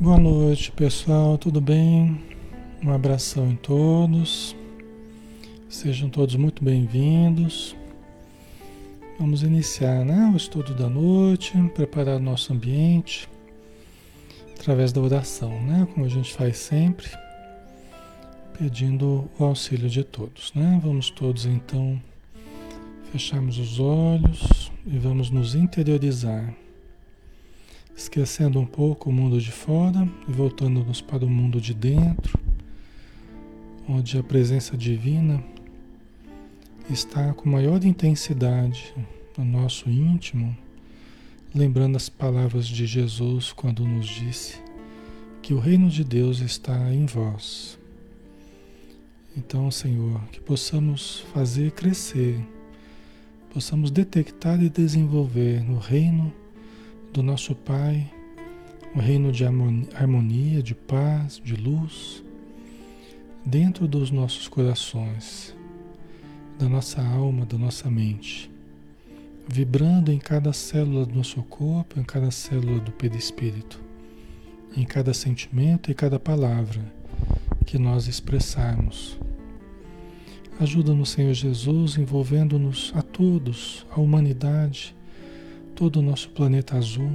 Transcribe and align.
Boa 0.00 0.16
noite, 0.16 0.70
pessoal, 0.70 1.36
tudo 1.36 1.60
bem? 1.60 2.22
Um 2.84 2.92
abração 2.92 3.50
em 3.50 3.56
todos. 3.56 4.54
Sejam 5.68 6.08
todos 6.08 6.36
muito 6.36 6.62
bem-vindos. 6.62 7.74
Vamos 9.18 9.42
iniciar 9.42 10.04
né, 10.04 10.30
o 10.32 10.36
estudo 10.36 10.72
da 10.72 10.88
noite, 10.88 11.52
preparar 11.74 12.20
nosso 12.20 12.52
ambiente 12.52 13.28
através 14.54 14.92
da 14.92 15.00
oração, 15.00 15.50
né, 15.62 15.88
como 15.92 16.06
a 16.06 16.08
gente 16.08 16.32
faz 16.32 16.58
sempre, 16.58 17.08
pedindo 18.56 19.28
o 19.36 19.44
auxílio 19.44 19.90
de 19.90 20.04
todos. 20.04 20.52
Né? 20.54 20.80
Vamos 20.80 21.10
todos 21.10 21.44
então 21.44 22.00
fecharmos 23.10 23.58
os 23.58 23.80
olhos 23.80 24.70
e 24.86 24.96
vamos 24.96 25.28
nos 25.28 25.56
interiorizar 25.56 26.54
esquecendo 27.98 28.60
um 28.60 28.64
pouco 28.64 29.10
o 29.10 29.12
mundo 29.12 29.40
de 29.40 29.50
fora 29.50 30.08
e 30.28 30.30
voltando-nos 30.30 31.00
para 31.00 31.24
o 31.24 31.28
mundo 31.28 31.60
de 31.60 31.74
dentro, 31.74 32.38
onde 33.88 34.16
a 34.16 34.22
presença 34.22 34.76
divina 34.76 35.42
está 36.88 37.34
com 37.34 37.48
maior 37.48 37.84
intensidade 37.84 38.94
no 39.36 39.44
nosso 39.44 39.90
íntimo, 39.90 40.56
lembrando 41.52 41.96
as 41.96 42.08
palavras 42.08 42.68
de 42.68 42.86
Jesus 42.86 43.52
quando 43.52 43.84
nos 43.84 44.06
disse 44.06 44.62
que 45.42 45.52
o 45.52 45.58
reino 45.58 45.90
de 45.90 46.04
Deus 46.04 46.38
está 46.38 46.94
em 46.94 47.04
vós. 47.04 47.76
Então, 49.36 49.72
Senhor, 49.72 50.22
que 50.30 50.40
possamos 50.40 51.24
fazer 51.34 51.72
crescer, 51.72 52.38
possamos 53.52 53.90
detectar 53.90 54.62
e 54.62 54.68
desenvolver 54.68 55.64
no 55.64 55.78
reino 55.78 56.32
do 57.18 57.22
nosso 57.24 57.52
Pai, 57.52 58.08
um 58.94 59.00
reino 59.00 59.32
de 59.32 59.44
harmonia, 59.44 60.62
de 60.62 60.72
paz, 60.72 61.42
de 61.44 61.56
luz, 61.56 62.22
dentro 63.44 63.88
dos 63.88 64.12
nossos 64.12 64.46
corações, 64.46 65.52
da 66.60 66.68
nossa 66.68 67.02
alma, 67.02 67.44
da 67.44 67.58
nossa 67.58 67.90
mente, 67.90 68.48
vibrando 69.48 70.12
em 70.12 70.18
cada 70.20 70.52
célula 70.52 71.04
do 71.04 71.16
nosso 71.16 71.42
corpo, 71.42 71.98
em 71.98 72.04
cada 72.04 72.30
célula 72.30 72.78
do 72.78 72.92
perispírito, 72.92 73.82
em 74.76 74.84
cada 74.84 75.12
sentimento 75.12 75.90
e 75.90 75.94
cada 75.94 76.20
palavra 76.20 76.80
que 77.66 77.80
nós 77.80 78.06
expressarmos. 78.06 79.18
Ajuda-nos, 80.60 81.10
Senhor 81.10 81.34
Jesus, 81.34 81.98
envolvendo-nos 81.98 82.92
a 82.94 83.02
todos, 83.02 83.84
a 83.90 84.00
humanidade, 84.00 84.94
todo 85.78 86.00
o 86.00 86.02
nosso 86.02 86.28
planeta 86.30 86.76
azul, 86.76 87.12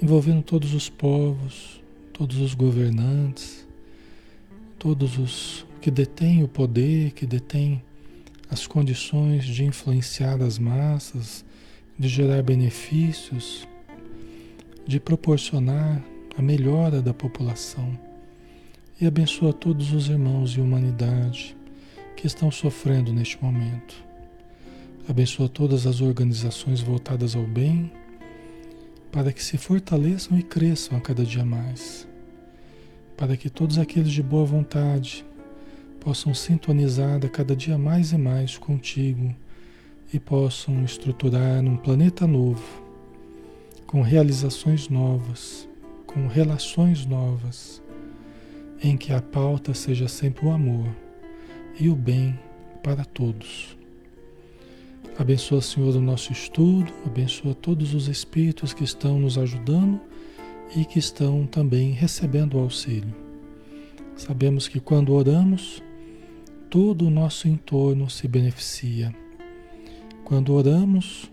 envolvendo 0.00 0.42
todos 0.42 0.72
os 0.72 0.88
povos, 0.88 1.82
todos 2.10 2.38
os 2.38 2.54
governantes, 2.54 3.68
todos 4.78 5.18
os 5.18 5.66
que 5.82 5.90
detêm 5.90 6.42
o 6.42 6.48
poder, 6.48 7.10
que 7.10 7.26
detêm 7.26 7.82
as 8.48 8.66
condições 8.66 9.44
de 9.44 9.62
influenciar 9.62 10.40
as 10.40 10.58
massas, 10.58 11.44
de 11.98 12.08
gerar 12.08 12.42
benefícios, 12.42 13.68
de 14.86 14.98
proporcionar 14.98 16.02
a 16.34 16.40
melhora 16.40 17.02
da 17.02 17.12
população. 17.12 17.92
E 18.98 19.06
abençoa 19.06 19.52
todos 19.52 19.92
os 19.92 20.08
irmãos 20.08 20.52
e 20.52 20.62
humanidade 20.62 21.54
que 22.16 22.26
estão 22.26 22.50
sofrendo 22.50 23.12
neste 23.12 23.36
momento. 23.44 24.13
Abençoa 25.06 25.50
todas 25.50 25.86
as 25.86 26.00
organizações 26.00 26.80
voltadas 26.80 27.36
ao 27.36 27.42
bem, 27.42 27.92
para 29.12 29.34
que 29.34 29.44
se 29.44 29.58
fortaleçam 29.58 30.38
e 30.38 30.42
cresçam 30.42 30.96
a 30.96 31.00
cada 31.00 31.22
dia 31.24 31.44
mais. 31.44 32.08
Para 33.14 33.36
que 33.36 33.50
todos 33.50 33.78
aqueles 33.78 34.10
de 34.10 34.22
boa 34.22 34.46
vontade 34.46 35.22
possam 36.00 36.32
sintonizar 36.32 37.20
a 37.22 37.28
cada 37.28 37.54
dia 37.54 37.76
mais 37.76 38.12
e 38.12 38.18
mais 38.18 38.56
contigo 38.56 39.36
e 40.10 40.18
possam 40.18 40.82
estruturar 40.82 41.62
um 41.62 41.76
planeta 41.76 42.26
novo, 42.26 42.64
com 43.86 44.00
realizações 44.00 44.88
novas, 44.88 45.68
com 46.06 46.26
relações 46.28 47.04
novas, 47.04 47.82
em 48.82 48.96
que 48.96 49.12
a 49.12 49.20
pauta 49.20 49.74
seja 49.74 50.08
sempre 50.08 50.46
o 50.46 50.50
amor 50.50 50.88
e 51.78 51.90
o 51.90 51.94
bem 51.94 52.38
para 52.82 53.04
todos. 53.04 53.83
Abençoa, 55.16 55.60
Senhor, 55.60 55.94
o 55.94 56.00
nosso 56.00 56.32
estudo, 56.32 56.92
abençoa 57.06 57.54
todos 57.54 57.94
os 57.94 58.08
espíritos 58.08 58.74
que 58.74 58.82
estão 58.82 59.16
nos 59.20 59.38
ajudando 59.38 60.00
e 60.74 60.84
que 60.84 60.98
estão 60.98 61.46
também 61.46 61.92
recebendo 61.92 62.54
o 62.54 62.60
auxílio. 62.60 63.14
Sabemos 64.16 64.66
que 64.66 64.80
quando 64.80 65.12
oramos, 65.12 65.80
todo 66.68 67.06
o 67.06 67.10
nosso 67.10 67.46
entorno 67.46 68.10
se 68.10 68.26
beneficia. 68.26 69.14
Quando 70.24 70.52
oramos, 70.52 71.30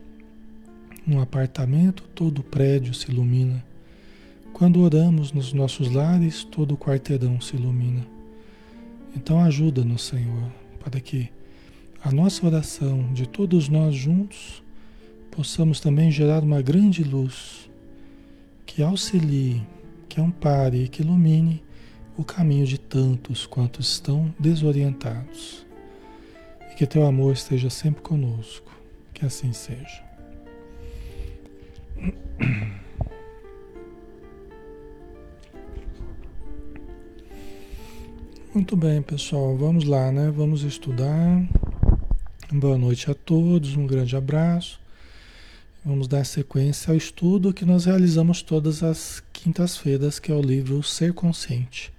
um 1.07 1.19
apartamento, 1.19 2.04
todo 2.13 2.39
o 2.39 2.44
prédio 2.44 2.94
se 2.94 3.10
ilumina. 3.10 3.66
Quando 4.54 4.81
oramos 4.81 5.31
nos 5.31 5.54
nossos 5.54 5.92
lares, 5.92 6.44
todo 6.44 6.75
o 6.75 6.77
quarteirão 6.77 7.42
se 7.42 7.56
ilumina. 7.56 8.06
Então 9.16 9.39
ajuda-nos, 9.39 10.04
Senhor, 10.04 10.51
para 10.80 11.00
que 11.00 11.31
a 12.03 12.12
nossa 12.12 12.45
oração 12.45 13.13
de 13.13 13.27
todos 13.27 13.69
nós 13.69 13.94
juntos, 13.94 14.63
possamos 15.30 15.80
também 15.80 16.09
gerar 16.09 16.44
uma 16.44 16.62
grande 16.62 17.03
luz 17.03 17.69
que 18.65 18.81
auxilie, 18.81 19.62
que 20.09 20.19
ampare 20.19 20.86
e 20.86 20.88
que 20.88 21.03
ilumine 21.03 21.63
o 22.18 22.24
caminho 22.24 22.65
de 22.65 22.80
tantos 22.80 23.45
quantos 23.45 23.92
estão 23.92 24.33
desorientados. 24.39 25.65
E 26.71 26.75
que 26.75 26.88
teu 26.88 27.06
amor 27.06 27.33
esteja 27.33 27.69
sempre 27.69 28.01
conosco. 28.01 28.71
Que 29.13 29.25
assim 29.25 29.53
seja. 29.53 30.03
Muito 38.53 38.75
bem, 38.75 39.01
pessoal. 39.01 39.56
Vamos 39.56 39.86
lá, 39.86 40.12
né? 40.12 40.31
Vamos 40.36 40.63
estudar. 40.63 41.61
Boa 42.53 42.77
noite 42.77 43.09
a 43.09 43.13
todos, 43.13 43.77
um 43.77 43.88
grande 43.88 44.13
abraço. 44.13 44.77
Vamos 45.86 46.06
dar 46.06 46.25
sequência 46.25 46.92
ao 46.92 46.98
estudo 46.98 47.53
que 47.53 47.63
nós 47.63 47.86
realizamos 47.86 48.42
todas 48.42 48.83
as 48.83 49.24
quintas-feiras, 49.31 50.19
que 50.19 50.33
é 50.33 50.36
o 50.36 50.42
livro 50.42 50.83
Ser 50.83 51.13
Consciente, 51.13 51.94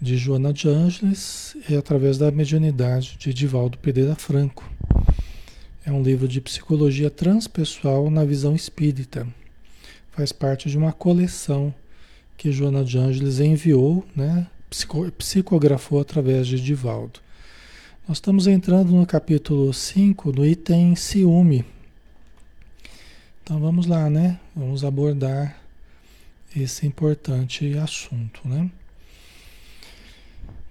de 0.00 0.16
Joana 0.16 0.52
de 0.52 0.68
Ângeles, 0.68 1.56
e 1.70 1.76
através 1.76 2.18
da 2.18 2.32
mediunidade 2.32 3.16
de 3.20 3.32
Divaldo 3.32 3.78
Pereira 3.78 4.16
Franco. 4.16 4.68
É 5.86 5.92
um 5.92 6.02
livro 6.02 6.26
de 6.26 6.40
psicologia 6.40 7.08
transpessoal 7.08 8.10
na 8.10 8.24
visão 8.24 8.56
espírita. 8.56 9.28
Faz 10.10 10.32
parte 10.32 10.68
de 10.68 10.76
uma 10.76 10.92
coleção 10.92 11.72
que 12.36 12.50
Joana 12.50 12.84
de 12.84 12.98
Ângeles 12.98 13.38
enviou, 13.38 14.04
né, 14.16 14.44
psicografou 15.16 16.00
através 16.00 16.48
de 16.48 16.60
Divaldo. 16.60 17.20
Nós 18.06 18.16
estamos 18.16 18.48
entrando 18.48 18.90
no 18.90 19.06
capítulo 19.06 19.72
5, 19.72 20.32
no 20.32 20.44
item 20.44 20.96
ciúme. 20.96 21.64
Então 23.42 23.60
vamos 23.60 23.86
lá, 23.86 24.10
né? 24.10 24.40
Vamos 24.56 24.84
abordar 24.84 25.56
esse 26.54 26.84
importante 26.84 27.78
assunto, 27.78 28.40
né? 28.44 28.68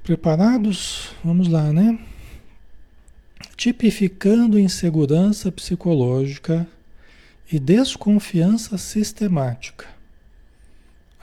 Preparados? 0.03 1.11
Vamos 1.23 1.47
lá, 1.47 1.71
né? 1.71 1.97
Tipificando 3.55 4.59
insegurança 4.59 5.49
psicológica 5.53 6.67
e 7.49 7.57
desconfiança 7.57 8.77
sistemática. 8.77 9.87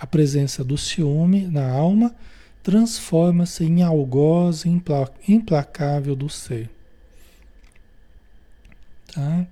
A 0.01 0.07
presença 0.07 0.65
do 0.65 0.79
ciúme 0.79 1.47
na 1.47 1.71
alma 1.71 2.15
transforma-se 2.69 3.65
em 3.65 3.81
algoz 3.81 4.65
implacável 5.27 6.15
do 6.15 6.29
ser. 6.29 6.69
Tá? 9.11 9.47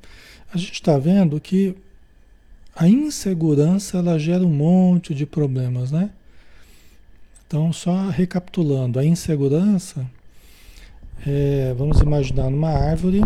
A 0.53 0.59
gente 0.59 0.75
está 0.75 0.99
vendo 0.99 1.41
que 1.41 1.75
a 2.75 2.87
insegurança 2.87 3.97
ela 3.97 4.19
gera 4.19 4.45
um 4.45 4.53
monte 4.53 5.15
de 5.15 5.25
problemas, 5.25 5.91
né? 5.91 6.11
Então, 7.47 7.73
só 7.73 8.11
recapitulando, 8.11 8.99
a 8.99 9.05
insegurança, 9.05 10.07
é, 11.27 11.73
vamos 11.73 12.01
imaginar 12.01 12.49
uma 12.49 12.69
árvore, 12.69 13.23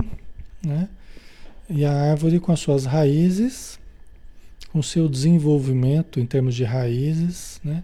né? 0.64 0.88
E 1.68 1.84
a 1.84 1.92
árvore 1.92 2.38
com 2.38 2.52
as 2.52 2.60
suas 2.60 2.84
raízes, 2.84 3.76
com 4.70 4.80
seu 4.82 5.08
desenvolvimento 5.08 6.20
em 6.20 6.26
termos 6.26 6.54
de 6.54 6.62
raízes, 6.62 7.60
né? 7.64 7.82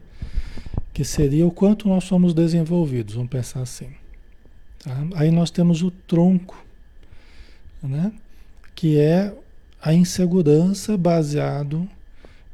Que 0.97 1.05
seria 1.05 1.47
o 1.47 1.51
quanto 1.51 1.91
nós 1.91 2.05
somos 2.05 2.33
desenvolvidos, 2.33 3.17
vamos 3.17 3.29
pensar 3.29 3.61
assim. 3.61 3.91
Tá? 4.79 4.97
Aí 5.17 5.31
nós 5.31 5.51
temos 5.51 5.83
o 5.83 5.91
tronco, 5.91 6.57
né? 7.83 8.11
que 8.75 8.99
é 8.99 9.31
a 9.83 9.93
insegurança 9.93 10.97
baseado 10.97 11.87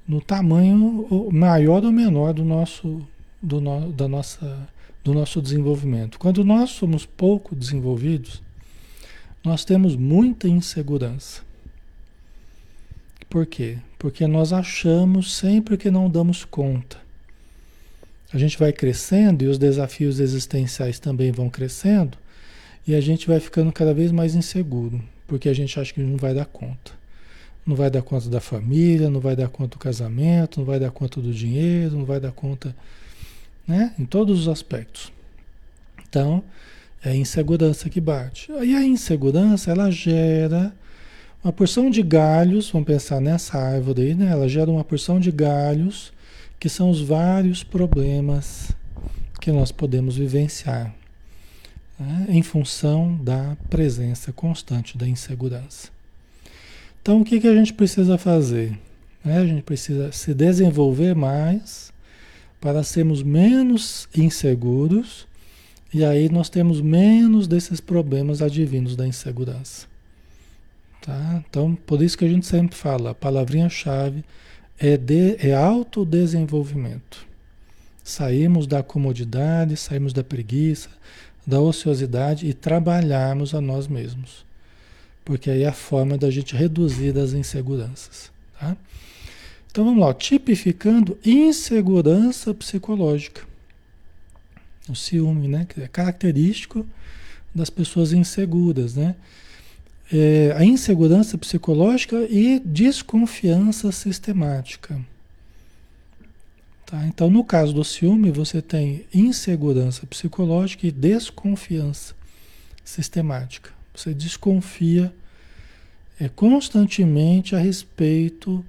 no 0.09 0.21
tamanho 0.21 1.31
maior 1.31 1.85
ou 1.85 1.93
menor 1.93 2.35
do 2.35 2.44
nosso, 2.44 3.06
do, 3.41 3.61
no, 3.61 3.93
da 3.93 4.09
nossa, 4.09 4.69
do 5.05 5.15
nosso 5.15 5.41
desenvolvimento. 5.41 6.19
Quando 6.19 6.43
nós 6.43 6.71
somos 6.71 7.06
pouco 7.06 7.55
desenvolvidos, 7.55 8.43
nós 9.45 9.65
temos 9.65 9.95
muita 9.95 10.49
insegurança. 10.49 11.43
Por 13.31 13.47
quê? 13.47 13.79
Porque 14.00 14.27
nós 14.27 14.53
achamos 14.53 15.33
sempre 15.33 15.77
que 15.77 15.93
não 15.93 16.11
damos 16.11 16.45
conta. 16.45 17.03
A 18.32 18.38
gente 18.38 18.58
vai 18.58 18.73
crescendo 18.73 19.44
e 19.44 19.49
os 19.49 19.58
desafios 19.58 20.19
existenciais 20.19 20.99
também 20.99 21.31
vão 21.31 21.50
crescendo, 21.50 22.17
e 22.87 22.94
a 22.94 23.00
gente 23.00 23.26
vai 23.26 23.38
ficando 23.38 23.70
cada 23.70 23.94
vez 23.94 24.11
mais 24.11 24.34
inseguro, 24.34 25.02
porque 25.26 25.49
a 25.49 25.55
gente 25.55 25.79
acha 25.79 25.93
que 25.93 26.00
não 26.00 26.17
vai 26.17 26.34
dar 26.34 26.46
conta. 26.46 26.93
Não 27.64 27.76
vai 27.76 27.88
dar 27.88 28.02
conta 28.02 28.29
da 28.29 28.40
família, 28.40 29.08
não 29.08 29.20
vai 29.20 29.37
dar 29.37 29.49
conta 29.49 29.76
do 29.76 29.79
casamento, 29.79 30.58
não 30.58 30.67
vai 30.67 30.81
dar 30.81 30.90
conta 30.90 31.20
do 31.20 31.32
dinheiro, 31.32 31.96
não 31.96 32.05
vai 32.05 32.19
dar 32.19 32.32
conta, 32.32 32.75
né? 33.69 33.94
Em 33.96 34.05
todos 34.05 34.40
os 34.40 34.49
aspectos. 34.49 35.12
Então, 36.08 36.43
é 37.05 37.11
a 37.11 37.14
insegurança 37.14 37.88
que 37.88 38.00
bate. 38.00 38.50
E 38.50 38.75
a 38.75 38.82
insegurança, 38.82 39.70
ela 39.70 39.90
gera 39.90 40.75
uma 41.43 41.52
porção 41.52 41.88
de 41.88 42.02
galhos, 42.02 42.70
vamos 42.70 42.87
pensar 42.87 43.20
nessa 43.20 43.58
árvore 43.58 44.02
aí, 44.02 44.14
né? 44.14 44.31
Ela 44.31 44.49
gera 44.49 44.70
uma 44.70 44.82
porção 44.82 45.20
de 45.20 45.31
galhos, 45.31 46.12
que 46.62 46.69
são 46.69 46.91
os 46.91 47.00
vários 47.00 47.64
problemas 47.64 48.70
que 49.41 49.50
nós 49.50 49.73
podemos 49.73 50.17
vivenciar 50.17 50.94
né? 51.99 52.26
em 52.29 52.41
função 52.41 53.17
da 53.17 53.56
presença 53.69 54.32
constante 54.32 54.97
da 54.97 55.09
insegurança. 55.09 55.88
Então, 57.03 57.20
o 57.20 57.25
que, 57.25 57.41
que 57.41 57.49
a 57.49 57.55
gente 57.56 57.73
precisa 57.73 58.17
fazer? 58.17 58.79
Né? 59.25 59.38
A 59.38 59.44
gente 59.44 59.62
precisa 59.62 60.12
se 60.12 60.32
desenvolver 60.32 61.17
mais 61.17 61.93
para 62.61 62.85
sermos 62.85 63.25
menos 63.25 64.09
inseguros 64.17 65.26
e 65.93 66.05
aí 66.05 66.29
nós 66.29 66.49
temos 66.49 66.81
menos 66.81 67.49
desses 67.49 67.81
problemas 67.81 68.41
advindos 68.41 68.94
da 68.94 69.05
insegurança. 69.05 69.88
Tá? 71.00 71.43
Então, 71.44 71.75
por 71.75 72.00
isso 72.00 72.17
que 72.17 72.25
a 72.25 72.29
gente 72.29 72.47
sempre 72.47 72.76
fala, 72.76 73.11
a 73.11 73.14
palavrinha-chave 73.17 74.25
é, 74.82 74.96
de, 74.96 75.37
é 75.38 75.55
autodesenvolvimento. 75.55 77.25
Saímos 78.02 78.67
da 78.67 78.82
comodidade, 78.82 79.76
saímos 79.76 80.12
da 80.12 80.25
preguiça, 80.25 80.90
da 81.46 81.61
ociosidade 81.61 82.49
e 82.49 82.52
trabalharmos 82.52 83.55
a 83.55 83.61
nós 83.61 83.87
mesmos. 83.87 84.44
Porque 85.25 85.49
aí 85.49 85.62
é 85.62 85.68
a 85.68 85.73
forma 85.73 86.18
da 86.18 86.33
gente 86.33 86.57
reduzir 86.57 87.16
as 87.16 87.33
inseguranças. 87.33 88.33
Tá? 88.59 88.76
Então 89.71 89.85
vamos 89.85 90.00
lá, 90.04 90.12
tipificando 90.12 91.16
insegurança 91.25 92.52
psicológica. 92.52 93.42
O 94.88 94.97
ciúme, 94.97 95.47
né? 95.47 95.64
Que 95.68 95.83
é 95.83 95.87
característico 95.87 96.85
das 97.54 97.71
pessoas 97.71 98.12
inseguras, 98.12 98.97
né? 98.97 99.14
É, 100.12 100.52
a 100.57 100.64
insegurança 100.64 101.38
psicológica 101.38 102.26
e 102.28 102.61
desconfiança 102.61 103.90
sistemática. 103.90 105.00
Tá? 106.85 107.07
Então, 107.07 107.31
no 107.31 107.42
caso 107.42 107.73
do 107.73 107.83
ciúme, 107.83 108.31
você 108.31 108.61
tem 108.61 109.07
insegurança 109.14 110.07
psicológica 110.07 110.87
e 110.87 110.90
desconfiança 110.90 112.14
sistemática. 112.85 113.71
Você 113.95 114.12
desconfia 114.12 115.11
é, 116.21 116.28
constantemente 116.28 117.57
a 117.57 117.59
respeito 117.59 118.62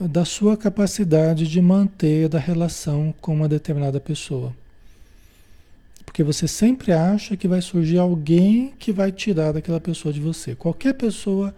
da 0.00 0.24
sua 0.24 0.56
capacidade 0.56 1.46
de 1.46 1.60
manter 1.60 2.34
a 2.34 2.38
relação 2.38 3.14
com 3.20 3.34
uma 3.34 3.48
determinada 3.48 4.00
pessoa. 4.00 4.54
Porque 6.08 6.22
você 6.22 6.48
sempre 6.48 6.90
acha 6.90 7.36
que 7.36 7.46
vai 7.46 7.60
surgir 7.60 7.98
alguém 7.98 8.72
que 8.78 8.90
vai 8.90 9.12
tirar 9.12 9.52
daquela 9.52 9.78
pessoa 9.78 10.10
de 10.10 10.18
você. 10.18 10.54
Qualquer 10.54 10.94
pessoa 10.94 11.54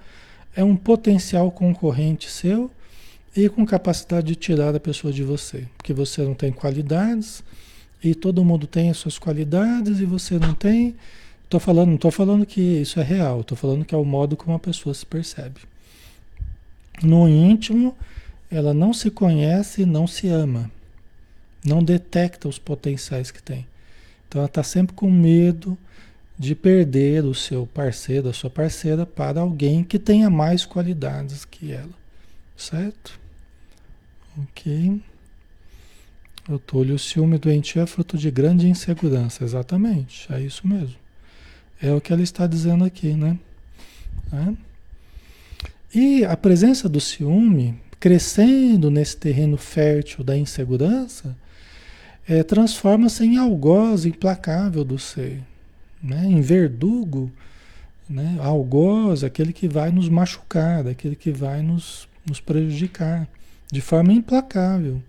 é 0.57 0.64
um 0.64 0.75
potencial 0.75 1.52
concorrente 1.52 2.28
seu 2.28 2.69
e 3.35 3.49
com 3.49 3.64
capacidade 3.64 4.26
de 4.26 4.35
tirar 4.35 4.75
a 4.75 4.80
pessoa 4.80 5.12
de 5.12 5.23
você. 5.23 5.69
Porque 5.76 5.92
você 5.92 6.23
não 6.23 6.35
tem 6.35 6.50
qualidades 6.50 7.45
e 8.02 8.12
todo 8.12 8.45
mundo 8.45 8.66
tem 8.66 8.90
as 8.90 8.97
suas 8.97 9.21
qualidades 9.21 10.00
e 10.00 10.04
você 10.04 10.37
não 10.37 10.52
tem. 10.52 10.97
Tô 11.49 11.61
falando, 11.61 11.90
não 11.90 11.95
estou 11.95 12.11
falando 12.11 12.45
que 12.45 12.61
isso 12.61 12.99
é 12.99 13.04
real, 13.04 13.42
estou 13.42 13.57
falando 13.57 13.85
que 13.85 13.95
é 13.95 13.99
o 13.99 14.04
modo 14.04 14.37
como 14.37 14.57
a 14.57 14.59
pessoa 14.59 14.92
se 14.92 15.07
percebe. 15.07 15.61
No 17.04 17.28
íntimo, 17.28 17.97
ela 18.50 18.75
não 18.75 18.92
se 18.92 19.12
conhece 19.12 19.83
e 19.83 19.87
não 19.87 20.09
se 20.09 20.26
ama. 20.26 20.69
Não 21.64 21.85
detecta 21.85 22.49
os 22.49 22.59
potenciais 22.59 23.30
que 23.30 23.40
tem. 23.40 23.64
Então 24.30 24.42
ela 24.42 24.46
está 24.46 24.62
sempre 24.62 24.94
com 24.94 25.10
medo 25.10 25.76
de 26.38 26.54
perder 26.54 27.25
o 27.25 27.34
seu 27.34 27.66
parceiro, 27.66 28.28
a 28.28 28.32
sua 28.32 28.49
parceira, 28.49 29.04
para 29.04 29.40
alguém 29.40 29.82
que 29.82 29.99
tenha 29.99 30.30
mais 30.30 30.64
qualidades 30.64 31.44
que 31.44 31.72
ela. 31.72 31.90
Certo? 32.56 33.18
Ok. 34.38 35.02
O 36.49 36.60
Túlio, 36.60 36.94
o 36.94 36.99
ciúme 36.99 37.38
doentio 37.38 37.82
é 37.82 37.87
fruto 37.87 38.16
de 38.16 38.30
grande 38.30 38.68
insegurança. 38.68 39.42
Exatamente, 39.42 40.32
é 40.32 40.40
isso 40.40 40.64
mesmo. 40.64 40.94
É 41.82 41.92
o 41.92 42.00
que 42.00 42.12
ela 42.12 42.22
está 42.22 42.46
dizendo 42.46 42.84
aqui, 42.84 43.14
né? 43.14 43.37
É. 44.32 44.54
E 45.92 46.25
a 46.25 46.37
presença 46.37 46.88
do 46.88 47.00
ciúme, 47.00 47.80
crescendo 47.99 48.92
nesse 48.92 49.16
terreno 49.16 49.56
fértil 49.56 50.22
da 50.22 50.37
insegurança, 50.37 51.37
é, 52.30 52.44
transforma-se 52.44 53.25
em 53.25 53.38
algoz 53.38 54.06
implacável 54.06 54.84
do 54.84 54.96
ser, 55.00 55.42
né? 56.00 56.25
em 56.25 56.40
verdugo, 56.40 57.28
né? 58.08 58.38
algoz, 58.40 59.25
aquele 59.25 59.52
que 59.52 59.66
vai 59.66 59.90
nos 59.90 60.08
machucar, 60.08 60.87
aquele 60.87 61.16
que 61.16 61.32
vai 61.32 61.60
nos, 61.60 62.06
nos 62.25 62.38
prejudicar 62.38 63.26
de 63.72 63.80
forma 63.80 64.12
implacável, 64.12 65.02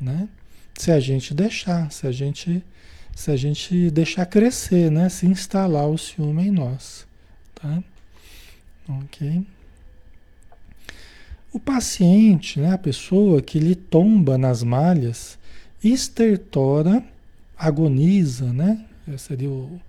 né? 0.00 0.28
se 0.76 0.90
a 0.90 0.98
gente 0.98 1.32
deixar, 1.32 1.92
se 1.92 2.08
a 2.08 2.12
gente 2.12 2.64
se 3.14 3.32
a 3.32 3.36
gente 3.36 3.90
deixar 3.90 4.26
crescer, 4.26 4.92
né? 4.92 5.08
Se 5.08 5.26
instalar 5.26 5.88
o 5.88 5.98
ciúme 5.98 6.46
em 6.46 6.50
nós, 6.52 7.04
tá? 7.52 7.82
Ok? 8.88 9.44
O 11.52 11.58
paciente, 11.58 12.60
né? 12.60 12.74
A 12.74 12.78
pessoa 12.78 13.42
que 13.42 13.58
lhe 13.58 13.74
tomba 13.74 14.38
nas 14.38 14.62
malhas, 14.62 15.36
estertora, 15.82 17.04
agoniza, 17.56 18.52
né? 18.52 18.84
Esse 19.06 19.24
seria 19.24 19.50
o, 19.50 19.80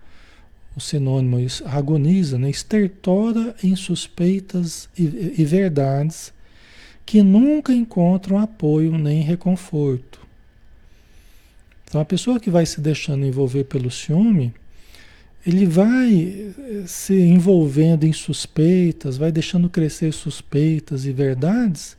o 0.75 0.79
sinônimo, 0.79 1.39
isso, 1.39 1.63
agoniza, 1.67 2.37
né? 2.37 2.49
Estertora 2.49 3.55
em 3.63 3.75
suspeitas 3.75 4.89
e, 4.97 5.35
e 5.37 5.45
verdades 5.45 6.33
que 7.05 7.23
nunca 7.23 7.73
encontram 7.73 8.37
apoio 8.37 8.97
nem 8.97 9.21
reconforto 9.21 10.19
então 11.89 11.99
a 11.99 12.05
pessoa 12.05 12.39
que 12.39 12.51
vai 12.51 12.67
se 12.67 12.79
deixando 12.79 13.25
envolver 13.25 13.63
pelo 13.63 13.89
ciúme, 13.89 14.53
ele 15.45 15.65
vai 15.65 16.53
eh, 16.55 16.83
se 16.85 17.19
envolvendo 17.19 18.03
em 18.03 18.13
suspeitas, 18.13 19.17
vai 19.17 19.31
deixando 19.31 19.67
crescer 19.67 20.13
suspeitas 20.13 21.05
e 21.05 21.11
verdades 21.11 21.97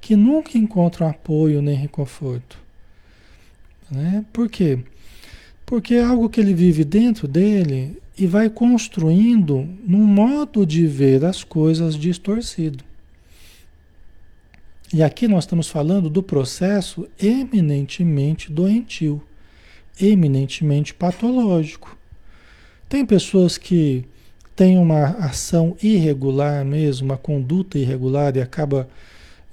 que 0.00 0.16
nunca 0.16 0.56
encontram 0.56 1.06
apoio 1.06 1.60
nem 1.60 1.76
reconforto. 1.76 2.58
Né? 3.90 4.24
Por 4.32 4.48
quê? 4.48 4.78
Porque 5.64 5.94
é 5.94 6.04
algo 6.04 6.28
que 6.28 6.40
ele 6.40 6.54
vive 6.54 6.84
dentro 6.84 7.28
dele 7.28 8.00
e 8.16 8.26
vai 8.26 8.50
construindo 8.50 9.68
num 9.86 10.04
modo 10.04 10.66
de 10.66 10.86
ver 10.86 11.24
as 11.24 11.44
coisas 11.44 11.94
distorcido. 11.94 12.84
E 14.92 15.02
aqui 15.02 15.28
nós 15.28 15.44
estamos 15.44 15.68
falando 15.68 16.08
do 16.08 16.22
processo 16.22 17.06
eminentemente 17.20 18.50
doentio, 18.50 19.22
eminentemente 20.00 20.94
patológico. 20.94 21.96
Tem 22.88 23.04
pessoas 23.04 23.58
que 23.58 24.06
têm 24.56 24.78
uma 24.78 25.08
ação 25.18 25.76
irregular 25.82 26.64
mesmo, 26.64 27.10
uma 27.10 27.18
conduta 27.18 27.78
irregular 27.78 28.34
e 28.34 28.40
acaba 28.40 28.88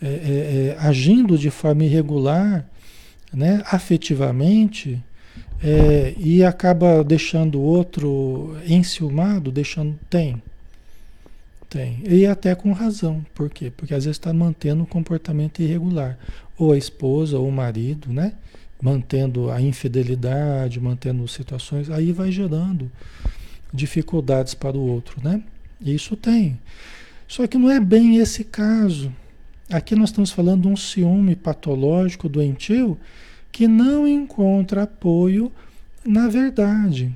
é, 0.02 0.08
é, 0.08 0.78
agindo 0.80 1.38
de 1.38 1.50
forma 1.50 1.84
irregular, 1.84 2.66
né, 3.36 3.62
afetivamente, 3.66 5.04
é, 5.64 6.14
e 6.18 6.44
acaba 6.44 7.04
deixando 7.04 7.60
o 7.60 7.64
outro 7.64 8.56
enciumado, 8.68 9.52
deixando. 9.52 9.98
Tem. 10.10 10.42
Tem. 11.70 12.02
E 12.08 12.26
até 12.26 12.54
com 12.54 12.72
razão. 12.72 13.26
Por 13.34 13.50
quê? 13.50 13.72
Porque 13.76 13.94
às 13.94 14.06
vezes 14.06 14.18
está 14.18 14.32
mantendo 14.34 14.84
um 14.84 14.86
comportamento 14.86 15.62
irregular. 15.62 16.18
Ou 16.58 16.72
a 16.72 16.78
esposa, 16.78 17.38
ou 17.38 17.48
o 17.48 17.52
marido, 17.52 18.14
né? 18.14 18.34
Mantendo 18.82 19.50
a 19.50 19.60
infidelidade, 19.62 20.80
mantendo 20.80 21.28
situações. 21.28 21.90
Aí 21.90 22.12
vai 22.12 22.32
gerando 22.32 22.92
dificuldades 23.74 24.54
para 24.54 24.78
o 24.78 24.88
outro, 24.88 25.20
né? 25.24 25.44
Isso 25.82 26.16
tem. 26.16 26.60
Só 27.28 27.48
que 27.48 27.58
não 27.58 27.70
é 27.70 27.80
bem 27.80 28.18
esse 28.18 28.44
caso. 28.44 29.12
Aqui 29.70 29.96
nós 29.96 30.10
estamos 30.10 30.32
falando 30.32 30.64
de 30.64 30.68
um 30.68 30.76
ciúme 30.76 31.36
patológico, 31.36 32.30
doentio, 32.30 32.98
que 33.52 33.68
não 33.68 34.08
encontra 34.08 34.84
apoio 34.84 35.52
na 36.06 36.28
verdade. 36.28 37.14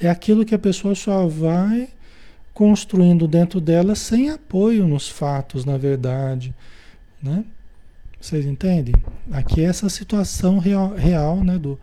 É 0.00 0.08
aquilo 0.08 0.44
que 0.44 0.54
a 0.54 0.58
pessoa 0.58 0.94
só 0.94 1.26
vai 1.26 1.88
construindo 2.54 3.28
dentro 3.28 3.60
dela 3.60 3.94
sem 3.94 4.30
apoio 4.30 4.86
nos 4.86 5.08
fatos, 5.08 5.64
na 5.64 5.76
verdade. 5.76 6.54
Né? 7.22 7.44
Vocês 8.20 8.46
entendem? 8.46 8.94
Aqui 9.30 9.60
é 9.60 9.64
essa 9.64 9.88
situação 9.88 10.58
real, 10.58 10.94
real 10.94 11.44
né, 11.44 11.58
do, 11.58 11.78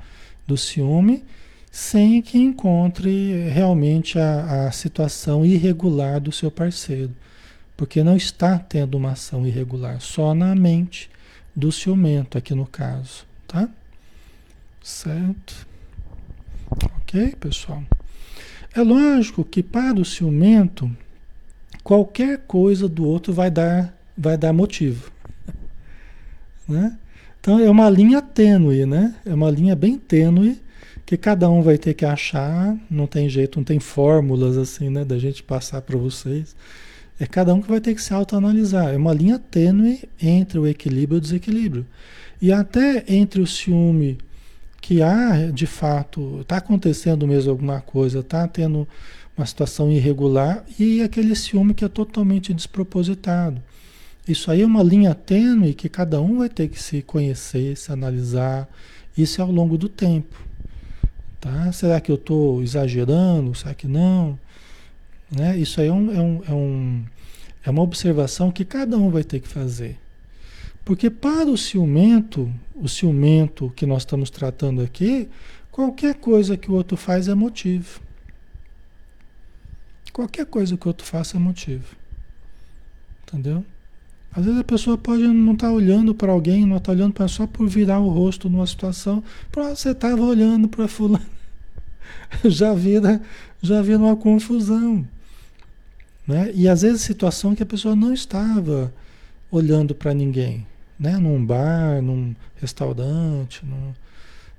do 0.48 0.58
ciúme, 0.58 1.24
sem 1.72 2.22
que 2.22 2.38
encontre 2.38 3.50
realmente 3.50 4.18
a, 4.18 4.68
a 4.68 4.72
situação 4.72 5.46
irregular 5.46 6.20
do 6.20 6.32
seu 6.32 6.50
parceiro. 6.50 7.12
Porque 7.76 8.04
não 8.04 8.16
está 8.16 8.58
tendo 8.58 8.96
uma 8.98 9.12
ação 9.12 9.46
irregular, 9.46 10.00
só 10.00 10.34
na 10.34 10.56
mente 10.56 11.10
do 11.56 11.72
ciumento, 11.72 12.38
aqui 12.38 12.54
no 12.54 12.66
caso. 12.66 13.26
Tá? 13.48 13.70
Certo? 14.82 15.68
Ok, 17.02 17.36
pessoal? 17.40 17.84
É 18.74 18.82
lógico 18.82 19.44
que 19.44 19.64
para 19.64 20.00
o 20.00 20.06
ciumento, 20.06 20.90
qualquer 21.84 22.40
coisa 22.40 22.88
do 22.88 23.06
outro 23.06 23.34
vai 23.34 23.50
dar, 23.50 23.98
vai 24.18 24.38
dar 24.38 24.54
motivo. 24.54 25.12
Né? 26.68 26.98
Então 27.40 27.60
é 27.60 27.70
uma 27.70 27.88
linha 27.92 28.24
tênue, 28.24 28.88
né? 28.88 29.14
É 29.24 29.32
uma 29.32 29.52
linha 29.52 29.76
bem 29.76 30.00
tênue 30.00 30.60
que 31.06 31.16
cada 31.16 31.48
um 31.50 31.62
vai 31.62 31.78
ter 31.78 31.94
que 31.94 32.04
achar, 32.04 32.76
não 32.90 33.06
tem 33.06 33.30
jeito, 33.30 33.60
não 33.60 33.64
tem 33.64 33.80
fórmulas 33.80 34.58
assim, 34.58 34.90
né, 34.90 35.06
da 35.06 35.20
gente 35.20 35.44
passar 35.44 35.82
para 35.84 35.96
vocês. 35.96 36.56
É 37.20 37.26
cada 37.26 37.54
um 37.54 37.62
que 37.62 37.70
vai 37.70 37.80
ter 37.80 37.96
que 37.96 38.02
se 38.02 38.14
autoanalisar. 38.14 38.94
É 38.94 38.98
uma 38.98 39.14
linha 39.14 39.40
tênue 39.40 40.04
entre 40.22 40.60
o 40.60 40.68
equilíbrio 40.68 41.18
e 41.18 41.20
o 41.20 41.22
desequilíbrio. 41.22 41.86
E 42.42 42.52
até 42.52 43.06
entre 43.08 43.42
o 43.42 43.48
ciúme 43.48 44.18
que 44.82 45.02
há, 45.02 45.50
de 45.52 45.66
fato, 45.66 46.42
está 46.42 46.58
acontecendo 46.58 47.26
mesmo 47.26 47.50
alguma 47.50 47.82
coisa, 47.82 48.20
está 48.20 48.48
tendo 48.48 48.88
uma 49.36 49.46
situação 49.46 49.92
irregular, 49.92 50.64
e 50.80 51.02
aquele 51.02 51.36
ciúme 51.36 51.74
que 51.74 51.84
é 51.84 51.88
totalmente 51.90 52.54
despropositado. 52.54 53.62
Isso 54.28 54.50
aí 54.50 54.62
é 54.62 54.66
uma 54.66 54.84
linha 54.84 55.14
tênue 55.14 55.74
que 55.74 55.90
cada 55.90 56.22
um 56.22 56.38
vai 56.38 56.50
ter 56.50 56.68
que 56.68 56.82
se 56.82 57.02
conhecer, 57.02 57.76
se 57.76 57.92
analisar, 57.92 58.68
isso 59.18 59.42
é 59.42 59.44
ao 59.44 59.52
longo 59.52 59.78
do 59.78 59.90
tempo. 59.90 60.36
Tá? 61.40 61.72
Será 61.72 62.00
que 62.00 62.12
eu 62.12 62.16
estou 62.16 62.62
exagerando? 62.62 63.54
Será 63.56 63.74
que 63.74 63.88
não? 63.88 64.40
Né? 65.36 65.58
Isso 65.58 65.82
aí 65.82 65.88
é, 65.88 65.92
um, 65.92 66.12
é, 66.12 66.22
um, 66.22 66.42
é, 66.48 66.54
um, 66.54 67.06
é 67.66 67.70
uma 67.70 67.82
observação 67.82 68.52
que 68.52 68.64
cada 68.64 68.98
um 68.98 69.10
vai 69.10 69.24
ter 69.24 69.42
que 69.42 69.48
fazer. 69.48 70.00
Porque 70.86 71.10
para 71.10 71.50
o 71.50 71.58
ciumento, 71.58 72.52
o 72.76 72.88
ciumento 72.88 73.74
que 73.76 73.86
nós 73.86 74.04
estamos 74.04 74.30
tratando 74.30 74.82
aqui, 74.82 75.28
qualquer 75.72 76.16
coisa 76.16 76.56
que 76.56 76.72
o 76.72 76.76
outro 76.76 76.96
faz 76.96 77.28
é 77.28 77.36
motivo. 77.36 78.00
Qualquer 80.14 80.46
coisa 80.46 80.78
que 80.78 80.86
o 80.86 80.90
outro 80.90 81.06
faça 81.06 81.36
é 81.36 81.40
motivo. 81.40 81.96
Entendeu? 83.24 83.66
Às 84.32 84.46
vezes 84.46 84.60
a 84.60 84.64
pessoa 84.64 84.98
pode 84.98 85.28
não 85.28 85.54
estar 85.54 85.68
tá 85.68 85.74
olhando 85.74 86.16
para 86.16 86.32
alguém, 86.32 86.66
não 86.66 86.78
estar 86.78 86.92
tá 86.92 86.92
olhando 86.92 87.14
para 87.14 87.28
só 87.28 87.46
por 87.46 87.68
virar 87.68 88.00
o 88.00 88.10
rosto 88.10 88.50
numa 88.50 88.68
situação. 88.68 89.22
Pronto, 89.52 89.76
você 89.76 89.90
estava 89.90 90.22
olhando 90.22 90.70
para 90.70 90.88
fulano. 90.88 91.26
já 92.46 92.74
vira, 92.74 93.22
já 93.62 93.82
vira 93.82 94.00
uma 94.00 94.16
confusão. 94.16 95.06
Né? 96.28 96.52
E 96.54 96.68
às 96.68 96.82
vezes 96.82 97.02
situação 97.02 97.56
que 97.56 97.64
a 97.64 97.66
pessoa 97.66 97.96
não 97.96 98.14
estava 98.14 98.92
olhando 99.52 99.94
para 99.94 100.14
ninguém, 100.14 100.66
né? 101.00 101.18
num 101.18 101.44
bar, 101.46 102.02
num 102.02 102.36
restaurante, 102.56 103.64
num, 103.66 103.94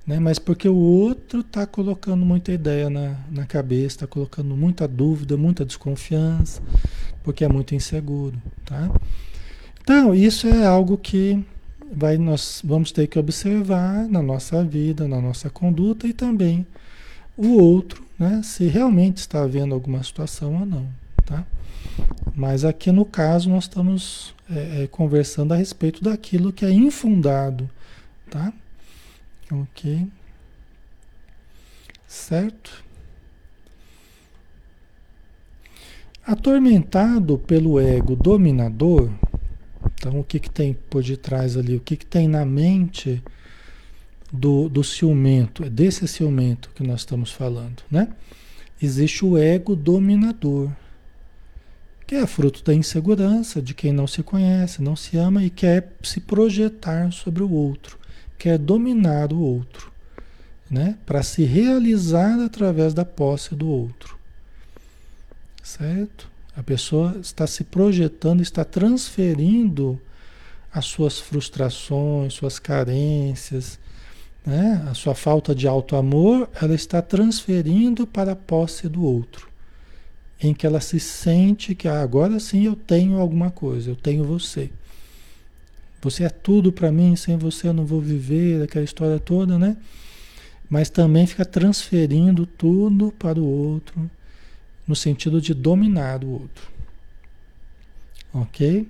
né? 0.07 0.21
mas 0.21 0.39
porque 0.39 0.69
o 0.69 0.77
outro 0.77 1.41
está 1.41 1.67
colocando 1.67 2.25
muita 2.25 2.53
ideia 2.53 2.89
na, 2.89 3.17
na 3.31 3.45
cabeça, 3.45 3.97
está 3.97 4.07
colocando 4.07 4.57
muita 4.57 4.87
dúvida, 4.87 5.37
muita 5.37 5.65
desconfiança, 5.65 6.63
porque 7.25 7.45
é 7.45 7.49
muito 7.49 7.75
inseguro. 7.75 8.41
Tá? 8.65 8.91
Então, 9.83 10.15
isso 10.15 10.47
é 10.47 10.65
algo 10.65 10.97
que 10.97 11.45
vai, 11.93 12.17
nós 12.17 12.63
vamos 12.65 12.93
ter 12.93 13.07
que 13.07 13.19
observar 13.19 14.07
na 14.09 14.23
nossa 14.23 14.65
vida, 14.65 15.09
na 15.09 15.21
nossa 15.21 15.51
conduta 15.51 16.07
e 16.07 16.13
também 16.13 16.67
o 17.37 17.59
outro, 17.59 18.03
né, 18.19 18.41
se 18.43 18.67
realmente 18.67 19.19
está 19.19 19.43
havendo 19.43 19.75
alguma 19.75 20.03
situação 20.03 20.61
ou 20.61 20.67
não. 20.67 20.87
Tá? 21.25 21.45
Mas 22.35 22.65
aqui 22.65 22.93
no 22.93 23.05
caso 23.05 23.49
nós 23.49 23.65
estamos 23.65 24.35
é, 24.51 24.83
é, 24.83 24.87
conversando 24.87 25.55
a 25.55 25.57
respeito 25.57 26.03
daquilo 26.03 26.53
que 26.53 26.65
é 26.65 26.71
infundado. 26.71 27.69
Tá? 28.31 28.53
Ok. 29.51 30.07
Certo? 32.07 32.85
Atormentado 36.25 37.39
pelo 37.39 37.79
ego 37.81 38.17
dominador, 38.17 39.11
então, 39.95 40.21
o 40.21 40.25
que, 40.25 40.39
que 40.39 40.51
tem 40.51 40.75
por 40.75 41.03
detrás 41.03 41.57
ali? 41.57 41.77
O 41.77 41.81
que, 41.81 41.97
que 41.97 42.07
tem 42.07 42.29
na 42.29 42.45
mente 42.45 43.23
do, 44.33 44.69
do 44.69 44.85
ciumento? 44.85 45.65
É 45.65 45.71
desse 45.71 46.07
ciumento 46.07 46.71
que 46.75 46.83
nós 46.83 47.01
estamos 47.01 47.31
falando, 47.31 47.83
né? 47.91 48.09
Existe 48.81 49.25
o 49.25 49.39
ego 49.39 49.75
dominador, 49.75 50.71
que 52.07 52.15
é 52.15 52.27
fruto 52.27 52.63
da 52.63 52.73
insegurança 52.73 53.61
de 53.61 53.75
quem 53.75 53.93
não 53.93 54.07
se 54.07 54.23
conhece, 54.23 54.81
não 54.81 54.95
se 54.95 55.17
ama 55.17 55.43
e 55.43 55.51
quer 55.51 55.93
se 56.03 56.21
projetar 56.21 57.13
sobre 57.13 57.43
o 57.43 57.51
outro, 57.51 57.99
quer 58.39 58.59
dominar 58.59 59.33
o 59.33 59.41
outro, 59.41 59.91
né? 60.71 60.97
Para 61.05 61.23
se 61.23 61.45
realizar 61.45 62.39
através 62.41 62.95
da 62.95 63.05
posse 63.05 63.55
do 63.55 63.69
outro. 63.69 64.17
Certo? 65.63 66.31
A 66.57 66.63
pessoa 66.63 67.17
está 67.21 67.47
se 67.47 67.65
projetando, 67.65 68.41
está 68.41 68.65
transferindo 68.65 70.01
as 70.73 70.87
suas 70.87 71.19
frustrações, 71.19 72.35
suas 72.35 72.59
carências, 72.59 73.79
né? 74.45 74.87
a 74.89 74.95
sua 74.95 75.15
falta 75.15 75.55
de 75.55 75.67
auto-amor, 75.67 76.49
ela 76.61 76.75
está 76.75 77.03
transferindo 77.03 78.07
para 78.07 78.33
a 78.33 78.37
posse 78.37 78.89
do 78.89 79.03
outro. 79.03 79.49
Em 80.41 80.53
que 80.53 80.67
ela 80.67 80.81
se 80.81 81.01
sente 81.01 81.75
que 81.75 81.89
ah, 81.89 82.01
agora 82.01 82.39
sim 82.39 82.65
eu 82.65 82.77
tenho 82.77 83.19
alguma 83.19 83.51
coisa, 83.51 83.91
eu 83.91 83.97
tenho 83.97 84.25
você. 84.25 84.71
Você 86.03 86.25
é 86.25 86.29
tudo 86.29 86.71
para 86.71 86.93
mim, 86.93 87.17
sem 87.17 87.37
você 87.37 87.69
eu 87.69 87.73
não 87.73 87.87
vou 87.87 88.01
viver, 88.01 88.63
aquela 88.63 88.85
história 88.85 89.19
toda, 89.19 89.59
né? 89.59 89.77
Mas 90.69 90.91
também 90.91 91.27
fica 91.27 91.45
transferindo 91.45 92.45
tudo 92.45 93.13
para 93.19 93.41
o 93.41 93.45
outro 93.45 94.11
no 94.87 94.95
sentido 94.95 95.41
de 95.41 95.53
dominar 95.53 96.23
o 96.23 96.31
outro. 96.31 96.71
Ok? 98.33 98.87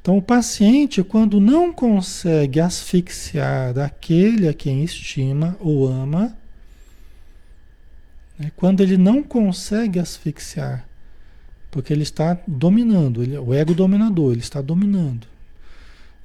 Então, 0.00 0.18
o 0.18 0.22
paciente, 0.22 1.02
quando 1.02 1.40
não 1.40 1.72
consegue 1.72 2.60
asfixiar 2.60 3.78
aquele 3.78 4.48
a 4.48 4.52
quem 4.52 4.84
estima 4.84 5.56
ou 5.60 5.86
ama, 5.86 6.36
né, 8.38 8.50
quando 8.56 8.82
ele 8.82 8.96
não 8.96 9.22
consegue 9.22 9.98
asfixiar, 9.98 10.86
porque 11.70 11.92
ele 11.92 12.02
está 12.02 12.38
dominando, 12.46 13.22
ele, 13.22 13.36
o 13.38 13.52
ego 13.52 13.74
dominador, 13.74 14.32
ele 14.32 14.40
está 14.40 14.60
dominando. 14.60 15.26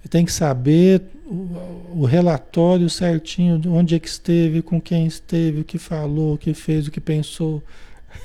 Ele 0.01 0.09
tem 0.09 0.23
que 0.23 0.31
saber 0.31 1.01
o, 1.25 2.01
o 2.01 2.05
relatório 2.05 2.89
certinho 2.89 3.59
de 3.59 3.67
onde 3.67 3.95
é 3.95 3.99
que 3.99 4.07
esteve, 4.07 4.61
com 4.61 4.79
quem 4.79 5.05
esteve, 5.05 5.61
o 5.61 5.63
que 5.63 5.77
falou, 5.77 6.35
o 6.35 6.37
que 6.37 6.53
fez, 6.53 6.87
o 6.87 6.91
que 6.91 7.01
pensou 7.01 7.61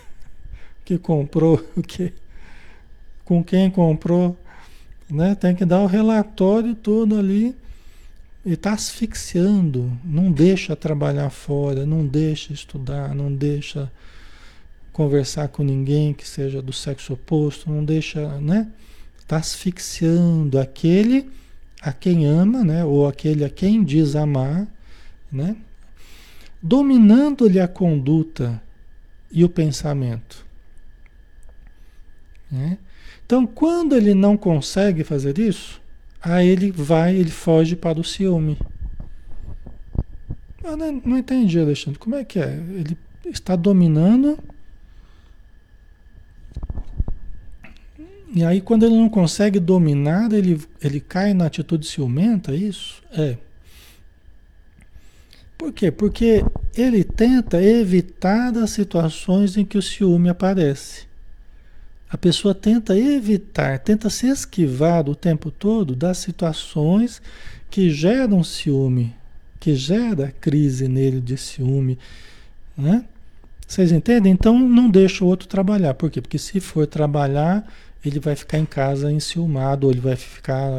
que 0.85 0.99
comprou, 0.99 1.59
que, 1.87 2.13
com 3.25 3.43
quem 3.43 3.71
comprou, 3.71 4.37
né? 5.11 5.35
Tem 5.35 5.55
que 5.55 5.65
dar 5.65 5.81
o 5.81 5.87
relatório 5.87 6.75
todo 6.75 7.19
ali 7.19 7.55
e 8.45 8.53
está 8.53 8.73
asfixiando, 8.73 9.99
não 10.05 10.31
deixa 10.31 10.77
trabalhar 10.77 11.31
fora, 11.31 11.87
não 11.87 12.07
deixa 12.07 12.53
estudar, 12.53 13.15
não 13.15 13.35
deixa 13.35 13.91
conversar 14.93 15.49
com 15.49 15.63
ninguém 15.63 16.13
que 16.13 16.29
seja 16.29 16.61
do 16.61 16.73
sexo 16.73 17.15
oposto, 17.15 17.71
não 17.71 17.85
deixa, 17.85 18.39
né? 18.41 18.71
Está 19.19 19.39
asfixiando 19.39 20.59
aquele 20.59 21.31
a 21.81 21.93
quem 21.93 22.27
ama, 22.27 22.63
né? 22.63 22.85
Ou 22.85 23.09
aquele 23.09 23.45
a 23.45 23.51
quem 23.51 23.83
diz 23.83 24.15
amar, 24.15 24.69
né? 25.33 25.57
Dominando-lhe 26.63 27.61
a 27.61 27.69
conduta 27.69 28.63
e 29.31 29.45
o 29.45 29.49
pensamento. 29.49 30.47
Né? 32.51 32.79
Então, 33.27 33.47
quando 33.47 33.97
ele 33.97 34.15
não 34.15 34.37
consegue 34.37 35.03
fazer 35.03 35.39
isso, 35.39 35.83
aí 36.25 36.49
ele 36.49 36.71
vai, 36.71 37.15
ele 37.15 37.31
foge 37.31 37.77
para 37.77 38.01
o 38.01 38.05
ciúme. 38.05 38.59
Eu 40.63 40.77
não, 40.77 41.03
não 41.05 41.19
entendi, 41.19 41.59
Alexandre. 41.59 41.99
Como 41.99 42.17
é 42.17 42.25
que 42.25 42.39
é? 42.39 42.55
Ele 42.55 42.97
está 43.27 43.55
dominando. 43.55 44.39
E 48.35 48.43
aí, 48.45 48.61
quando 48.61 48.85
ele 48.85 48.97
não 48.97 49.09
consegue 49.09 49.61
dominar, 49.61 50.33
ele, 50.33 50.61
ele 50.83 50.99
cai 50.99 51.33
na 51.35 51.47
atitude 51.47 51.87
ciumenta, 51.87 52.53
é 52.53 52.57
isso? 52.57 53.03
É. 53.13 53.37
Por 55.57 55.73
quê? 55.73 55.91
Porque 55.91 56.45
ele 56.77 57.05
tenta 57.05 57.63
evitar 57.63 58.57
as 58.59 58.71
situações 58.71 59.57
em 59.57 59.65
que 59.65 59.79
o 59.79 59.83
ciúme 59.83 60.29
aparece. 60.29 61.07
A 62.15 62.17
pessoa 62.17 62.55
tenta 62.55 62.97
evitar, 62.97 63.81
tenta 63.81 64.09
se 64.09 64.29
esquivar 64.29 65.09
o 65.09 65.17
tempo 65.17 65.51
todo 65.51 65.97
das 65.97 66.19
situações 66.19 67.21
que 67.69 67.91
geram 67.91 68.45
ciúme, 68.45 69.13
que 69.59 69.75
gera 69.75 70.33
crise 70.41 70.87
nele 70.87 71.21
de 71.21 71.37
ciúme, 71.37 71.99
né? 72.79 73.05
Vocês 73.67 73.91
entendem? 73.91 74.33
Então 74.33 74.57
não 74.57 74.89
deixa 74.89 75.25
o 75.25 75.27
outro 75.27 75.49
trabalhar. 75.49 75.93
Por 75.95 76.09
quê? 76.09 76.21
Porque 76.21 76.39
se 76.39 76.61
for 76.61 76.87
trabalhar, 76.87 77.67
ele 78.05 78.21
vai 78.21 78.37
ficar 78.37 78.59
em 78.61 78.65
casa 78.65 79.11
enciumado, 79.11 79.89
ou 79.89 79.93
ele 79.93 80.01
vai 80.01 80.15
ficar 80.15 80.71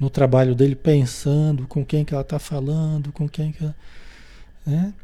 no 0.00 0.08
trabalho 0.08 0.54
dele 0.54 0.74
pensando 0.74 1.66
com 1.66 1.84
quem 1.84 2.02
que 2.02 2.14
ela 2.14 2.22
está 2.22 2.38
falando, 2.38 3.12
com 3.12 3.28
quem 3.28 3.52
que 3.52 3.62
ela, 3.62 3.76
né? 4.64 4.94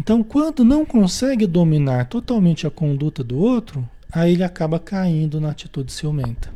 Então, 0.00 0.24
quando 0.24 0.64
não 0.64 0.84
consegue 0.84 1.46
dominar 1.46 2.06
totalmente 2.06 2.66
a 2.66 2.70
conduta 2.72 3.22
do 3.22 3.38
outro, 3.38 3.88
aí 4.12 4.32
ele 4.32 4.44
acaba 4.44 4.78
caindo 4.78 5.40
na 5.40 5.50
atitude 5.50 5.92
ciumenta. 5.92 6.52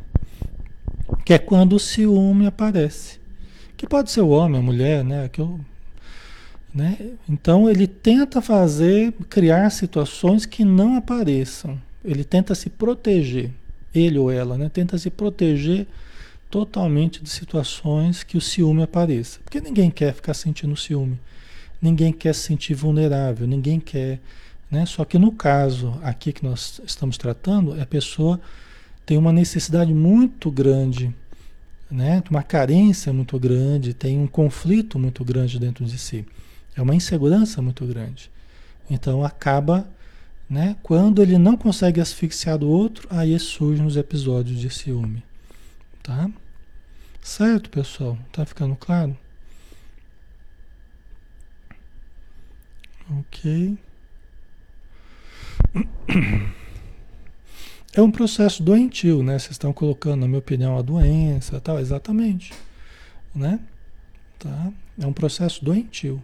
Que 1.25 1.33
é 1.33 1.37
quando 1.37 1.73
o 1.73 1.79
ciúme 1.79 2.45
aparece. 2.47 3.19
Que 3.75 3.87
pode 3.87 4.11
ser 4.11 4.21
o 4.21 4.29
homem, 4.29 4.59
a 4.59 4.63
mulher, 4.63 5.03
né? 5.03 5.29
Que 5.29 5.41
eu, 5.41 5.59
né? 6.73 6.97
Então 7.27 7.69
ele 7.69 7.87
tenta 7.87 8.41
fazer, 8.41 9.11
criar 9.29 9.69
situações 9.69 10.45
que 10.45 10.63
não 10.63 10.95
apareçam. 10.95 11.79
Ele 12.03 12.23
tenta 12.23 12.55
se 12.55 12.69
proteger, 12.69 13.51
ele 13.93 14.17
ou 14.17 14.31
ela, 14.31 14.57
né? 14.57 14.69
Tenta 14.69 14.97
se 14.97 15.09
proteger 15.09 15.85
totalmente 16.49 17.23
de 17.23 17.29
situações 17.29 18.23
que 18.23 18.37
o 18.37 18.41
ciúme 18.41 18.83
apareça. 18.83 19.39
Porque 19.43 19.61
ninguém 19.61 19.89
quer 19.89 20.13
ficar 20.13 20.33
sentindo 20.33 20.75
ciúme. 20.75 21.19
Ninguém 21.81 22.11
quer 22.11 22.35
se 22.35 22.41
sentir 22.41 22.73
vulnerável, 22.73 23.47
ninguém 23.47 23.79
quer. 23.79 24.19
Né? 24.71 24.85
Só 24.85 25.03
que 25.03 25.19
no 25.19 25.33
caso 25.33 25.99
aqui 26.01 26.31
que 26.31 26.45
nós 26.45 26.81
estamos 26.85 27.17
tratando, 27.17 27.79
a 27.79 27.85
pessoa 27.85 28.39
tem 29.05 29.17
uma 29.17 29.33
necessidade 29.33 29.93
muito 29.93 30.49
grande, 30.49 31.13
né? 31.89 32.23
uma 32.29 32.41
carência 32.41 33.11
muito 33.11 33.37
grande, 33.37 33.93
tem 33.93 34.17
um 34.17 34.27
conflito 34.27 34.97
muito 34.97 35.25
grande 35.25 35.59
dentro 35.59 35.83
de 35.83 35.97
si. 35.97 36.25
É 36.73 36.81
uma 36.81 36.95
insegurança 36.95 37.61
muito 37.61 37.85
grande. 37.85 38.31
Então 38.89 39.25
acaba, 39.25 39.85
né? 40.49 40.75
Quando 40.81 41.21
ele 41.21 41.37
não 41.37 41.57
consegue 41.57 41.99
asfixiar 41.99 42.57
do 42.57 42.69
outro, 42.69 43.07
aí 43.09 43.37
surgem 43.39 43.85
os 43.85 43.97
episódios 43.97 44.59
de 44.59 44.69
ciúme, 44.69 45.23
tá? 46.01 46.29
Certo, 47.21 47.69
pessoal? 47.69 48.17
Tá 48.31 48.45
ficando 48.45 48.75
claro? 48.75 49.17
Ok. 53.19 53.77
É 57.93 58.01
um 58.01 58.09
processo 58.09 58.63
doentio, 58.63 59.21
né? 59.21 59.37
Vocês 59.37 59.51
estão 59.51 59.73
colocando, 59.73 60.21
na 60.21 60.27
minha 60.27 60.39
opinião, 60.39 60.77
a 60.77 60.81
doença, 60.81 61.59
tal, 61.59 61.77
exatamente, 61.77 62.53
né? 63.35 63.59
Tá? 64.39 64.71
É 64.99 65.05
um 65.05 65.11
processo 65.11 65.63
doentio. 65.63 66.23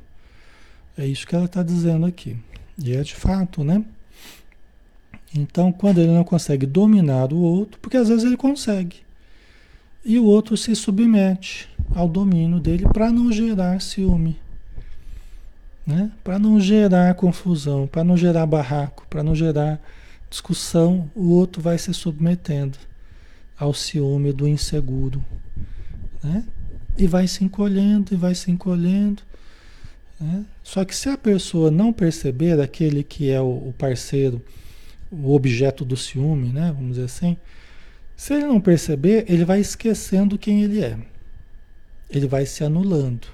É 0.98 1.06
isso 1.06 1.28
que 1.28 1.36
ela 1.36 1.46
está 1.46 1.62
dizendo 1.62 2.06
aqui. 2.06 2.38
E 2.82 2.96
é 2.96 3.04
de 3.04 3.14
fato, 3.14 3.64
né? 3.64 3.84
Então, 5.36 5.72
quando 5.72 6.00
ele 6.00 6.12
não 6.12 6.24
consegue 6.24 6.66
dominar 6.66 7.34
o 7.34 7.38
outro, 7.38 7.80
porque 7.82 7.98
às 7.98 8.08
vezes 8.08 8.24
ele 8.24 8.38
consegue, 8.38 8.98
e 10.06 10.18
o 10.18 10.24
outro 10.24 10.56
se 10.56 10.74
submete 10.74 11.70
ao 11.94 12.08
domínio 12.08 12.60
dele 12.60 12.86
para 12.94 13.12
não 13.12 13.30
gerar 13.32 13.82
ciúme, 13.82 14.40
né? 15.88 16.12
para 16.22 16.38
não 16.38 16.60
gerar 16.60 17.16
confusão, 17.16 17.88
para 17.88 18.04
não 18.04 18.18
gerar 18.18 18.46
barraco, 18.46 19.08
para 19.10 19.24
não 19.24 19.34
gerar 19.34 19.82
discussão, 20.30 21.10
o 21.16 21.30
outro 21.32 21.62
vai 21.62 21.78
se 21.78 21.94
submetendo 21.94 22.78
ao 23.58 23.74
ciúme 23.74 24.34
do 24.34 24.46
inseguro. 24.46 25.24
Né? 26.22 26.44
E 26.98 27.08
vai 27.08 27.26
se 27.28 27.44
encolhendo, 27.44 28.14
e 28.14 28.18
vai 28.18 28.36
se 28.36 28.52
encolhendo, 28.52 29.24
né? 30.20 30.44
Só 30.64 30.84
que 30.84 30.96
se 30.96 31.10
a 31.10 31.18
pessoa 31.18 31.70
não 31.70 31.94
perceber 31.94 32.60
aquele 32.60 33.04
que 33.04 33.30
é 33.30 33.40
o, 33.40 33.74
parceiro, 33.78 34.42
o 35.12 35.34
objeto 35.34 35.86
do 35.86 35.96
ciúme, 35.96 36.50
né? 36.50 36.74
vamos 36.76 36.96
dizer 36.96 37.06
assim, 37.06 37.38
se 38.16 38.34
ele 38.34 38.46
não 38.46 38.60
perceber, 38.60 39.26
ele 39.30 39.46
vai 39.46 39.60
esquecendo 39.60 40.38
quem 40.38 40.64
ele 40.64 40.84
é. 40.84 40.98
Ele 42.10 42.28
vai 42.28 42.46
se 42.46 42.64
anulando. 42.64 43.28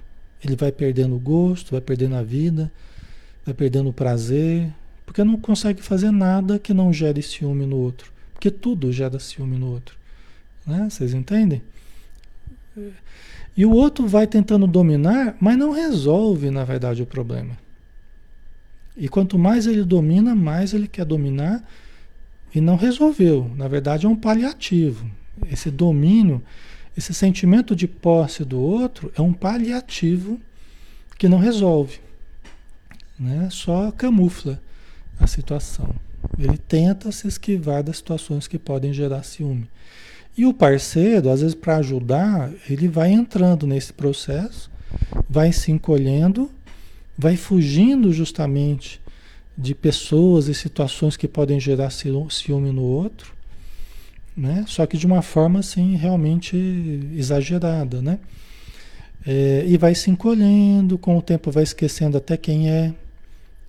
Ele 0.43 0.56
vai 0.56 0.71
perdendo 0.71 1.15
o 1.15 1.19
gosto, 1.19 1.71
vai 1.71 1.82
perdendo 1.82 2.15
a 2.15 2.23
vida, 2.23 2.71
vai 3.45 3.53
perdendo 3.53 3.89
o 3.89 3.93
prazer, 3.93 4.73
porque 5.06 5.23
não 5.23 5.38
consegue 5.38 5.82
fazer 5.82 6.12
nada 6.12 6.60
que 6.60 6.73
não 6.73 6.91
gere 6.91 7.21
ciúme 7.21 7.65
no 7.65 7.77
outro. 7.77 8.12
Porque 8.34 8.51
tudo 8.51 8.91
gera 8.91 9.19
ciúme 9.19 9.58
no 9.58 9.71
outro. 9.71 9.95
Né? 10.65 10.88
Vocês 10.89 11.13
entendem? 11.13 11.62
E 13.56 13.65
o 13.65 13.71
outro 13.71 14.08
vai 14.08 14.25
tentando 14.25 14.65
dominar, 14.65 15.38
mas 15.39 15.58
não 15.58 15.71
resolve, 15.71 16.49
na 16.49 16.63
verdade, 16.63 17.03
o 17.03 17.06
problema. 17.06 17.58
E 18.97 19.08
quanto 19.08 19.38
mais 19.38 19.67
ele 19.67 19.84
domina, 19.84 20.36
mais 20.36 20.73
ele 20.73 20.88
quer 20.88 21.06
dominar 21.06 21.63
e 22.53 22.62
não 22.62 22.75
resolveu. 22.75 23.49
Na 23.56 23.67
verdade, 23.67 24.06
é 24.06 24.10
um 24.10 24.15
paliativo. 24.15 25.10
Esse 25.51 25.71
domínio, 25.71 26.41
esse 26.97 27.13
sentimento 27.13 27.75
de 27.75 27.88
posse 27.88 28.45
do 28.45 28.60
outro 28.60 29.12
é 29.17 29.21
um 29.21 29.34
paliativo 29.34 30.39
que 31.17 31.27
não 31.27 31.39
resolve. 31.39 31.99
Né? 33.19 33.49
Só 33.51 33.91
camufla 33.91 34.62
a 35.19 35.27
situação. 35.27 35.95
Ele 36.38 36.58
tenta 36.58 37.12
se 37.12 37.27
esquivar 37.27 37.84
das 37.84 37.97
situações 37.97 38.47
que 38.47 38.58
podem 38.58 38.93
gerar 38.93 39.23
ciúme. 39.23 39.67
E 40.36 40.45
o 40.45 40.53
parceiro, 40.53 41.29
às 41.29 41.41
vezes, 41.41 41.56
para 41.56 41.77
ajudar, 41.77 42.51
ele 42.67 42.88
vai 42.88 43.12
entrando 43.12 43.67
nesse 43.67 43.93
processo, 43.93 44.71
vai 45.29 45.51
se 45.51 45.71
encolhendo, 45.71 46.49
vai 47.17 47.36
fugindo 47.38 48.12
justamente 48.12 48.99
de 49.56 49.75
pessoas 49.75 50.47
e 50.47 50.53
situações 50.53 51.15
que 51.15 51.27
podem 51.27 51.60
gerar 51.60 51.91
ciúme 51.91 52.71
no 52.71 52.82
outro, 52.82 53.33
né? 54.36 54.65
Só 54.67 54.86
que 54.86 54.98
de 54.98 55.06
uma 55.06 55.22
forma 55.22 55.60
assim 55.60 55.96
realmente 55.96 56.56
exagerada, 57.15 58.02
né? 58.02 58.19
É, 59.26 59.63
e 59.65 59.78
vai 59.78 59.96
se 59.96 60.10
encolhendo, 60.12 60.98
com 60.98 61.17
o 61.17 61.22
tempo 61.22 61.50
vai 61.52 61.63
esquecendo 61.63 62.17
até 62.17 62.36
quem 62.36 62.69
é, 62.69 62.93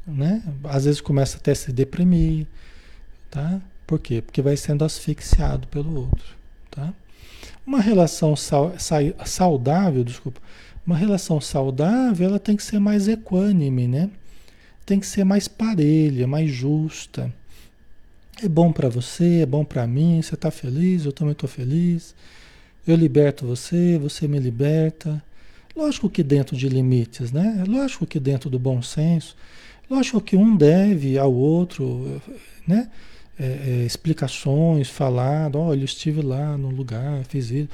né? 0.07 0.42
Às 0.64 0.85
vezes 0.85 1.00
começa 1.00 1.37
até 1.37 1.53
a 1.53 1.55
se 1.55 1.72
deprimir, 1.72 2.46
tá? 3.31 3.61
Por 3.87 3.98
quê? 3.98 4.22
Porque 4.22 4.42
vai 4.42 4.57
sendo 4.57 4.85
asfixiado 4.85 5.68
pelo 5.68 5.94
outro. 5.96 6.35
Tá? 6.70 6.92
Uma 7.66 7.81
relação 7.81 8.35
saudável, 8.37 10.03
desculpa, 10.03 10.40
uma 10.87 10.96
relação 10.96 11.40
saudável 11.40 12.29
ela 12.29 12.38
tem 12.38 12.57
que 12.57 12.62
ser 12.62 12.79
mais 12.79 13.09
equânime, 13.09 13.87
né? 13.87 14.11
Tem 14.85 15.00
que 15.00 15.07
ser 15.07 15.24
mais 15.24 15.48
parelha, 15.48 16.27
mais 16.27 16.50
justa. 16.50 17.33
É 18.42 18.48
bom 18.48 18.72
para 18.72 18.88
você, 18.88 19.40
é 19.42 19.46
bom 19.46 19.64
para 19.64 19.86
mim, 19.86 20.20
você 20.20 20.34
está 20.34 20.50
feliz, 20.50 21.04
eu 21.04 21.12
também 21.12 21.32
estou 21.32 21.48
feliz. 21.48 22.14
Eu 22.86 22.96
liberto 22.96 23.46
você, 23.46 23.98
você 23.98 24.28
me 24.28 24.38
liberta. 24.38 25.22
Lógico 25.74 26.10
que 26.10 26.22
dentro 26.22 26.56
de 26.56 26.68
limites, 26.68 27.32
né? 27.32 27.64
Lógico 27.66 28.06
que 28.06 28.20
dentro 28.20 28.50
do 28.50 28.58
bom 28.58 28.82
senso. 28.82 29.36
Lógico 29.88 30.20
que 30.20 30.36
um 30.36 30.56
deve 30.56 31.18
ao 31.18 31.32
outro, 31.32 32.20
né? 32.66 32.90
é, 33.38 33.44
é, 33.44 33.86
explicações, 33.86 34.88
falado, 34.88 35.58
olha, 35.58 35.80
eu 35.80 35.84
estive 35.84 36.22
lá 36.22 36.56
no 36.56 36.70
lugar, 36.70 37.24
fiz 37.24 37.50
isso. 37.50 37.68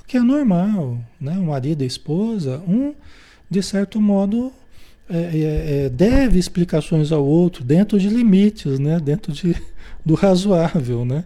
O 0.00 0.04
que 0.06 0.16
é 0.16 0.20
normal, 0.20 0.98
né? 1.20 1.36
O 1.38 1.46
marido 1.46 1.82
e 1.82 1.84
a 1.84 1.86
esposa, 1.86 2.62
um, 2.66 2.94
de 3.50 3.62
certo 3.62 4.00
modo, 4.00 4.52
é, 5.08 5.16
é, 5.16 5.84
é, 5.84 5.88
deve 5.88 6.38
explicações 6.38 7.12
ao 7.12 7.24
outro 7.24 7.64
dentro 7.64 7.98
de 7.98 8.08
limites, 8.08 8.78
né? 8.78 9.00
Dentro 9.00 9.32
de, 9.32 9.56
do 10.06 10.14
razoável, 10.14 11.04
né? 11.04 11.24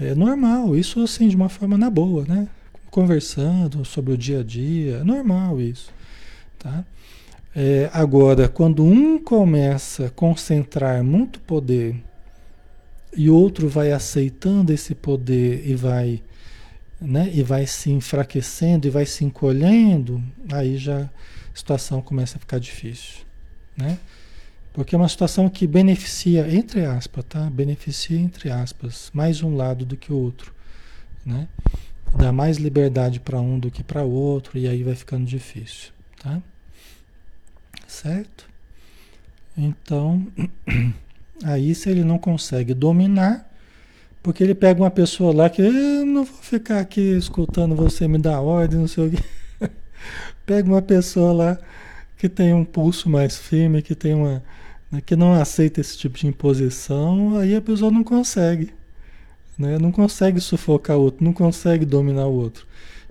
É 0.00 0.12
normal, 0.12 0.76
isso 0.76 1.00
assim, 1.00 1.28
de 1.28 1.36
uma 1.36 1.48
forma 1.48 1.78
na 1.78 1.88
boa, 1.88 2.24
né? 2.24 2.48
Conversando 2.90 3.84
sobre 3.84 4.12
o 4.12 4.18
dia 4.18 4.40
a 4.40 4.42
dia, 4.42 4.96
é 4.96 5.04
normal 5.04 5.60
isso, 5.60 5.92
tá? 6.58 6.84
É, 7.54 7.88
agora, 7.92 8.48
quando 8.48 8.84
um 8.84 9.22
começa 9.22 10.06
a 10.06 10.10
concentrar 10.10 11.04
muito 11.04 11.38
poder 11.40 11.96
e 13.16 13.30
outro 13.30 13.68
vai 13.68 13.92
aceitando 13.92 14.72
esse 14.72 14.94
poder 14.94 15.62
e 15.64 15.74
vai, 15.74 16.20
né, 17.00 17.30
e 17.32 17.42
vai 17.42 17.66
se 17.66 17.90
enfraquecendo 17.90 18.86
e 18.86 18.90
vai 18.90 19.06
se 19.06 19.24
encolhendo, 19.24 20.22
aí 20.52 20.76
já 20.76 21.02
a 21.02 21.10
situação 21.54 22.00
começa 22.02 22.36
a 22.36 22.40
ficar 22.40 22.58
difícil, 22.58 23.24
né? 23.76 23.98
Porque 24.78 24.94
é 24.94 24.98
uma 24.98 25.08
situação 25.08 25.48
que 25.48 25.66
beneficia, 25.66 26.48
entre 26.54 26.84
aspas, 26.84 27.24
tá? 27.28 27.50
Beneficia, 27.50 28.16
entre 28.16 28.48
aspas, 28.48 29.10
mais 29.12 29.42
um 29.42 29.56
lado 29.56 29.84
do 29.84 29.96
que 29.96 30.12
o 30.12 30.16
outro. 30.16 30.54
né? 31.26 31.48
Dá 32.16 32.30
mais 32.30 32.58
liberdade 32.58 33.18
para 33.18 33.40
um 33.40 33.58
do 33.58 33.72
que 33.72 33.82
para 33.82 34.04
outro 34.04 34.56
e 34.56 34.68
aí 34.68 34.84
vai 34.84 34.94
ficando 34.94 35.26
difícil, 35.26 35.90
tá? 36.22 36.40
Certo? 37.88 38.48
Então, 39.56 40.24
aí 41.42 41.74
se 41.74 41.90
ele 41.90 42.04
não 42.04 42.16
consegue 42.16 42.72
dominar, 42.72 43.52
porque 44.22 44.44
ele 44.44 44.54
pega 44.54 44.80
uma 44.80 44.92
pessoa 44.92 45.34
lá 45.34 45.50
que 45.50 45.60
eu 45.60 46.06
não 46.06 46.24
vou 46.24 46.40
ficar 46.40 46.78
aqui 46.78 47.16
escutando 47.16 47.74
você 47.74 48.06
me 48.06 48.16
dar 48.16 48.40
ordem, 48.40 48.78
não 48.78 48.86
sei 48.86 49.08
o 49.08 49.10
quê. 49.10 49.24
pega 50.46 50.68
uma 50.68 50.80
pessoa 50.80 51.32
lá 51.32 51.58
que 52.16 52.28
tem 52.28 52.54
um 52.54 52.64
pulso 52.64 53.10
mais 53.10 53.36
firme, 53.36 53.82
que 53.82 53.96
tem 53.96 54.14
uma 54.14 54.40
né, 54.90 55.00
que 55.04 55.14
não 55.14 55.32
aceita 55.34 55.80
esse 55.80 55.96
tipo 55.96 56.18
de 56.18 56.26
imposição, 56.26 57.36
aí 57.38 57.54
a 57.54 57.60
pessoa 57.60 57.90
não 57.90 58.02
consegue. 58.02 58.70
Né? 59.58 59.78
Não 59.78 59.90
consegue 59.90 60.40
sufocar 60.40 60.96
o 60.96 61.02
outro, 61.02 61.24
não 61.24 61.32
consegue 61.32 61.84
dominar 61.84 62.26
o 62.26 62.34
outro. 62.34 62.66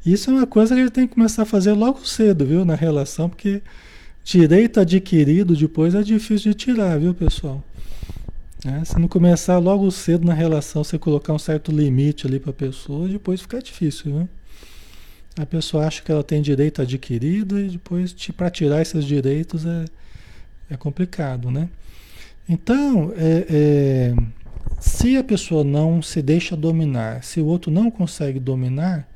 Isso 0.05 0.29
é 0.29 0.33
uma 0.33 0.47
coisa 0.47 0.73
que 0.73 0.81
a 0.81 0.83
gente 0.83 0.93
tem 0.93 1.07
que 1.07 1.13
começar 1.13 1.43
a 1.43 1.45
fazer 1.45 1.73
logo 1.73 2.05
cedo, 2.07 2.45
viu, 2.45 2.63
na 2.63 2.75
relação, 2.75 3.27
porque 3.29 3.61
direito 4.23 4.79
adquirido 4.79 5.55
depois 5.55 5.93
é 5.93 6.01
difícil 6.01 6.51
de 6.51 6.57
tirar, 6.57 6.97
viu, 6.99 7.13
pessoal? 7.13 7.63
É, 8.65 8.83
se 8.85 8.97
não 8.97 9.07
começar 9.07 9.57
logo 9.59 9.89
cedo 9.91 10.25
na 10.25 10.33
relação, 10.33 10.83
você 10.83 10.97
colocar 10.97 11.33
um 11.33 11.39
certo 11.39 11.71
limite 11.71 12.25
ali 12.25 12.39
para 12.39 12.51
a 12.51 12.53
pessoa, 12.53 13.07
depois 13.07 13.41
fica 13.41 13.61
difícil, 13.61 14.11
viu? 14.11 14.29
A 15.37 15.45
pessoa 15.45 15.85
acha 15.85 16.01
que 16.01 16.11
ela 16.11 16.23
tem 16.23 16.41
direito 16.41 16.81
adquirido 16.81 17.59
e 17.59 17.69
depois 17.69 18.15
para 18.35 18.49
tirar 18.49 18.81
esses 18.81 19.05
direitos 19.05 19.65
é, 19.65 19.85
é 20.69 20.77
complicado, 20.77 21.49
né? 21.49 21.69
Então, 22.47 23.13
é, 23.15 23.45
é, 23.49 24.15
se 24.80 25.17
a 25.17 25.23
pessoa 25.23 25.63
não 25.63 26.01
se 26.01 26.21
deixa 26.21 26.56
dominar, 26.56 27.23
se 27.23 27.41
o 27.41 27.45
outro 27.45 27.71
não 27.71 27.91
consegue 27.91 28.39
dominar, 28.39 29.08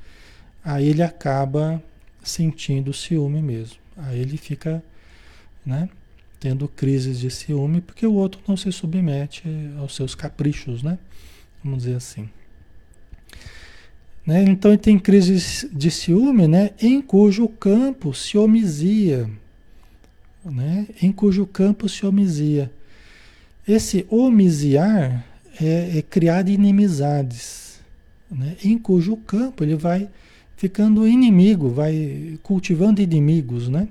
aí 0.64 0.88
ele 0.88 1.02
acaba 1.02 1.82
sentindo 2.24 2.94
ciúme 2.94 3.42
mesmo. 3.42 3.78
Aí 3.98 4.20
ele 4.20 4.38
fica, 4.38 4.84
né, 5.66 5.90
tendo 6.40 6.68
crises 6.68 7.20
de 7.20 7.30
ciúme 7.30 7.82
porque 7.82 8.06
o 8.06 8.14
outro 8.14 8.42
não 8.48 8.58
se 8.58 8.72
submete 8.72 9.44
aos 9.78 9.96
seus 9.96 10.16
caprichos, 10.16 10.82
né? 10.84 10.98
Vamos 11.64 11.84
dizer 11.84 11.96
assim. 11.96 12.30
Né? 14.26 14.44
Então 14.44 14.72
ele 14.72 14.78
tem 14.78 15.00
crises 15.00 15.68
de 15.72 15.90
ciúme, 15.90 16.48
né, 16.48 16.72
em 16.80 17.02
cujo 17.02 17.48
campo 17.48 18.14
se 18.14 18.38
homizia, 18.38 19.30
né? 20.44 20.88
Em 21.02 21.12
cujo 21.12 21.46
campo 21.46 21.88
se 21.88 22.06
homizia. 22.06 22.72
Esse 23.68 24.06
homiciar 24.10 25.26
é, 25.60 25.98
é 25.98 26.02
criar 26.02 26.48
inimizades, 26.48 27.80
né? 28.30 28.56
em 28.64 28.78
cujo 28.78 29.16
campo 29.18 29.64
ele 29.64 29.76
vai 29.76 30.10
ficando 30.58 31.08
inimigo, 31.08 31.70
vai 31.70 32.40
cultivando 32.44 33.02
inimigos, 33.02 33.70
né? 33.70 33.88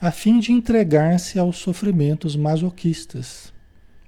a 0.00 0.10
fim 0.10 0.38
de 0.38 0.52
entregar-se 0.52 1.38
aos 1.38 1.56
sofrimentos 1.58 2.36
masoquistas. 2.36 3.52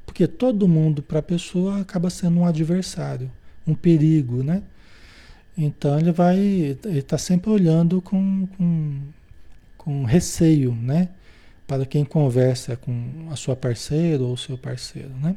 Porque 0.07 0.27
todo 0.27 0.69
mundo, 0.69 1.03
para 1.03 1.19
a 1.19 1.23
pessoa, 1.23 1.81
acaba 1.81 2.11
sendo 2.11 2.41
um 2.41 2.47
adversário, 2.47 3.31
um 3.67 3.75
perigo, 3.75 4.43
né? 4.43 4.63
Então 5.57 5.99
ele 5.99 6.13
vai, 6.13 6.39
ele 6.39 6.99
está 6.99 7.19
sempre 7.19 7.51
olhando 7.51 8.01
com, 8.01 8.47
com, 8.57 8.99
com 9.91 10.05
receio, 10.05 10.73
né? 10.73 11.09
Para 11.67 11.85
quem 11.85 12.05
conversa 12.05 12.77
com 12.77 13.29
a 13.31 13.37
sua 13.37 13.57
parceira 13.57 14.23
ou 14.23 14.35
o 14.35 14.39
seu 14.39 14.57
parceiro, 14.57 15.11
né? 15.21 15.35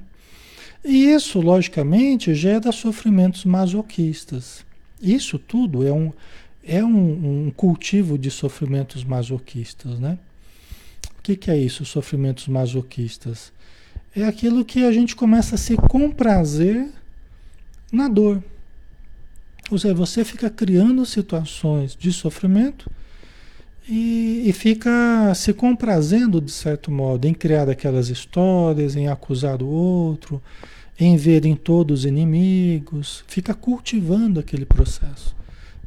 E 0.86 1.06
isso, 1.06 1.40
logicamente, 1.40 2.36
gera 2.36 2.72
sofrimentos 2.72 3.46
masoquistas. 3.46 4.64
Isso 5.02 5.40
tudo 5.40 5.88
é 5.88 5.92
um, 5.92 6.12
é 6.64 6.84
um, 6.84 7.48
um 7.48 7.52
cultivo 7.52 8.18
de 8.18 8.30
sofrimentos 8.30 9.04
masoquistas, 9.04 10.00
né? 10.00 10.20
O 11.18 11.22
que, 11.24 11.36
que 11.36 11.50
é 11.50 11.58
isso, 11.58 11.84
sofrimentos 11.86 12.48
masoquistas? 12.48 13.52
É 14.16 14.24
aquilo 14.26 14.64
que 14.64 14.84
a 14.84 14.92
gente 14.92 15.16
começa 15.16 15.56
a 15.56 15.58
se 15.58 15.76
comprazer 15.76 16.90
na 17.92 18.08
dor. 18.08 18.44
Ou 19.72 19.80
seja, 19.80 19.94
você 19.94 20.24
fica 20.24 20.50
criando 20.50 21.06
situações 21.06 21.96
de 21.96 22.12
sofrimento 22.12 22.92
e, 23.88 24.44
e, 24.46 24.54
fica 24.54 25.34
se 25.36 25.54
comprazendo, 25.54 26.40
de 26.40 26.52
certo 26.52 26.90
modo, 26.90 27.28
em 27.28 27.34
criar 27.34 27.70
aquelas 27.70 28.10
histórias, 28.10 28.96
em 28.96 29.08
acusar 29.08 29.62
o 29.62 29.68
outro, 29.68 30.42
em 31.00 31.18
ver 31.18 31.46
em 31.46 31.56
todos 31.56 32.06
inimigos, 32.06 33.24
fica 33.28 33.54
cultivando 33.54 34.40
aquele 34.40 34.66
processo. 34.66 35.36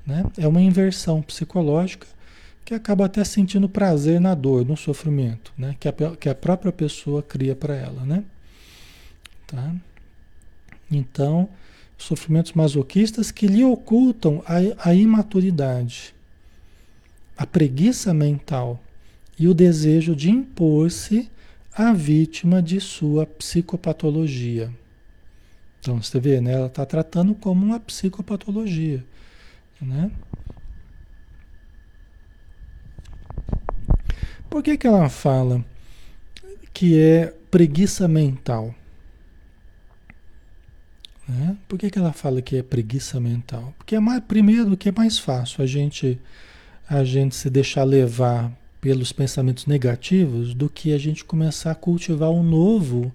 Né? 0.07 0.25
É 0.37 0.47
uma 0.47 0.61
inversão 0.61 1.23
psicológica 1.23 2.07
que 2.65 2.75
acaba 2.75 3.07
até 3.07 3.23
sentindo 3.25 3.69
prazer 3.69 4.21
na 4.21 4.35
dor, 4.35 4.67
no 4.67 4.77
sofrimento, 4.77 5.53
né? 5.57 5.77
que, 5.79 5.89
a, 5.89 5.93
que 6.19 6.29
a 6.29 6.35
própria 6.35 6.73
pessoa 6.73 7.23
cria 7.23 7.55
para 7.55 7.77
ela. 7.77 8.03
Né? 8.03 8.25
Tá? 9.47 9.73
Então, 10.91 11.49
sofrimentos 11.97 12.53
masoquistas 12.53 13.31
que 13.31 13.47
lhe 13.47 13.65
ocultam 13.65 14.43
a, 14.45 14.91
a 14.91 14.95
imaturidade 14.95 16.16
a 17.37 17.47
preguiça 17.47 18.15
mental 18.15 18.83
e 19.39 19.47
o 19.47 19.55
desejo 19.55 20.17
de 20.17 20.31
impor-se 20.31 21.31
à 21.75 21.93
vítima 21.93 22.63
de 22.63 22.81
sua 22.81 23.27
psicopatologia. 23.27 24.73
Então 25.81 26.03
você 26.03 26.19
vê, 26.19 26.41
né? 26.41 26.55
Ela 26.55 26.67
está 26.67 26.87
tratando 26.87 27.35
como 27.35 27.67
uma 27.67 27.79
psicopatologia, 27.79 29.05
né? 29.81 30.11
Por 34.49 34.63
que, 34.63 34.77
que 34.79 34.87
ela 34.87 35.09
fala 35.11 35.65
que 36.73 36.99
é 36.99 37.27
preguiça 37.51 38.09
mental? 38.09 38.75
Né? 41.29 41.57
Por 41.69 41.79
que, 41.79 41.91
que 41.91 41.99
ela 41.99 42.13
fala 42.13 42.41
que 42.41 42.57
é 42.57 42.63
preguiça 42.63 43.21
mental? 43.21 43.75
Porque 43.77 43.97
é 43.97 44.01
mais, 44.01 44.23
primeiro 44.25 44.77
que 44.77 44.89
é 44.89 44.93
mais 44.93 45.19
fácil 45.19 45.63
a 45.63 45.67
gente 45.67 46.19
a 46.89 47.05
gente 47.05 47.35
se 47.35 47.51
deixar 47.51 47.85
levar 47.85 48.53
pelos 48.81 49.13
pensamentos 49.13 49.67
negativos 49.67 50.55
do 50.55 50.69
que 50.69 50.93
a 50.93 50.99
gente 50.99 51.25
começar 51.25 51.73
a 51.73 51.75
cultivar 51.75 52.31
o 52.31 52.43
novo, 52.43 53.13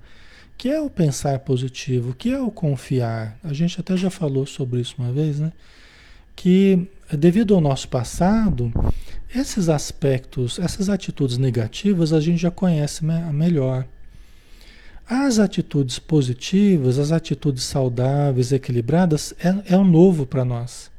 que 0.58 0.70
é 0.70 0.82
o 0.82 0.90
pensar 0.90 1.40
positivo, 1.40 2.14
que 2.14 2.30
é 2.30 2.40
o 2.40 2.52
confiar. 2.52 3.38
A 3.44 3.54
gente 3.54 3.80
até 3.80 3.96
já 3.96 4.10
falou 4.10 4.46
sobre 4.46 4.82
isso 4.82 4.96
uma 5.00 5.12
vez, 5.12 5.40
né? 5.40 5.54
Que 6.36 6.88
devido 7.18 7.56
ao 7.56 7.62
nosso 7.62 7.88
passado, 7.88 8.72
esses 9.34 9.70
aspectos, 9.70 10.60
essas 10.60 10.90
atitudes 10.90 11.38
negativas 11.38 12.12
a 12.12 12.20
gente 12.20 12.42
já 12.42 12.52
conhece 12.52 13.04
melhor. 13.06 13.88
As 15.08 15.40
atitudes 15.40 16.00
positivas, 16.00 17.00
as 17.00 17.12
atitudes 17.12 17.64
saudáveis, 17.64 18.52
equilibradas, 18.52 19.34
é, 19.40 19.74
é 19.74 19.78
o 19.78 19.84
novo 19.84 20.26
para 20.26 20.44
nós. 20.44 20.92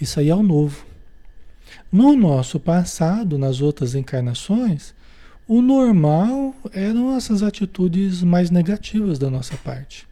Isso 0.00 0.20
aí 0.20 0.28
é 0.28 0.34
o 0.34 0.42
novo. 0.42 0.89
No 1.90 2.16
nosso 2.16 2.58
passado, 2.58 3.38
nas 3.38 3.60
outras 3.60 3.94
encarnações, 3.94 4.94
o 5.46 5.60
normal 5.60 6.54
eram 6.72 7.16
essas 7.16 7.42
atitudes 7.42 8.22
mais 8.22 8.50
negativas 8.50 9.18
da 9.18 9.28
nossa 9.28 9.56
parte. 9.56 10.06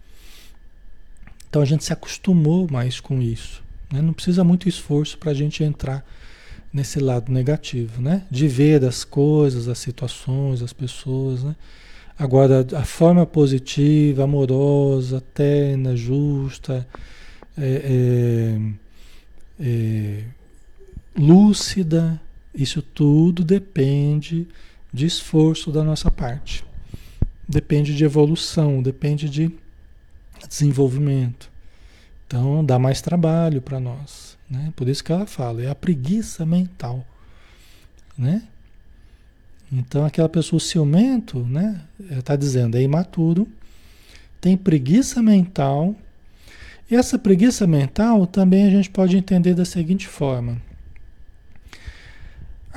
Então 1.48 1.62
a 1.62 1.64
gente 1.64 1.84
se 1.84 1.92
acostumou 1.92 2.68
mais 2.70 3.00
com 3.00 3.22
isso. 3.22 3.62
Né? 3.92 4.02
Não 4.02 4.12
precisa 4.12 4.44
muito 4.44 4.68
esforço 4.68 5.16
para 5.16 5.30
a 5.30 5.34
gente 5.34 5.62
entrar 5.62 6.04
nesse 6.72 6.98
lado 7.00 7.32
negativo, 7.32 8.02
né? 8.02 8.24
De 8.30 8.46
ver 8.46 8.84
as 8.84 9.02
coisas, 9.04 9.68
as 9.68 9.78
situações, 9.78 10.62
as 10.62 10.72
pessoas, 10.72 11.42
né? 11.42 11.56
Agora, 12.18 12.66
a 12.76 12.84
forma 12.84 13.24
positiva, 13.24 14.24
amorosa, 14.24 15.22
terna, 15.32 15.96
justa, 15.96 16.86
é, 17.56 18.58
é, 19.60 19.64
é, 19.64 20.24
lúcida, 21.18 22.20
isso 22.54 22.80
tudo 22.80 23.44
depende 23.44 24.46
de 24.92 25.06
esforço 25.06 25.70
da 25.70 25.82
nossa 25.82 26.10
parte. 26.10 26.64
Depende 27.48 27.94
de 27.94 28.04
evolução, 28.04 28.82
depende 28.82 29.28
de 29.28 29.50
desenvolvimento. 30.48 31.50
Então 32.26 32.64
dá 32.64 32.78
mais 32.78 33.00
trabalho 33.00 33.60
para 33.60 33.80
nós. 33.80 34.36
Né? 34.48 34.72
Por 34.76 34.88
isso 34.88 35.02
que 35.02 35.12
ela 35.12 35.26
fala, 35.26 35.62
é 35.62 35.70
a 35.70 35.74
preguiça 35.74 36.44
mental. 36.46 37.04
Né? 38.16 38.42
Então 39.72 40.04
aquela 40.04 40.28
pessoa 40.28 40.60
ciumento, 40.60 41.40
né? 41.44 41.82
Está 42.10 42.36
dizendo, 42.36 42.76
é 42.76 42.82
imaturo, 42.82 43.46
tem 44.40 44.56
preguiça 44.56 45.22
mental. 45.22 45.94
E 46.90 46.96
essa 46.96 47.18
preguiça 47.18 47.66
mental 47.66 48.26
também 48.26 48.66
a 48.66 48.70
gente 48.70 48.88
pode 48.88 49.16
entender 49.16 49.54
da 49.54 49.64
seguinte 49.64 50.06
forma. 50.06 50.60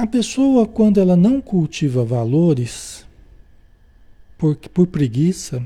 A 0.01 0.07
pessoa, 0.07 0.67
quando 0.67 0.99
ela 0.99 1.15
não 1.15 1.39
cultiva 1.39 2.03
valores, 2.03 3.05
por, 4.35 4.55
por 4.55 4.87
preguiça, 4.87 5.63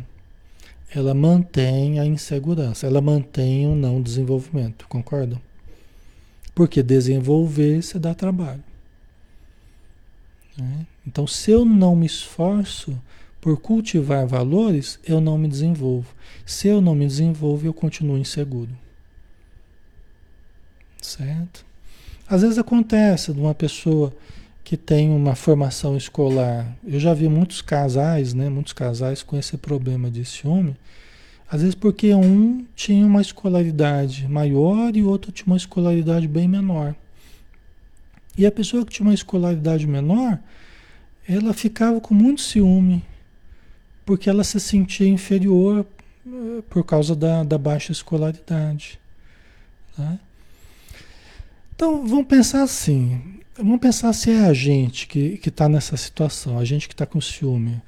ela 0.93 1.13
mantém 1.13 2.01
a 2.01 2.05
insegurança, 2.05 2.85
ela 2.85 2.99
mantém 2.99 3.65
o 3.65 3.73
não 3.73 4.01
desenvolvimento, 4.01 4.89
concordam? 4.89 5.39
Porque 6.53 6.83
desenvolver 6.83 7.81
se 7.81 7.97
dá 7.97 8.13
trabalho. 8.13 8.61
Né? 10.57 10.85
Então, 11.07 11.25
se 11.25 11.51
eu 11.51 11.63
não 11.63 11.95
me 11.95 12.05
esforço 12.05 13.01
por 13.39 13.57
cultivar 13.61 14.27
valores, 14.27 14.99
eu 15.05 15.21
não 15.21 15.37
me 15.37 15.47
desenvolvo. 15.47 16.13
Se 16.45 16.67
eu 16.67 16.81
não 16.81 16.93
me 16.93 17.07
desenvolvo, 17.07 17.67
eu 17.67 17.73
continuo 17.73 18.17
inseguro. 18.17 18.77
Certo? 21.01 21.64
Às 22.27 22.41
vezes 22.41 22.57
acontece 22.57 23.31
de 23.33 23.39
uma 23.39 23.53
pessoa 23.53 24.11
que 24.63 24.75
tem 24.75 25.11
uma 25.11 25.35
formação 25.35 25.95
escolar. 25.95 26.75
Eu 26.83 26.99
já 26.99 27.13
vi 27.13 27.29
muitos 27.29 27.61
casais, 27.61 28.33
né, 28.33 28.49
muitos 28.49 28.73
casais 28.73 29.21
com 29.21 29.37
esse 29.37 29.57
problema 29.57 30.09
de 30.09 30.25
ciúme. 30.25 30.75
Às 31.47 31.61
vezes 31.61 31.75
porque 31.75 32.15
um 32.15 32.65
tinha 32.75 33.05
uma 33.05 33.21
escolaridade 33.21 34.27
maior 34.27 34.95
e 34.95 35.03
outro 35.03 35.31
tinha 35.31 35.45
uma 35.45 35.57
escolaridade 35.57 36.27
bem 36.27 36.47
menor. 36.47 36.95
E 38.35 38.43
a 38.43 38.51
pessoa 38.51 38.83
que 38.83 38.91
tinha 38.91 39.07
uma 39.07 39.13
escolaridade 39.13 39.85
menor, 39.85 40.39
ela 41.29 41.53
ficava 41.53 42.01
com 42.01 42.15
muito 42.15 42.41
ciúme, 42.41 43.03
porque 44.03 44.29
ela 44.29 44.43
se 44.43 44.59
sentia 44.59 45.07
inferior 45.07 45.85
eh, 46.27 46.61
por 46.69 46.83
causa 46.83 47.15
da, 47.15 47.43
da 47.43 47.57
baixa 47.57 47.91
escolaridade. 47.91 48.99
Tá? 49.95 50.19
Então 51.75 52.07
vamos 52.07 52.27
pensar 52.27 52.63
assim, 52.63 53.21
Vamos 53.57 53.79
pensar 53.79 54.11
se 54.11 54.31
é 54.31 54.39
a 54.47 54.53
gente 54.53 55.07
que 55.07 55.39
está 55.45 55.69
nessa 55.69 55.95
situação, 55.95 56.59
a 56.59 56.65
gente 56.65 56.89
que 56.89 56.93
está 56.93 57.05
com 57.05 57.21
ciúme. 57.21 57.81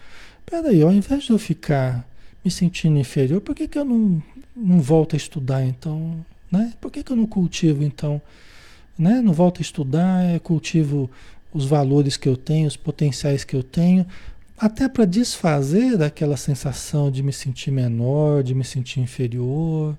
Peraí, 0.45 0.82
ao 0.82 0.93
invés 0.93 1.26
de 1.26 1.32
eu 1.32 1.38
ficar 1.38 2.08
me 2.43 2.50
sentindo 2.50 2.97
inferior, 2.97 3.41
por 3.41 3.54
que, 3.54 3.67
que 3.67 3.78
eu 3.78 3.84
não, 3.84 4.23
não 4.56 4.80
volto 4.80 5.13
a 5.13 5.17
estudar 5.17 5.65
então? 5.65 6.26
Né? 6.50 6.71
Por 6.80 6.89
que, 6.89 7.04
que 7.04 7.12
eu 7.12 7.17
não 7.17 7.26
cultivo 7.26 7.84
então? 7.84 8.21
Né? 8.97 9.19
Não 9.19 9.34
volto 9.34 9.58
a 9.58 9.62
estudar, 9.62 10.39
cultivo 10.39 11.12
os 11.54 11.65
valores 11.65 12.15
que 12.15 12.30
eu 12.30 12.38
tenho, 12.38 12.65
os 12.65 12.78
potenciais 12.78 13.43
que 13.43 13.56
eu 13.56 13.62
tenho, 13.62 14.08
até 14.58 14.88
para 14.88 15.04
desfazer 15.04 15.97
daquela 15.97 16.38
sensação 16.38 17.12
de 17.12 17.21
me 17.21 17.34
sentir 17.34 17.71
menor, 17.71 18.41
de 18.41 18.56
me 18.56 18.63
sentir 18.63 19.02
inferior. 19.02 19.97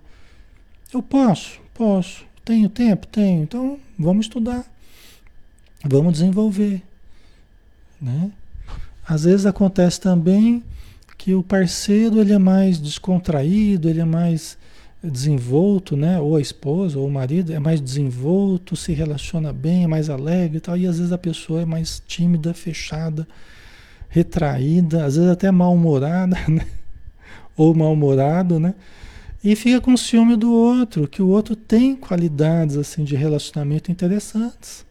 Eu 0.90 1.03
posso, 1.03 1.61
posso. 1.74 2.24
Tenho 2.49 2.71
tempo? 2.71 3.07
Tenho. 3.07 3.43
Então 3.43 3.79
vamos 3.99 4.25
estudar. 4.25 4.65
Vamos 5.85 6.15
desenvolver, 6.15 6.83
né? 8.01 8.31
Às 9.07 9.25
vezes 9.25 9.45
acontece 9.45 10.01
também 10.01 10.65
que 11.19 11.35
o 11.35 11.43
parceiro 11.43 12.19
ele 12.19 12.33
é 12.33 12.39
mais 12.39 12.79
descontraído, 12.79 13.87
ele 13.87 14.01
é 14.01 14.05
mais 14.05 14.57
desenvolto, 15.05 15.95
né? 15.95 16.19
Ou 16.21 16.37
a 16.37 16.41
esposa 16.41 16.99
ou 16.99 17.07
o 17.07 17.11
marido 17.11 17.53
é 17.53 17.59
mais 17.59 17.83
desenvolto, 17.83 18.75
se 18.77 18.95
relaciona 18.95 19.53
bem, 19.53 19.85
é 19.85 19.87
mais 19.87 20.09
alegre 20.09 20.57
e 20.57 20.61
tal. 20.61 20.75
E 20.75 20.87
às 20.87 20.97
vezes 20.97 21.13
a 21.13 21.19
pessoa 21.19 21.61
é 21.61 21.67
mais 21.67 22.03
tímida, 22.09 22.55
fechada, 22.55 23.29
retraída, 24.09 25.05
às 25.05 25.17
vezes 25.17 25.31
até 25.31 25.51
mal-humorada, 25.51 26.39
né? 26.49 26.67
Ou 27.55 27.75
mal-humorado, 27.75 28.59
né? 28.59 28.75
E 29.42 29.55
fica 29.55 29.81
com 29.81 29.96
ciúme 29.96 30.37
do 30.37 30.53
outro, 30.53 31.07
que 31.07 31.22
o 31.22 31.29
outro 31.29 31.55
tem 31.55 31.94
qualidades 31.94 32.77
assim 32.77 33.05
de 33.05 33.14
relacionamento 33.14 33.90
interessantes. 33.90 34.85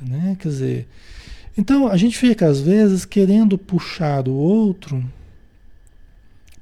Né? 0.00 0.36
Quer 0.40 0.48
dizer, 0.48 0.88
então 1.56 1.86
a 1.86 1.96
gente 1.96 2.18
fica 2.18 2.46
às 2.46 2.60
vezes 2.60 3.04
querendo 3.04 3.56
puxar 3.56 4.26
o 4.26 4.32
outro 4.32 5.04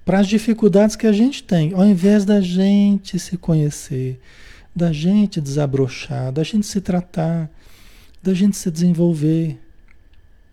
para 0.04 0.20
as 0.20 0.26
dificuldades 0.26 0.96
que 0.96 1.06
a 1.06 1.12
gente 1.12 1.42
tem, 1.42 1.72
ao 1.74 1.86
invés 1.86 2.24
da 2.24 2.40
gente 2.40 3.18
se 3.18 3.36
conhecer, 3.36 4.18
da 4.74 4.92
gente 4.92 5.40
desabrochar, 5.40 6.32
da 6.32 6.42
gente 6.42 6.66
se 6.66 6.80
tratar, 6.80 7.50
da 8.22 8.32
gente 8.32 8.56
se 8.56 8.70
desenvolver, 8.70 9.58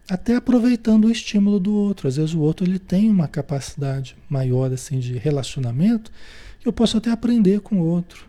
até 0.10 0.36
aproveitando 0.36 1.06
o 1.06 1.12
estímulo 1.12 1.60
do 1.60 1.74
outro. 1.74 2.08
Às 2.08 2.18
vezes 2.18 2.34
o 2.34 2.40
outro 2.40 2.66
ele 2.66 2.80
tem 2.80 3.10
uma 3.10 3.28
capacidade 3.28 4.16
maior 4.30 4.72
assim 4.72 5.00
de 5.00 5.18
relacionamento, 5.18 6.12
que 6.60 6.68
eu 6.68 6.74
posso 6.74 6.98
até 6.98 7.12
aprender 7.12 7.60
com 7.62 7.82
o 7.82 7.86
outro. 7.86 8.26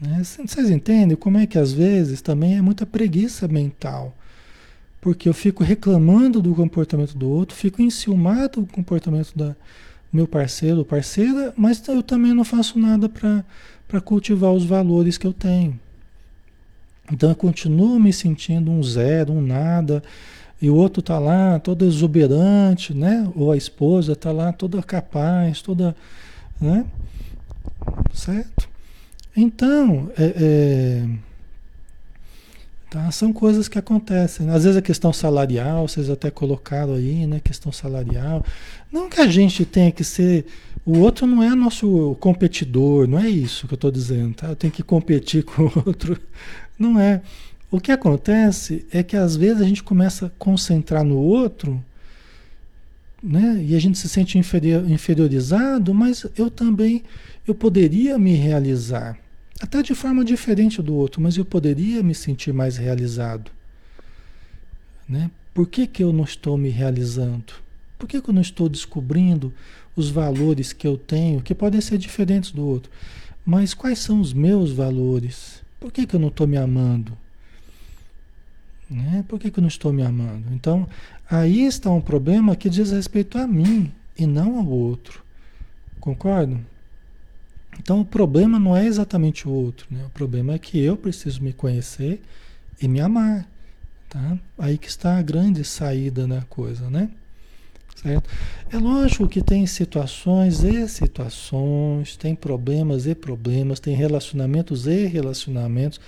Né? 0.00 0.22
Vocês 0.24 0.70
entendem 0.70 1.16
como 1.16 1.38
é 1.38 1.46
que 1.46 1.58
às 1.58 1.72
vezes 1.72 2.20
também 2.22 2.56
é 2.56 2.62
muita 2.62 2.86
preguiça 2.86 3.46
mental. 3.46 4.16
Porque 5.00 5.28
eu 5.28 5.34
fico 5.34 5.64
reclamando 5.64 6.42
do 6.42 6.54
comportamento 6.54 7.16
do 7.16 7.28
outro, 7.28 7.56
fico 7.56 7.80
enciumado 7.80 8.60
do 8.60 8.66
comportamento 8.66 9.36
da 9.36 9.56
meu 10.12 10.26
parceiro 10.26 10.78
ou 10.78 10.84
parceira, 10.84 11.54
mas 11.56 11.86
eu 11.86 12.02
também 12.02 12.34
não 12.34 12.44
faço 12.44 12.78
nada 12.78 13.08
para 13.08 14.00
cultivar 14.00 14.52
os 14.52 14.64
valores 14.64 15.16
que 15.16 15.26
eu 15.26 15.32
tenho. 15.32 15.78
Então 17.12 17.30
eu 17.30 17.36
continuo 17.36 17.98
me 17.98 18.12
sentindo 18.12 18.70
um 18.70 18.82
zero, 18.82 19.32
um 19.32 19.40
nada, 19.40 20.02
e 20.60 20.68
o 20.68 20.74
outro 20.74 21.00
está 21.00 21.18
lá 21.18 21.58
todo 21.58 21.84
exuberante, 21.84 22.92
né? 22.92 23.30
Ou 23.34 23.50
a 23.50 23.56
esposa 23.56 24.12
está 24.12 24.30
lá 24.30 24.52
toda 24.52 24.82
capaz, 24.82 25.62
toda, 25.62 25.96
né? 26.60 26.84
Certo? 28.12 28.68
Então, 29.34 30.10
é, 30.18 30.34
é, 30.36 31.08
tá? 32.90 33.10
são 33.10 33.32
coisas 33.32 33.68
que 33.68 33.78
acontecem. 33.78 34.50
Às 34.50 34.64
vezes 34.64 34.76
a 34.76 34.82
questão 34.82 35.14
salarial, 35.14 35.88
vocês 35.88 36.10
até 36.10 36.30
colocaram 36.30 36.94
aí, 36.94 37.26
né? 37.26 37.40
Questão 37.40 37.72
salarial. 37.72 38.44
Não 38.92 39.08
que 39.08 39.20
a 39.20 39.28
gente 39.28 39.64
tenha 39.64 39.90
que 39.90 40.04
ser. 40.04 40.44
O 40.84 40.98
outro 40.98 41.26
não 41.26 41.42
é 41.42 41.54
nosso 41.54 42.16
competidor, 42.20 43.06
não 43.08 43.18
é 43.18 43.30
isso 43.30 43.66
que 43.66 43.72
eu 43.72 43.76
estou 43.76 43.90
dizendo, 43.90 44.34
tá? 44.34 44.48
Eu 44.48 44.56
tenho 44.56 44.72
que 44.72 44.82
competir 44.82 45.42
com 45.44 45.62
o 45.62 45.72
outro. 45.86 46.20
Não 46.78 47.00
é. 47.00 47.22
O 47.70 47.80
que 47.80 47.92
acontece 47.92 48.84
é 48.90 49.02
que 49.02 49.16
às 49.16 49.36
vezes 49.36 49.62
a 49.62 49.64
gente 49.64 49.82
começa 49.82 50.26
a 50.26 50.30
concentrar 50.30 51.04
no 51.04 51.16
outro, 51.16 51.82
né? 53.22 53.62
E 53.64 53.76
a 53.76 53.78
gente 53.78 53.96
se 53.96 54.08
sente 54.08 54.38
inferior, 54.38 54.90
inferiorizado, 54.90 55.94
mas 55.94 56.26
eu 56.36 56.50
também 56.50 57.04
eu 57.46 57.54
poderia 57.54 58.18
me 58.18 58.34
realizar, 58.34 59.18
até 59.60 59.82
de 59.82 59.94
forma 59.94 60.24
diferente 60.24 60.82
do 60.82 60.94
outro, 60.94 61.20
mas 61.20 61.36
eu 61.36 61.44
poderia 61.44 62.02
me 62.02 62.14
sentir 62.14 62.52
mais 62.52 62.76
realizado. 62.76 63.50
Né? 65.08 65.30
Por 65.52 65.66
que, 65.68 65.86
que 65.86 66.02
eu 66.02 66.12
não 66.12 66.24
estou 66.24 66.56
me 66.56 66.70
realizando? 66.70 67.54
Por 67.98 68.08
que, 68.08 68.20
que 68.20 68.30
eu 68.30 68.34
não 68.34 68.40
estou 68.40 68.68
descobrindo 68.68 69.52
os 69.94 70.08
valores 70.08 70.72
que 70.72 70.86
eu 70.86 70.96
tenho, 70.96 71.42
que 71.42 71.54
podem 71.54 71.80
ser 71.80 71.98
diferentes 71.98 72.50
do 72.50 72.64
outro? 72.64 72.90
Mas 73.44 73.74
quais 73.74 73.98
são 73.98 74.20
os 74.20 74.32
meus 74.32 74.72
valores? 74.72 75.62
Por 75.78 75.92
que, 75.92 76.06
que 76.06 76.14
eu 76.14 76.20
não 76.20 76.28
estou 76.28 76.46
me 76.46 76.56
amando? 76.56 77.16
Né? 78.90 79.24
Por 79.28 79.38
que, 79.38 79.50
que 79.50 79.60
eu 79.60 79.62
não 79.62 79.68
estou 79.68 79.92
me 79.92 80.02
amando? 80.02 80.52
Então, 80.52 80.88
aí 81.30 81.64
está 81.64 81.90
um 81.90 82.00
problema 82.00 82.56
que 82.56 82.68
diz 82.68 82.90
respeito 82.90 83.38
a 83.38 83.46
mim 83.46 83.92
e 84.18 84.26
não 84.26 84.58
ao 84.58 84.66
outro. 84.66 85.22
Concordam? 86.00 86.60
Então 87.78 88.00
o 88.00 88.04
problema 88.04 88.58
não 88.58 88.76
é 88.76 88.84
exatamente 88.84 89.48
o 89.48 89.52
outro, 89.52 89.86
né? 89.90 90.04
O 90.06 90.10
problema 90.10 90.54
é 90.54 90.58
que 90.58 90.78
eu 90.78 90.96
preciso 90.96 91.42
me 91.42 91.52
conhecer 91.52 92.20
e 92.80 92.88
me 92.88 93.00
amar, 93.00 93.48
tá? 94.08 94.36
Aí 94.58 94.76
que 94.76 94.88
está 94.88 95.16
a 95.16 95.22
grande 95.22 95.64
saída 95.64 96.26
na 96.26 96.42
coisa, 96.42 96.90
né? 96.90 97.08
Certo? 97.96 98.28
É 98.70 98.78
lógico 98.78 99.28
que 99.28 99.42
tem 99.42 99.66
situações 99.66 100.62
e 100.64 100.88
situações, 100.88 102.16
tem 102.16 102.34
problemas 102.34 103.06
e 103.06 103.14
problemas, 103.14 103.78
tem 103.78 103.94
relacionamentos 103.94 104.86
e 104.86 105.06
relacionamentos. 105.06 106.00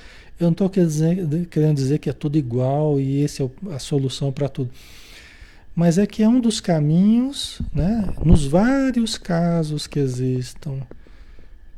Eu 0.42 0.46
não 0.46 0.52
estou 0.52 0.70
querendo 0.70 1.74
dizer 1.74 1.98
que 1.98 2.10
é 2.10 2.12
tudo 2.12 2.36
igual 2.36 3.00
e 3.00 3.20
esse 3.22 3.42
é 3.42 3.50
a 3.70 3.78
solução 3.78 4.32
para 4.32 4.48
tudo. 4.48 4.70
Mas 5.74 5.98
é 5.98 6.06
que 6.06 6.22
é 6.22 6.28
um 6.28 6.40
dos 6.40 6.60
caminhos, 6.60 7.60
né? 7.72 8.12
Nos 8.24 8.46
vários 8.46 9.16
casos 9.16 9.86
que 9.86 9.98
existam, 9.98 10.80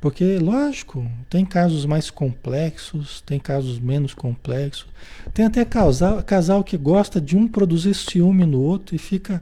porque, 0.04 0.38
lógico, 0.38 1.10
tem 1.30 1.46
casos 1.46 1.86
mais 1.86 2.10
complexos, 2.10 3.22
tem 3.22 3.40
casos 3.40 3.78
menos 3.78 4.12
complexos. 4.12 4.84
Tem 5.32 5.46
até 5.46 5.64
casal, 5.64 6.22
casal 6.22 6.62
que 6.62 6.76
gosta 6.76 7.18
de 7.18 7.38
um 7.38 7.48
produzir 7.48 7.94
ciúme 7.94 8.44
no 8.44 8.60
outro 8.60 8.94
e 8.94 8.98
fica. 8.98 9.40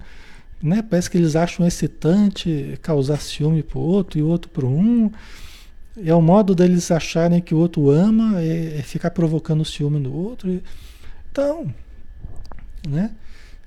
Né, 0.63 0.81
parece 0.81 1.11
que 1.11 1.19
eles 1.19 1.35
acham 1.35 1.67
excitante 1.67 2.79
causar 2.81 3.21
ciúme 3.21 3.65
para 3.65 3.79
o 3.79 3.83
outro 3.83 4.21
e 4.21 4.23
o 4.23 4.29
outro 4.29 4.49
para 4.51 4.65
um. 4.65 5.11
É 5.97 6.15
o 6.15 6.23
modo 6.23 6.55
deles 6.55 6.91
acharem 6.91 7.41
que 7.41 7.55
o 7.55 7.59
outro 7.59 7.91
ama, 7.91 8.41
é, 8.41 8.79
é 8.79 8.83
ficar 8.83 9.11
provocando 9.11 9.65
ciúme 9.65 9.99
no 9.99 10.13
outro. 10.13 10.63
Então, 11.31 11.73
né? 12.89 13.11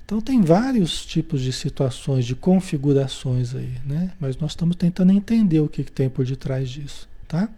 Então 0.04 0.20
tem 0.20 0.40
vários 0.40 1.04
tipos 1.04 1.40
de 1.42 1.52
situações, 1.52 2.24
de 2.24 2.36
configurações 2.36 3.54
aí, 3.54 3.74
né? 3.84 4.12
Mas 4.20 4.36
nós 4.36 4.52
estamos 4.52 4.76
tentando 4.76 5.10
entender 5.12 5.60
o 5.60 5.68
que, 5.68 5.82
que 5.82 5.90
tem 5.90 6.08
por 6.08 6.24
detrás 6.24 6.68
disso, 6.68 7.08
tá? 7.26 7.48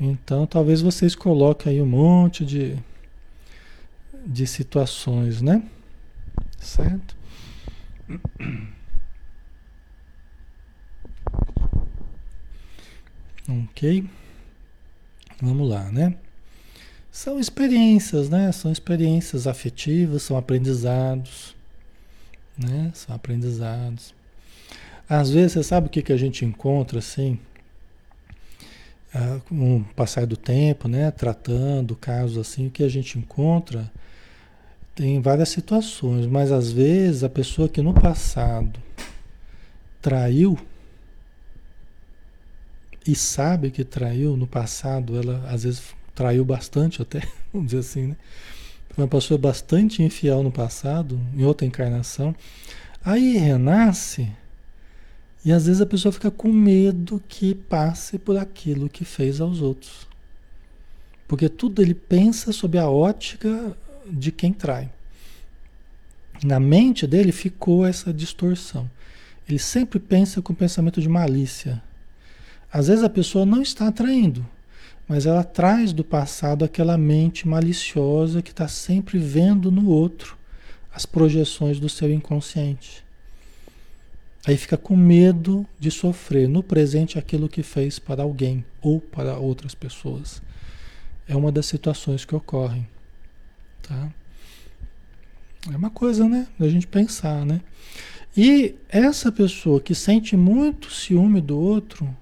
Então 0.00 0.46
talvez 0.46 0.80
vocês 0.80 1.14
coloquem 1.14 1.72
aí 1.72 1.82
um 1.82 1.86
monte 1.86 2.44
de, 2.44 2.78
de 4.26 4.46
situações, 4.46 5.42
né? 5.42 5.62
Certo? 6.58 7.16
Ok? 13.48 14.04
Vamos 15.40 15.68
lá, 15.68 15.90
né? 15.90 16.14
São 17.10 17.38
experiências, 17.38 18.28
né? 18.28 18.50
São 18.52 18.72
experiências 18.72 19.46
afetivas, 19.46 20.22
são 20.22 20.36
aprendizados, 20.36 21.54
né? 22.58 22.90
São 22.94 23.14
aprendizados. 23.14 24.14
Às 25.08 25.30
vezes, 25.30 25.52
você 25.52 25.62
sabe 25.62 25.86
o 25.86 25.90
que, 25.90 26.02
que 26.02 26.12
a 26.12 26.16
gente 26.16 26.44
encontra 26.44 26.98
assim? 26.98 27.38
Ah, 29.14 29.40
com 29.48 29.78
o 29.78 29.84
passar 29.94 30.26
do 30.26 30.36
tempo, 30.36 30.88
né? 30.88 31.10
Tratando 31.10 31.96
casos 31.96 32.38
assim, 32.38 32.66
o 32.66 32.70
que 32.70 32.82
a 32.82 32.88
gente 32.88 33.18
encontra 33.18 33.90
tem 34.94 35.20
várias 35.20 35.50
situações, 35.50 36.26
mas 36.26 36.50
às 36.50 36.72
vezes 36.72 37.22
a 37.22 37.28
pessoa 37.28 37.68
que 37.68 37.82
no 37.82 37.92
passado 37.92 38.80
traiu 40.00 40.58
e 43.06 43.14
sabe 43.14 43.70
que 43.70 43.84
traiu 43.84 44.36
no 44.36 44.46
passado, 44.46 45.16
ela 45.16 45.46
às 45.48 45.62
vezes 45.62 45.82
traiu 46.14 46.44
bastante 46.44 47.00
até, 47.02 47.20
vamos 47.52 47.68
dizer 47.68 47.78
assim, 47.78 48.06
né? 48.08 48.16
Foi 48.90 49.04
uma 49.04 49.10
pessoa 49.10 49.36
bastante 49.36 50.02
infiel 50.02 50.42
no 50.42 50.50
passado, 50.50 51.20
em 51.34 51.44
outra 51.44 51.66
encarnação. 51.66 52.34
Aí 53.04 53.36
renasce 53.36 54.32
e 55.44 55.52
às 55.52 55.66
vezes 55.66 55.80
a 55.80 55.86
pessoa 55.86 56.10
fica 56.10 56.30
com 56.30 56.50
medo 56.52 57.22
que 57.28 57.54
passe 57.54 58.18
por 58.18 58.36
aquilo 58.36 58.88
que 58.88 59.04
fez 59.04 59.40
aos 59.40 59.60
outros. 59.60 60.08
Porque 61.28 61.48
tudo 61.48 61.82
ele 61.82 61.94
pensa 61.94 62.52
sob 62.52 62.78
a 62.78 62.88
ótica 62.88 63.76
de 64.10 64.32
quem 64.32 64.52
trai. 64.52 64.90
Na 66.42 66.58
mente 66.58 67.06
dele 67.06 67.32
ficou 67.32 67.86
essa 67.86 68.12
distorção. 68.12 68.90
Ele 69.48 69.58
sempre 69.58 70.00
pensa 70.00 70.42
com 70.42 70.52
pensamento 70.52 71.00
de 71.00 71.08
malícia. 71.08 71.82
Às 72.76 72.88
vezes 72.88 73.02
a 73.02 73.08
pessoa 73.08 73.46
não 73.46 73.62
está 73.62 73.90
traindo, 73.90 74.46
mas 75.08 75.24
ela 75.24 75.42
traz 75.42 75.94
do 75.94 76.04
passado 76.04 76.62
aquela 76.62 76.98
mente 76.98 77.48
maliciosa 77.48 78.42
que 78.42 78.50
está 78.50 78.68
sempre 78.68 79.18
vendo 79.18 79.70
no 79.70 79.88
outro 79.88 80.36
as 80.92 81.06
projeções 81.06 81.80
do 81.80 81.88
seu 81.88 82.12
inconsciente. 82.12 83.02
Aí 84.46 84.58
fica 84.58 84.76
com 84.76 84.94
medo 84.94 85.66
de 85.80 85.90
sofrer 85.90 86.46
no 86.50 86.62
presente 86.62 87.18
aquilo 87.18 87.48
que 87.48 87.62
fez 87.62 87.98
para 87.98 88.22
alguém 88.22 88.62
ou 88.82 89.00
para 89.00 89.38
outras 89.38 89.74
pessoas. 89.74 90.42
É 91.26 91.34
uma 91.34 91.50
das 91.50 91.64
situações 91.64 92.26
que 92.26 92.36
ocorrem. 92.36 92.86
Tá? 93.80 94.12
É 95.72 95.76
uma 95.78 95.88
coisa, 95.88 96.28
né? 96.28 96.46
Da 96.58 96.68
gente 96.68 96.86
pensar, 96.86 97.46
né? 97.46 97.62
E 98.36 98.74
essa 98.90 99.32
pessoa 99.32 99.80
que 99.80 99.94
sente 99.94 100.36
muito 100.36 100.92
ciúme 100.92 101.40
do 101.40 101.58
outro, 101.58 102.14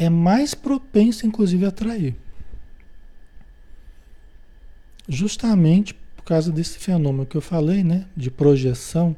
é 0.00 0.08
mais 0.08 0.54
propenso, 0.54 1.26
inclusive, 1.26 1.66
a 1.66 1.70
trair. 1.70 2.16
Justamente 5.06 5.92
por 5.92 6.24
causa 6.24 6.50
desse 6.50 6.78
fenômeno 6.78 7.26
que 7.26 7.36
eu 7.36 7.42
falei, 7.42 7.84
né? 7.84 8.06
De 8.16 8.30
projeção 8.30 9.14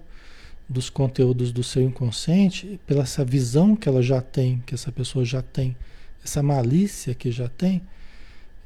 dos 0.69 0.91
conteúdos 0.91 1.53
do 1.53 1.63
seu 1.63 1.83
inconsciente, 1.83 2.81
pela 2.85 3.03
essa 3.03 3.25
visão 3.25 3.77
que 3.77 3.89
ela 3.89 4.03
já 4.03 4.21
tem, 4.21 4.61
que 4.67 4.75
essa 4.75 4.91
pessoa 4.91 5.25
já 5.25 5.41
tem, 5.41 5.77
essa 6.25 6.43
malícia 6.43 7.15
que 7.15 7.31
já 7.31 7.49
tem, 7.49 7.81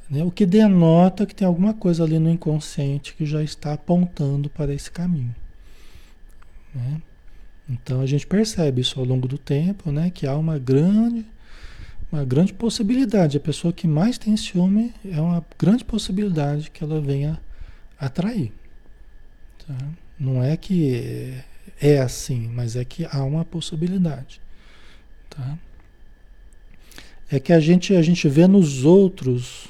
né? 0.08 0.22
o 0.22 0.30
que 0.30 0.46
denota 0.46 1.26
que 1.26 1.34
tem 1.34 1.46
alguma 1.46 1.74
coisa 1.74 2.04
ali 2.04 2.18
no 2.18 2.30
inconsciente 2.30 3.14
que 3.14 3.26
já 3.26 3.42
está 3.42 3.72
apontando 3.72 4.48
para 4.48 4.72
esse 4.72 4.90
caminho. 4.90 5.34
Né? 6.74 7.02
Então 7.68 8.00
a 8.00 8.06
gente 8.06 8.26
percebe 8.26 8.80
isso 8.80 9.00
ao 9.00 9.04
longo 9.04 9.26
do 9.26 9.36
tempo, 9.36 9.90
né? 9.90 10.10
que 10.10 10.26
há 10.26 10.36
uma 10.36 10.58
grande 10.58 11.26
uma 12.10 12.24
grande 12.24 12.52
possibilidade. 12.52 13.36
A 13.36 13.40
pessoa 13.40 13.72
que 13.72 13.86
mais 13.86 14.18
tem 14.18 14.36
ciúme 14.36 14.94
é 15.04 15.20
uma 15.20 15.44
grande 15.58 15.84
possibilidade 15.84 16.70
que 16.70 16.82
ela 16.82 17.00
venha 17.00 17.40
atrair. 17.98 18.52
Tá? 19.66 19.74
Não 20.18 20.42
é 20.42 20.56
que 20.56 21.34
é 21.80 22.00
assim, 22.00 22.48
mas 22.54 22.76
é 22.76 22.84
que 22.84 23.06
há 23.10 23.22
uma 23.24 23.44
possibilidade. 23.44 24.40
Tá? 25.28 25.58
É 27.30 27.40
que 27.40 27.52
a 27.52 27.60
gente, 27.60 27.94
a 27.94 28.02
gente 28.02 28.28
vê 28.28 28.46
nos 28.46 28.84
outros, 28.84 29.68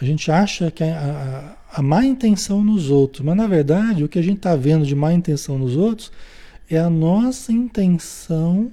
a 0.00 0.04
gente 0.04 0.30
acha 0.30 0.70
que 0.70 0.84
a, 0.84 1.56
a, 1.72 1.78
a 1.80 1.82
má 1.82 2.04
intenção 2.04 2.62
nos 2.62 2.90
outros, 2.90 3.24
mas 3.24 3.36
na 3.36 3.46
verdade 3.46 4.04
o 4.04 4.08
que 4.08 4.18
a 4.18 4.22
gente 4.22 4.36
está 4.36 4.54
vendo 4.54 4.84
de 4.84 4.94
má 4.94 5.12
intenção 5.12 5.58
nos 5.58 5.76
outros 5.76 6.12
é 6.68 6.78
a 6.78 6.90
nossa 6.90 7.52
intenção 7.52 8.70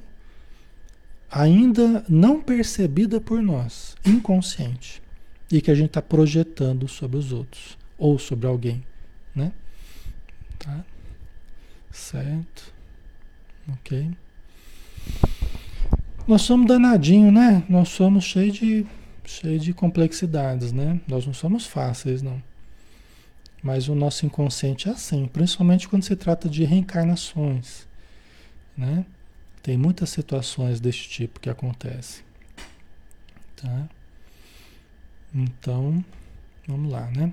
ainda 1.32 2.04
não 2.10 2.42
percebida 2.42 3.22
por 3.22 3.42
nós, 3.42 3.96
inconsciente, 4.06 5.02
e 5.50 5.62
que 5.62 5.72
a 5.72 5.76
gente 5.76 5.88
está 5.88 6.02
projetando 6.02 6.88
sobre 6.90 7.18
os 7.18 7.32
outros 7.32 7.78
ou 7.98 8.20
sobre 8.20 8.48
alguém, 8.48 8.84
né? 9.34 9.54
Tá? 10.60 10.84
Certo? 11.90 12.74
Ok? 13.70 14.12
Nós 16.28 16.42
somos 16.42 16.68
danadinho, 16.68 17.32
né? 17.32 17.64
Nós 17.70 17.90
somos 17.90 18.26
cheios 18.26 18.56
de, 18.58 18.86
cheio 19.24 19.60
de 19.60 19.74
complexidades, 19.74 20.72
né? 20.72 21.00
Nós 21.08 21.26
não 21.26 21.34
somos 21.34 21.66
fáceis, 21.66 22.22
não. 22.22 22.42
Mas 23.64 23.88
o 23.88 23.96
nosso 23.96 24.26
inconsciente 24.26 24.90
é 24.90 24.92
assim, 24.92 25.28
principalmente 25.28 25.88
quando 25.88 26.04
se 26.04 26.16
trata 26.16 26.50
de 26.50 26.64
reencarnações, 26.64 27.88
né? 28.76 29.06
Tem 29.62 29.78
muitas 29.78 30.10
situações 30.10 30.80
deste 30.80 31.10
tipo 31.10 31.40
que 31.40 31.50
acontecem. 31.50 32.24
Tá? 33.56 33.88
Então, 35.34 36.04
vamos 36.68 36.92
lá, 36.92 37.10
né? 37.12 37.32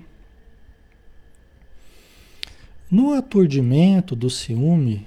No 2.89 3.13
aturdimento 3.13 4.15
do 4.15 4.29
ciúme, 4.29 5.05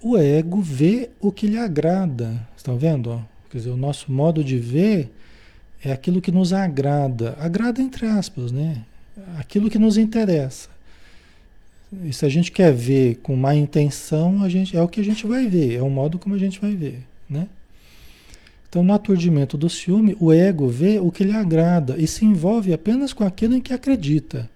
o 0.00 0.16
ego 0.16 0.60
vê 0.60 1.10
o 1.20 1.30
que 1.30 1.46
lhe 1.46 1.58
agrada. 1.58 2.46
Estão 2.56 2.76
vendo? 2.78 3.24
Quer 3.50 3.58
dizer, 3.58 3.70
o 3.70 3.76
nosso 3.76 4.10
modo 4.10 4.42
de 4.42 4.58
ver 4.58 5.12
é 5.82 5.92
aquilo 5.92 6.20
que 6.20 6.32
nos 6.32 6.52
agrada. 6.52 7.36
Agrada 7.38 7.82
entre 7.82 8.06
aspas, 8.06 8.50
né? 8.52 8.84
Aquilo 9.38 9.68
que 9.68 9.78
nos 9.78 9.96
interessa. 9.96 10.71
E 12.04 12.12
se 12.12 12.24
a 12.24 12.28
gente 12.28 12.50
quer 12.50 12.72
ver 12.72 13.16
com 13.16 13.36
má 13.36 13.54
intenção, 13.54 14.42
a 14.42 14.48
gente, 14.48 14.76
é 14.76 14.80
o 14.80 14.88
que 14.88 15.00
a 15.00 15.04
gente 15.04 15.26
vai 15.26 15.46
ver, 15.46 15.74
é 15.74 15.82
o 15.82 15.90
modo 15.90 16.18
como 16.18 16.34
a 16.34 16.38
gente 16.38 16.58
vai 16.58 16.74
ver, 16.74 17.00
né? 17.28 17.48
Então, 18.68 18.82
no 18.82 18.94
aturdimento 18.94 19.58
do 19.58 19.68
ciúme, 19.68 20.16
o 20.18 20.32
ego 20.32 20.66
vê 20.66 20.98
o 20.98 21.12
que 21.12 21.22
lhe 21.22 21.36
agrada 21.36 21.94
e 21.98 22.06
se 22.06 22.24
envolve 22.24 22.72
apenas 22.72 23.12
com 23.12 23.22
aquilo 23.22 23.54
em 23.54 23.60
que 23.60 23.74
acredita, 23.74 24.48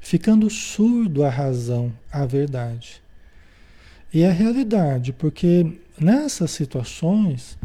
ficando 0.00 0.50
surdo 0.50 1.22
à 1.22 1.28
razão, 1.28 1.92
à 2.10 2.26
verdade. 2.26 3.00
E 4.12 4.24
à 4.24 4.32
realidade, 4.32 5.12
porque 5.12 5.78
nessas 5.96 6.50
situações 6.50 7.56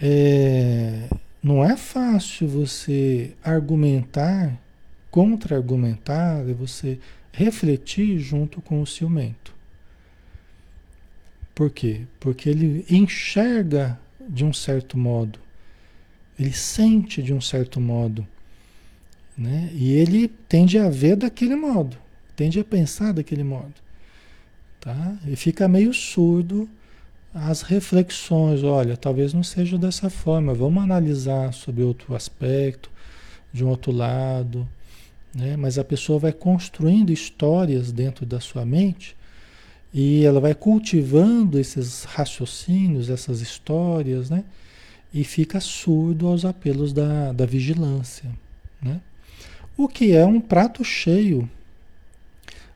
é, 0.00 1.10
não 1.42 1.62
é 1.62 1.76
fácil 1.76 2.48
você 2.48 3.32
argumentar, 3.44 4.58
contra-argumentar, 5.10 6.42
você 6.58 6.98
refletir 7.32 8.18
junto 8.18 8.60
com 8.60 8.80
o 8.82 8.86
ciumento. 8.86 9.54
Por 11.54 11.70
quê? 11.70 12.02
Porque 12.18 12.48
ele 12.48 12.84
enxerga 12.88 13.98
de 14.28 14.44
um 14.44 14.52
certo 14.52 14.96
modo, 14.96 15.38
ele 16.38 16.52
sente 16.52 17.22
de 17.22 17.34
um 17.34 17.40
certo 17.40 17.80
modo, 17.80 18.26
né? 19.36 19.70
E 19.74 19.92
ele 19.92 20.28
tende 20.48 20.78
a 20.78 20.88
ver 20.88 21.16
daquele 21.16 21.54
modo, 21.56 21.96
tende 22.34 22.58
a 22.58 22.64
pensar 22.64 23.12
daquele 23.12 23.44
modo, 23.44 23.74
tá? 24.80 25.18
E 25.26 25.36
fica 25.36 25.68
meio 25.68 25.92
surdo 25.92 26.68
às 27.34 27.62
reflexões, 27.62 28.62
olha, 28.62 28.96
talvez 28.96 29.32
não 29.32 29.42
seja 29.42 29.76
dessa 29.76 30.08
forma, 30.08 30.54
vamos 30.54 30.82
analisar 30.82 31.52
sobre 31.52 31.82
outro 31.82 32.14
aspecto, 32.14 32.90
de 33.52 33.64
um 33.64 33.68
outro 33.68 33.92
lado, 33.92 34.68
né? 35.34 35.56
Mas 35.56 35.78
a 35.78 35.84
pessoa 35.84 36.18
vai 36.18 36.32
construindo 36.32 37.12
histórias 37.12 37.92
dentro 37.92 38.26
da 38.26 38.40
sua 38.40 38.64
mente 38.64 39.16
e 39.92 40.24
ela 40.24 40.40
vai 40.40 40.54
cultivando 40.54 41.58
esses 41.58 42.04
raciocínios, 42.04 43.10
essas 43.10 43.40
histórias, 43.40 44.30
né? 44.30 44.44
E 45.12 45.24
fica 45.24 45.58
surdo 45.60 46.28
aos 46.28 46.44
apelos 46.44 46.92
da, 46.92 47.32
da 47.32 47.44
vigilância, 47.46 48.30
né? 48.80 49.00
O 49.76 49.88
que 49.88 50.12
é 50.12 50.24
um 50.24 50.40
prato 50.40 50.84
cheio 50.84 51.48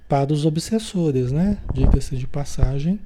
para 0.08 0.32
os 0.32 0.44
obsessores, 0.44 1.30
né? 1.30 1.58
Diga-se 1.72 2.16
de 2.16 2.26
passagem, 2.26 2.98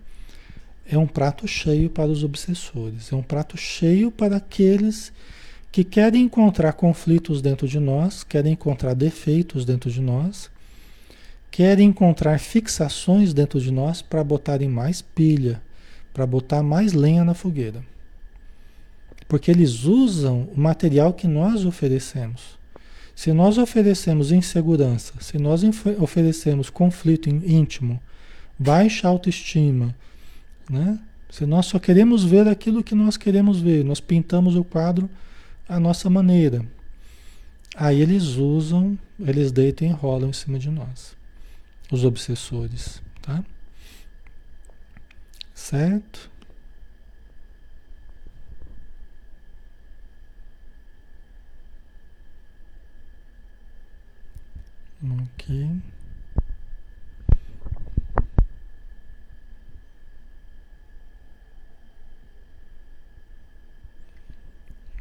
é 0.91 0.97
um 0.97 1.07
prato 1.07 1.47
cheio 1.47 1.91
para 1.91 2.11
os 2.11 2.25
obsessores, 2.25 3.13
é 3.13 3.17
um 3.17 3.23
prato 3.23 3.57
cheio 3.57 4.11
para 4.11 4.37
aqueles 4.37 5.11
que 5.11 5.19
querem 5.85 6.22
encontrar 6.22 6.72
conflitos 6.72 7.41
dentro 7.43 7.68
de 7.68 7.79
nós, 7.79 8.24
querem 8.24 8.53
encontrar 8.53 8.95
defeitos 8.95 9.64
dentro 9.64 9.91
de 9.91 10.01
nós, 10.01 10.51
querem 11.51 11.89
encontrar 11.89 12.39
fixações 12.39 13.33
dentro 13.33 13.61
de 13.61 13.70
nós 13.70 14.03
para 14.03 14.22
botarem 14.24 14.68
mais 14.68 15.03
pilha, 15.03 15.62
para 16.12 16.26
botar 16.26 16.62
mais 16.62 16.93
lenha 16.93 17.24
na 17.24 17.35
fogueira. 17.35 17.83
Porque 19.29 19.51
eles 19.51 19.85
usam 19.85 20.49
o 20.55 20.61
material 20.61 21.12
que 21.12 21.26
nós 21.26 21.64
oferecemos. 21.64 22.59
Se 23.14 23.33
nós 23.33 23.59
oferecemos 23.59 24.31
insegurança, 24.31 25.14
se 25.20 25.39
nós 25.39 25.62
oferecemos 25.99 26.70
conflito 26.70 27.29
íntimo, 27.29 28.01
baixa 28.59 29.09
autoestima, 29.09 29.95
né? 30.70 30.99
se 31.31 31.45
nós 31.45 31.66
só 31.66 31.79
queremos 31.79 32.24
ver 32.24 32.49
aquilo 32.49 32.83
que 32.83 32.95
nós 32.95 33.16
queremos 33.16 33.61
ver, 33.61 33.85
nós 33.85 34.01
pintamos 34.01 34.57
o 34.57 34.64
quadro 34.64 35.11
à 35.69 35.79
nossa 35.79 36.09
maneira. 36.09 36.64
Aí 37.77 38.01
eles 38.01 38.25
usam, 38.37 38.99
eles 39.21 39.53
deitam 39.53 39.87
e 39.87 39.91
enrolam 39.91 40.31
em 40.31 40.33
cima 40.33 40.59
de 40.59 40.71
nós, 40.71 41.16
os 41.93 42.05
obsessores, 42.05 43.03
tá? 43.23 43.45
Certo? 45.55 46.31
Ok. 55.03 55.81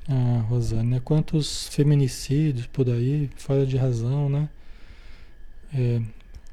Ah, 0.10 0.45
Rosane, 0.47 0.89
né? 0.89 1.01
quantos 1.03 1.68
feminicídios 1.68 2.66
por 2.68 2.89
aí, 2.89 3.30
fora 3.36 3.66
de 3.66 3.76
razão, 3.76 4.30
né? 4.30 4.49
É, 5.74 6.01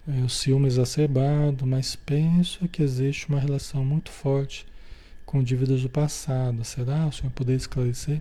é, 0.08 0.20
o 0.24 0.28
ciúme 0.28 0.66
exacerbado, 0.66 1.64
mas 1.64 1.94
penso 1.94 2.66
que 2.68 2.82
existe 2.82 3.28
uma 3.28 3.38
relação 3.38 3.84
muito 3.84 4.10
forte 4.10 4.66
com 5.24 5.42
dívidas 5.42 5.82
do 5.82 5.88
passado. 5.88 6.64
Será? 6.64 7.06
O 7.06 7.12
senhor 7.12 7.30
poderia 7.30 7.56
esclarecer? 7.56 8.20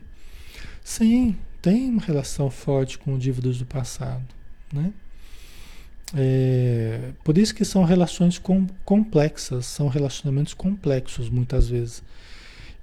Sim, 0.83 1.35
tem 1.61 1.89
uma 1.89 2.01
relação 2.01 2.49
forte 2.51 2.97
com 2.99 3.17
dívidas 3.17 3.57
do 3.57 3.65
passado, 3.65 4.25
né? 4.71 4.93
É, 6.15 7.11
por 7.23 7.37
isso 7.37 7.55
que 7.55 7.65
são 7.65 7.83
relações 7.83 8.37
com, 8.37 8.67
complexas, 8.85 9.65
são 9.65 9.87
relacionamentos 9.87 10.53
complexos 10.53 11.29
muitas 11.29 11.69
vezes. 11.69 12.03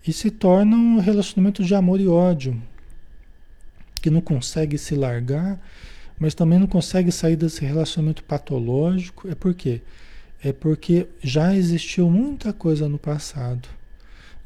E 0.07 0.13
se 0.13 0.31
tornam 0.31 0.79
um 0.79 0.99
relacionamento 0.99 1.63
de 1.63 1.75
amor 1.75 2.01
e 2.01 2.09
ódio, 2.09 2.61
que 4.01 4.11
não 4.11 4.21
consegue 4.21 4.79
se 4.79 4.95
largar, 4.95 5.61
mas 6.19 6.35
também 6.35 6.59
não 6.59 6.67
consegue 6.67 7.13
sair 7.13 7.37
desse 7.37 7.65
relacionamento 7.65 8.25
patológico. 8.25 9.29
É 9.29 9.35
por 9.35 9.55
quê? 9.55 9.81
É 10.43 10.53
porque 10.53 11.07
já 11.23 11.55
existiu 11.55 12.11
muita 12.11 12.53
coisa 12.53 12.89
no 12.89 12.99
passado. 12.99 13.69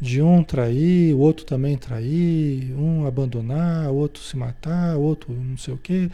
De 0.01 0.21
um 0.21 0.43
trair, 0.43 1.15
o 1.15 1.19
outro 1.19 1.45
também 1.45 1.77
trair, 1.77 2.75
um 2.77 3.07
abandonar, 3.07 3.91
o 3.91 3.95
outro 3.95 4.23
se 4.23 4.37
matar, 4.37 4.97
o 4.97 5.01
outro 5.01 5.33
não 5.33 5.57
sei 5.57 5.75
o 5.75 5.79
quê. 5.79 6.11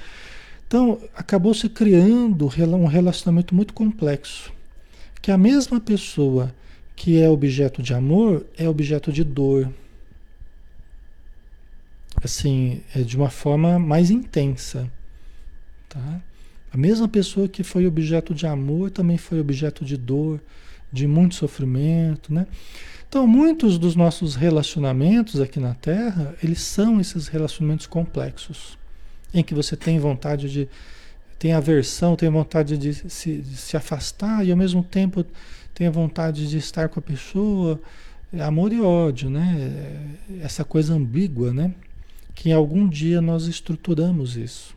Então, 0.66 1.00
acabou 1.16 1.52
se 1.54 1.68
criando 1.68 2.46
um 2.46 2.86
relacionamento 2.86 3.54
muito 3.54 3.72
complexo. 3.74 4.52
Que 5.20 5.30
a 5.30 5.38
mesma 5.38 5.80
pessoa 5.80 6.54
que 7.00 7.18
é 7.18 7.30
objeto 7.30 7.82
de 7.82 7.94
amor 7.94 8.44
é 8.58 8.68
objeto 8.68 9.10
de 9.10 9.24
dor. 9.24 9.72
Assim, 12.22 12.82
é 12.94 13.00
de 13.00 13.16
uma 13.16 13.30
forma 13.30 13.78
mais 13.78 14.10
intensa. 14.10 14.86
Tá? 15.88 16.20
A 16.70 16.76
mesma 16.76 17.08
pessoa 17.08 17.48
que 17.48 17.62
foi 17.62 17.86
objeto 17.86 18.34
de 18.34 18.46
amor 18.46 18.90
também 18.90 19.16
foi 19.16 19.40
objeto 19.40 19.82
de 19.82 19.96
dor, 19.96 20.42
de 20.92 21.06
muito 21.06 21.36
sofrimento, 21.36 22.34
né? 22.34 22.46
Então, 23.08 23.26
muitos 23.26 23.78
dos 23.78 23.96
nossos 23.96 24.34
relacionamentos 24.34 25.40
aqui 25.40 25.58
na 25.58 25.72
Terra, 25.72 26.34
eles 26.42 26.60
são 26.60 27.00
esses 27.00 27.28
relacionamentos 27.28 27.86
complexos 27.86 28.76
em 29.32 29.42
que 29.42 29.54
você 29.54 29.74
tem 29.74 29.98
vontade 29.98 30.50
de. 30.50 30.68
tem 31.38 31.54
aversão, 31.54 32.14
tem 32.14 32.28
vontade 32.28 32.76
de 32.76 32.92
se, 32.92 33.38
de 33.38 33.56
se 33.56 33.74
afastar 33.74 34.44
e 34.44 34.50
ao 34.50 34.56
mesmo 34.56 34.84
tempo 34.84 35.24
tem 35.80 35.86
a 35.86 35.90
vontade 35.90 36.46
de 36.46 36.58
estar 36.58 36.90
com 36.90 37.00
a 37.00 37.02
pessoa. 37.02 37.80
Amor 38.38 38.70
e 38.70 38.82
ódio, 38.82 39.30
né? 39.30 40.14
Essa 40.42 40.62
coisa 40.62 40.92
ambígua, 40.92 41.54
né? 41.54 41.74
Que 42.34 42.50
em 42.50 42.52
algum 42.52 42.86
dia 42.86 43.22
nós 43.22 43.46
estruturamos 43.46 44.36
isso. 44.36 44.76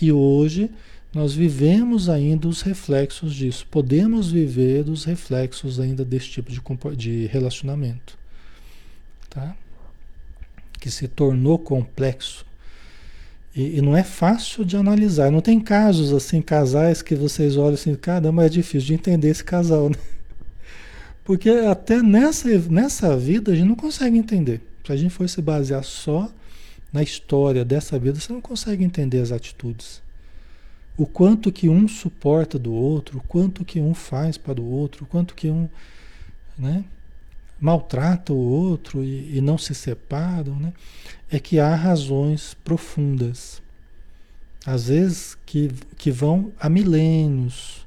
E 0.00 0.12
hoje 0.12 0.70
nós 1.12 1.34
vivemos 1.34 2.08
ainda 2.08 2.46
os 2.46 2.62
reflexos 2.62 3.34
disso. 3.34 3.66
Podemos 3.68 4.30
viver 4.30 4.88
os 4.88 5.02
reflexos 5.02 5.80
ainda 5.80 6.04
desse 6.04 6.28
tipo 6.28 6.48
de, 6.48 6.60
de 6.96 7.26
relacionamento. 7.26 8.16
Tá? 9.28 9.56
Que 10.78 10.92
se 10.92 11.08
tornou 11.08 11.58
complexo 11.58 12.46
e, 13.52 13.78
e, 13.78 13.82
não 13.82 13.96
é 13.96 14.04
fácil 14.04 14.64
de 14.64 14.76
analisar. 14.76 15.32
Não 15.32 15.40
tem 15.40 15.58
casos 15.58 16.12
assim, 16.12 16.40
casais 16.40 17.02
que 17.02 17.16
vocês 17.16 17.56
olham 17.56 17.74
assim, 17.74 17.96
caramba, 17.96 18.46
é 18.46 18.48
difícil 18.48 18.86
de 18.86 18.94
entender 18.94 19.28
esse 19.28 19.42
casal, 19.42 19.90
né? 19.90 19.96
Porque 21.30 21.48
até 21.48 22.02
nessa, 22.02 22.48
nessa 22.68 23.16
vida 23.16 23.52
a 23.52 23.54
gente 23.54 23.68
não 23.68 23.76
consegue 23.76 24.18
entender. 24.18 24.60
Se 24.84 24.90
a 24.90 24.96
gente 24.96 25.14
for 25.14 25.28
se 25.28 25.40
basear 25.40 25.84
só 25.84 26.28
na 26.92 27.04
história 27.04 27.64
dessa 27.64 27.96
vida, 28.00 28.18
você 28.18 28.32
não 28.32 28.40
consegue 28.40 28.82
entender 28.82 29.20
as 29.20 29.30
atitudes. 29.30 30.02
O 30.96 31.06
quanto 31.06 31.52
que 31.52 31.68
um 31.68 31.86
suporta 31.86 32.58
do 32.58 32.72
outro, 32.72 33.18
o 33.18 33.22
quanto 33.22 33.64
que 33.64 33.80
um 33.80 33.94
faz 33.94 34.36
para 34.36 34.60
o 34.60 34.68
outro, 34.68 35.04
o 35.04 35.06
quanto 35.06 35.36
que 35.36 35.48
um 35.48 35.68
né, 36.58 36.84
maltrata 37.60 38.32
o 38.32 38.36
outro 38.36 39.04
e, 39.04 39.36
e 39.36 39.40
não 39.40 39.56
se 39.56 39.72
separam, 39.72 40.56
né? 40.56 40.72
é 41.30 41.38
que 41.38 41.60
há 41.60 41.76
razões 41.76 42.54
profundas, 42.64 43.62
às 44.66 44.88
vezes 44.88 45.38
que, 45.46 45.70
que 45.96 46.10
vão 46.10 46.50
a 46.58 46.68
milênios, 46.68 47.79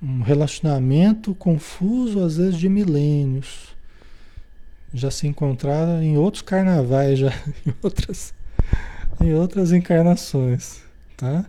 um 0.00 0.22
relacionamento 0.22 1.34
confuso, 1.34 2.24
às 2.24 2.36
vezes 2.36 2.58
de 2.58 2.68
milênios. 2.68 3.76
Já 4.94 5.10
se 5.10 5.26
encontraram 5.26 6.02
em 6.02 6.16
outros 6.16 6.42
carnavais, 6.42 7.18
já 7.18 7.30
em 7.66 7.74
outras, 7.82 8.32
em 9.20 9.34
outras 9.34 9.72
encarnações, 9.72 10.82
tá? 11.16 11.44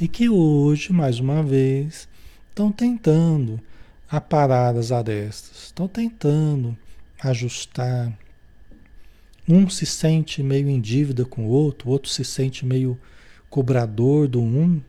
E 0.00 0.06
que 0.06 0.28
hoje, 0.28 0.92
mais 0.92 1.18
uma 1.18 1.42
vez, 1.42 2.08
estão 2.50 2.70
tentando 2.70 3.60
aparar 4.08 4.76
as 4.76 4.92
arestas, 4.92 5.64
estão 5.64 5.88
tentando 5.88 6.76
ajustar. 7.20 8.12
Um 9.48 9.68
se 9.68 9.86
sente 9.86 10.42
meio 10.42 10.68
em 10.68 10.80
dívida 10.80 11.24
com 11.24 11.46
o 11.46 11.48
outro, 11.48 11.88
o 11.88 11.92
outro 11.92 12.10
se 12.10 12.24
sente 12.24 12.66
meio 12.66 12.98
cobrador 13.50 14.28
do 14.28 14.40
um, 14.40 14.80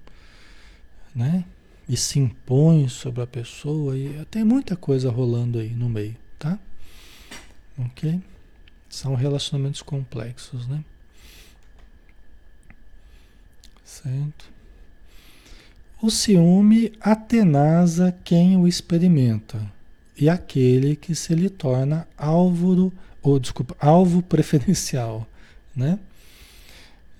né? 1.16 1.45
E 1.88 1.97
se 1.97 2.20
impõe 2.20 2.88
sobre 2.88 3.22
a 3.22 3.28
pessoa. 3.28 3.97
E 3.97 4.26
tem 4.30 4.43
muita 4.43 4.76
coisa 4.76 5.10
rolando 5.10 5.60
aí 5.60 5.72
no 5.72 5.89
meio, 5.89 6.16
tá? 6.38 6.60
Ok? 7.78 8.22
São 8.89 9.16
relacionamentos 9.16 9.82
complexos, 9.82 10.68
né? 10.68 10.84
Certo? 13.84 14.45
O 16.01 16.10
ciúme 16.10 16.93
atenasa 17.01 18.16
quem 18.24 18.55
o 18.55 18.68
experimenta 18.68 19.60
e 20.16 20.30
aquele 20.30 20.95
que 20.95 21.16
se 21.16 21.34
lhe 21.34 21.49
torna 21.49 22.07
alvo, 22.18 22.93
ou 23.22 23.39
desculpa, 23.39 23.76
alvo 23.80 24.22
preferencial, 24.24 25.28
né? 25.76 25.99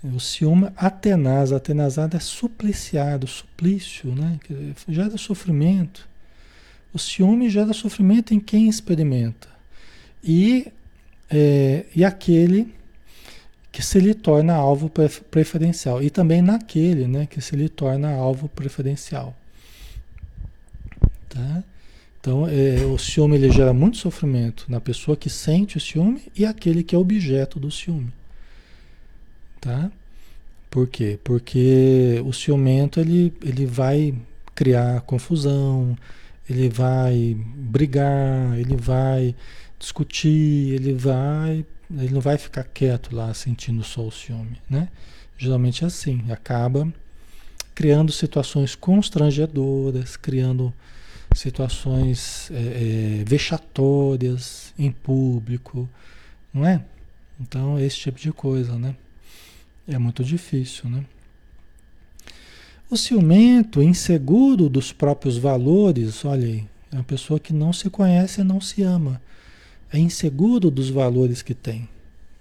O 0.02 0.20
ciúme 0.20 0.70
atenaz, 0.78 1.52
atenazado 1.52 2.16
é 2.16 2.20
supliciado, 2.20 3.28
suplício, 3.28 4.16
né? 4.16 4.40
Gera 4.88 5.18
sofrimento. 5.18 6.08
O 6.94 6.98
ciúme 6.98 7.50
gera 7.50 7.74
sofrimento 7.74 8.34
em 8.34 8.40
quem 8.40 8.70
experimenta. 8.70 9.50
E, 10.24 10.72
é, 11.30 11.86
e 11.94 12.06
aquele 12.06 12.74
que 13.72 13.84
se 13.84 14.00
lhe 14.00 14.14
torna 14.14 14.56
alvo 14.56 14.90
preferencial. 15.30 16.02
E 16.02 16.10
também 16.10 16.42
naquele 16.42 17.06
né, 17.06 17.26
que 17.26 17.42
se 17.42 17.56
lhe 17.56 17.70
torna 17.70 18.12
alvo 18.12 18.48
preferencial. 18.48 19.36
Tá? 21.28 21.64
Então, 22.20 22.48
é, 22.48 22.86
o 22.86 22.98
ciúme 22.98 23.36
ele 23.36 23.52
gera 23.52 23.74
muito 23.74 23.98
sofrimento 23.98 24.66
na 24.70 24.82
pessoa 24.82 25.16
que 25.16 25.30
sente 25.30 25.78
o 25.78 25.80
ciúme 25.80 26.24
e 26.36 26.46
aquele 26.46 26.84
que 26.84 26.96
é 26.96 26.98
objeto 26.98 27.60
do 27.60 27.70
ciúme. 27.70 28.12
Tá? 29.62 29.92
Por 30.70 30.88
quê? 30.88 31.20
Porque 31.24 32.22
o 32.26 32.32
ciumento 32.32 33.00
ele, 33.00 33.34
ele 33.44 33.66
vai 33.66 34.14
criar 34.56 35.02
confusão, 35.02 35.98
ele 36.50 36.70
vai 36.70 37.36
brigar, 37.38 38.58
ele 38.58 38.76
vai 38.76 39.36
discutir, 39.80 40.74
ele 40.74 40.94
vai, 40.94 41.66
ele 41.92 42.14
não 42.14 42.22
vai 42.22 42.38
ficar 42.38 42.64
quieto 42.64 43.16
lá 43.16 43.34
sentindo 43.34 43.84
só 43.84 44.06
o 44.06 44.12
ciúme, 44.12 44.58
né? 44.70 44.90
Geralmente 45.38 45.84
é 45.84 45.88
assim, 45.88 46.24
acaba 46.32 46.92
criando 47.74 48.12
situações 48.12 48.76
constrangedoras, 48.76 50.18
criando 50.18 50.74
situações 51.34 52.52
é, 52.52 53.22
é, 53.22 53.24
vexatórias 53.24 54.74
em 54.78 54.92
público, 54.92 55.90
não 56.54 56.66
é? 56.66 56.84
Então, 57.40 57.80
esse 57.80 57.98
tipo 57.98 58.20
de 58.20 58.34
coisa, 58.34 58.78
né? 58.78 58.96
É 59.90 59.98
muito 59.98 60.24
difícil, 60.24 60.88
né? 60.88 61.04
O 62.92 62.96
ciumento, 62.96 63.82
inseguro 63.82 64.70
dos 64.70 64.92
próprios 64.92 65.38
valores, 65.38 66.24
olha 66.24 66.46
aí, 66.46 66.68
é 66.92 66.96
uma 66.96 67.04
pessoa 67.04 67.40
que 67.40 67.52
não 67.52 67.74
se 67.74 67.90
conhece 67.90 68.42
e 68.42 68.44
não 68.44 68.62
se 68.62 68.84
ama. 68.84 69.22
É 69.92 69.98
inseguro 69.98 70.70
dos 70.70 70.90
valores 70.90 71.42
que 71.42 71.56
tem. 71.56 71.90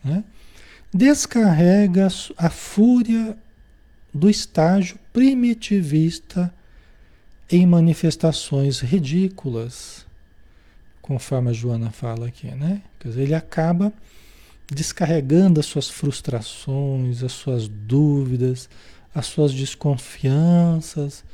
Né? 0.04 0.22
Descarrega 0.92 2.08
a 2.36 2.50
fúria 2.50 3.36
do 4.12 4.28
estágio 4.28 4.98
primitivista 5.12 6.52
em 7.50 7.66
manifestações 7.66 8.80
ridículas, 8.80 10.06
conforme 11.00 11.50
a 11.50 11.52
Joana 11.52 11.90
fala 11.90 12.26
aqui, 12.28 12.50
né? 12.50 12.82
Quer 12.98 13.08
dizer, 13.08 13.22
ele 13.22 13.34
acaba 13.34 13.92
descarregando 14.70 15.60
as 15.60 15.66
suas 15.66 15.88
frustrações, 15.88 17.22
as 17.22 17.32
suas 17.32 17.68
dúvidas, 17.68 18.68
as 19.14 19.26
suas 19.26 19.52
desconfianças, 19.52 21.24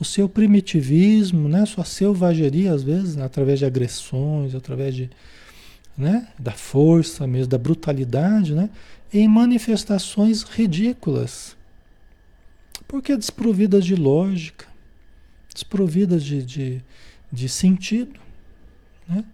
o 0.00 0.04
seu 0.04 0.28
primitivismo, 0.28 1.48
né? 1.48 1.66
sua 1.66 1.84
selvageria, 1.84 2.72
às 2.72 2.82
vezes, 2.82 3.18
através 3.18 3.58
de 3.58 3.66
agressões, 3.66 4.54
através 4.54 4.94
de, 4.94 5.10
né? 5.96 6.28
da 6.38 6.52
força 6.52 7.26
mesmo, 7.26 7.48
da 7.48 7.58
brutalidade, 7.58 8.54
né? 8.54 8.70
em 9.12 9.28
manifestações 9.28 10.42
ridículas. 10.42 11.56
Porque 12.86 13.16
desprovidas 13.16 13.84
de 13.84 13.94
lógica, 13.94 14.66
desprovidas 15.52 16.24
de, 16.24 16.42
de, 16.42 16.82
de 17.30 17.48
sentido. 17.48 18.18
Né? 19.06 19.24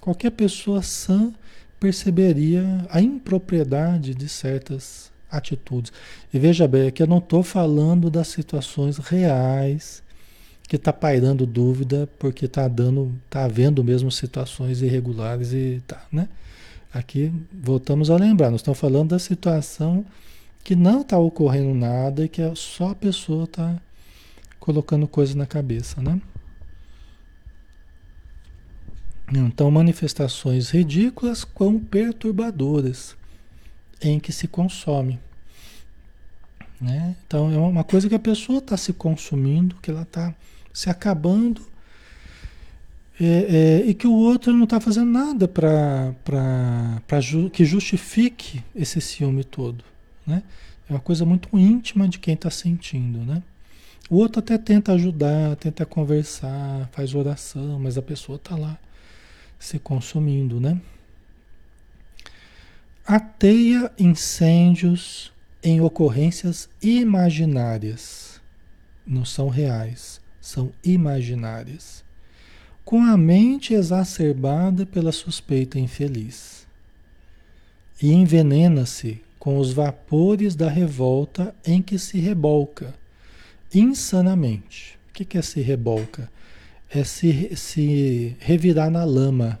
Qualquer 0.00 0.30
pessoa 0.30 0.82
sã 0.82 1.32
perceberia 1.78 2.86
a 2.90 3.00
impropriedade 3.00 4.14
de 4.14 4.28
certas 4.28 5.10
atitudes. 5.30 5.92
E 6.32 6.38
veja 6.38 6.66
bem, 6.66 6.88
aqui 6.88 7.02
eu 7.02 7.06
não 7.06 7.18
estou 7.18 7.42
falando 7.42 8.10
das 8.10 8.28
situações 8.28 8.98
reais 8.98 10.02
que 10.66 10.76
está 10.76 10.92
pairando 10.92 11.46
dúvida 11.46 12.08
porque 12.18 12.46
está 12.46 12.68
dando, 12.68 13.14
está 13.24 13.44
havendo 13.44 13.82
mesmo 13.82 14.10
situações 14.10 14.82
irregulares 14.82 15.52
e 15.52 15.82
tá, 15.86 16.02
né? 16.12 16.28
Aqui 16.92 17.32
voltamos 17.52 18.10
a 18.10 18.16
lembrar, 18.16 18.50
nós 18.50 18.60
estamos 18.60 18.78
falando 18.78 19.10
da 19.10 19.18
situação 19.18 20.04
que 20.64 20.74
não 20.74 21.02
está 21.02 21.18
ocorrendo 21.18 21.74
nada 21.74 22.24
e 22.24 22.28
que 22.28 22.42
é 22.42 22.52
só 22.54 22.90
a 22.90 22.94
pessoa 22.94 23.44
está 23.44 23.80
colocando 24.58 25.06
coisas 25.06 25.34
na 25.34 25.46
cabeça, 25.46 26.00
né? 26.00 26.20
Então, 29.30 29.70
manifestações 29.70 30.70
ridículas 30.70 31.44
quão 31.44 31.78
perturbadoras 31.78 33.14
em 34.00 34.18
que 34.18 34.32
se 34.32 34.48
consome. 34.48 35.20
Né? 36.80 37.14
Então, 37.26 37.52
é 37.52 37.58
uma 37.58 37.84
coisa 37.84 38.08
que 38.08 38.14
a 38.14 38.18
pessoa 38.18 38.58
está 38.58 38.76
se 38.76 38.92
consumindo, 38.92 39.76
que 39.82 39.90
ela 39.90 40.02
está 40.02 40.34
se 40.72 40.88
acabando, 40.88 41.60
é, 43.20 43.24
é, 43.24 43.86
e 43.86 43.94
que 43.94 44.06
o 44.06 44.12
outro 44.12 44.52
não 44.52 44.64
está 44.64 44.80
fazendo 44.80 45.10
nada 45.10 45.48
para 45.48 47.20
ju 47.20 47.50
que 47.50 47.64
justifique 47.64 48.62
esse 48.74 49.00
ciúme 49.00 49.44
todo. 49.44 49.84
Né? 50.26 50.42
É 50.88 50.92
uma 50.92 51.00
coisa 51.00 51.26
muito 51.26 51.48
íntima 51.58 52.08
de 52.08 52.18
quem 52.18 52.34
está 52.34 52.48
sentindo. 52.48 53.18
Né? 53.18 53.42
O 54.08 54.16
outro 54.16 54.38
até 54.38 54.56
tenta 54.56 54.92
ajudar, 54.92 55.56
tenta 55.56 55.84
conversar, 55.84 56.88
faz 56.92 57.14
oração, 57.14 57.78
mas 57.78 57.98
a 57.98 58.02
pessoa 58.02 58.36
está 58.36 58.56
lá 58.56 58.78
se 59.58 59.78
consumindo, 59.78 60.60
né? 60.60 60.80
Ateia 63.06 63.90
incêndios 63.98 65.32
em 65.62 65.80
ocorrências 65.80 66.68
imaginárias. 66.82 68.40
Não 69.06 69.24
são 69.24 69.48
reais, 69.48 70.20
são 70.40 70.72
imaginárias. 70.84 72.04
Com 72.84 73.02
a 73.02 73.16
mente 73.16 73.74
exacerbada 73.74 74.86
pela 74.86 75.12
suspeita 75.12 75.78
infeliz. 75.78 76.66
E 78.00 78.12
envenena-se 78.12 79.22
com 79.38 79.58
os 79.58 79.72
vapores 79.72 80.54
da 80.54 80.68
revolta 80.68 81.54
em 81.64 81.80
que 81.80 81.98
se 81.98 82.18
rebolca 82.18 82.94
insanamente. 83.74 84.98
O 85.08 85.12
que 85.12 85.36
é 85.36 85.42
se 85.42 85.60
rebolca? 85.60 86.30
É 86.90 87.04
se, 87.04 87.54
se 87.56 88.36
revirar 88.40 88.90
na 88.90 89.04
lama, 89.04 89.60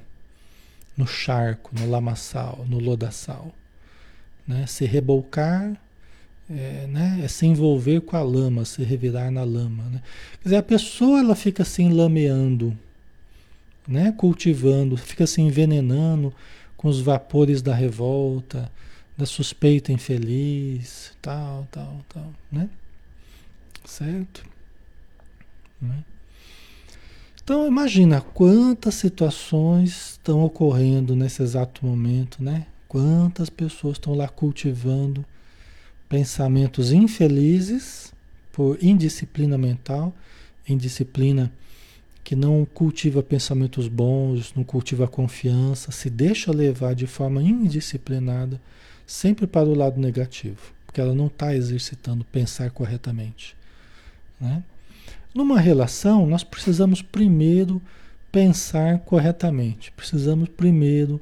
no 0.96 1.06
charco, 1.06 1.70
no 1.78 1.88
lamaçal, 1.88 2.64
no 2.68 2.78
lodaçal. 2.78 3.52
Né? 4.46 4.66
Se 4.66 4.84
rebolcar 4.84 5.76
é, 6.50 6.86
né? 6.86 7.20
é 7.22 7.28
se 7.28 7.46
envolver 7.46 8.00
com 8.00 8.16
a 8.16 8.22
lama, 8.22 8.64
se 8.64 8.82
revirar 8.82 9.30
na 9.30 9.44
lama. 9.44 9.84
Né? 9.84 10.02
Quer 10.38 10.44
dizer, 10.44 10.56
a 10.56 10.62
pessoa 10.62 11.20
ela 11.20 11.36
fica 11.36 11.64
se 11.64 11.82
assim, 11.82 11.92
lameando, 11.92 12.76
né? 13.86 14.12
cultivando, 14.16 14.96
fica 14.96 15.26
se 15.26 15.40
envenenando 15.42 16.32
com 16.76 16.88
os 16.88 17.00
vapores 17.00 17.60
da 17.60 17.74
revolta, 17.74 18.70
da 19.16 19.26
suspeita 19.26 19.92
infeliz, 19.92 21.12
tal, 21.20 21.66
tal, 21.72 22.00
tal, 22.08 22.32
né? 22.52 22.70
Certo? 23.84 24.44
Né? 25.82 26.04
Então 27.48 27.66
imagina 27.66 28.20
quantas 28.20 28.96
situações 28.96 30.10
estão 30.10 30.44
ocorrendo 30.44 31.16
nesse 31.16 31.42
exato 31.42 31.86
momento, 31.86 32.44
né? 32.44 32.66
Quantas 32.86 33.48
pessoas 33.48 33.94
estão 33.94 34.12
lá 34.12 34.28
cultivando 34.28 35.24
pensamentos 36.10 36.92
infelizes 36.92 38.12
por 38.52 38.76
indisciplina 38.84 39.56
mental, 39.56 40.14
indisciplina 40.68 41.50
que 42.22 42.36
não 42.36 42.66
cultiva 42.66 43.22
pensamentos 43.22 43.88
bons, 43.88 44.52
não 44.54 44.62
cultiva 44.62 45.08
confiança, 45.08 45.90
se 45.90 46.10
deixa 46.10 46.52
levar 46.52 46.94
de 46.94 47.06
forma 47.06 47.42
indisciplinada, 47.42 48.60
sempre 49.06 49.46
para 49.46 49.66
o 49.66 49.74
lado 49.74 49.98
negativo, 49.98 50.74
porque 50.84 51.00
ela 51.00 51.14
não 51.14 51.28
está 51.28 51.56
exercitando 51.56 52.26
pensar 52.26 52.70
corretamente. 52.72 53.56
Né? 54.38 54.62
Numa 55.38 55.60
relação, 55.60 56.26
nós 56.26 56.42
precisamos 56.42 57.00
primeiro 57.00 57.80
pensar 58.32 58.98
corretamente, 58.98 59.92
precisamos 59.92 60.48
primeiro 60.48 61.20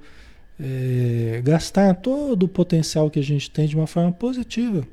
é, 0.59 1.43
gastar 1.45 1.97
todo 1.97 2.45
o 2.45 2.49
potencial 2.49 3.11
que 3.11 3.19
a 3.19 3.23
gente 3.23 3.51
tem 3.51 3.67
de 3.69 3.77
uma 3.77 3.87
forma 3.87 4.11
positiva. 4.11 4.89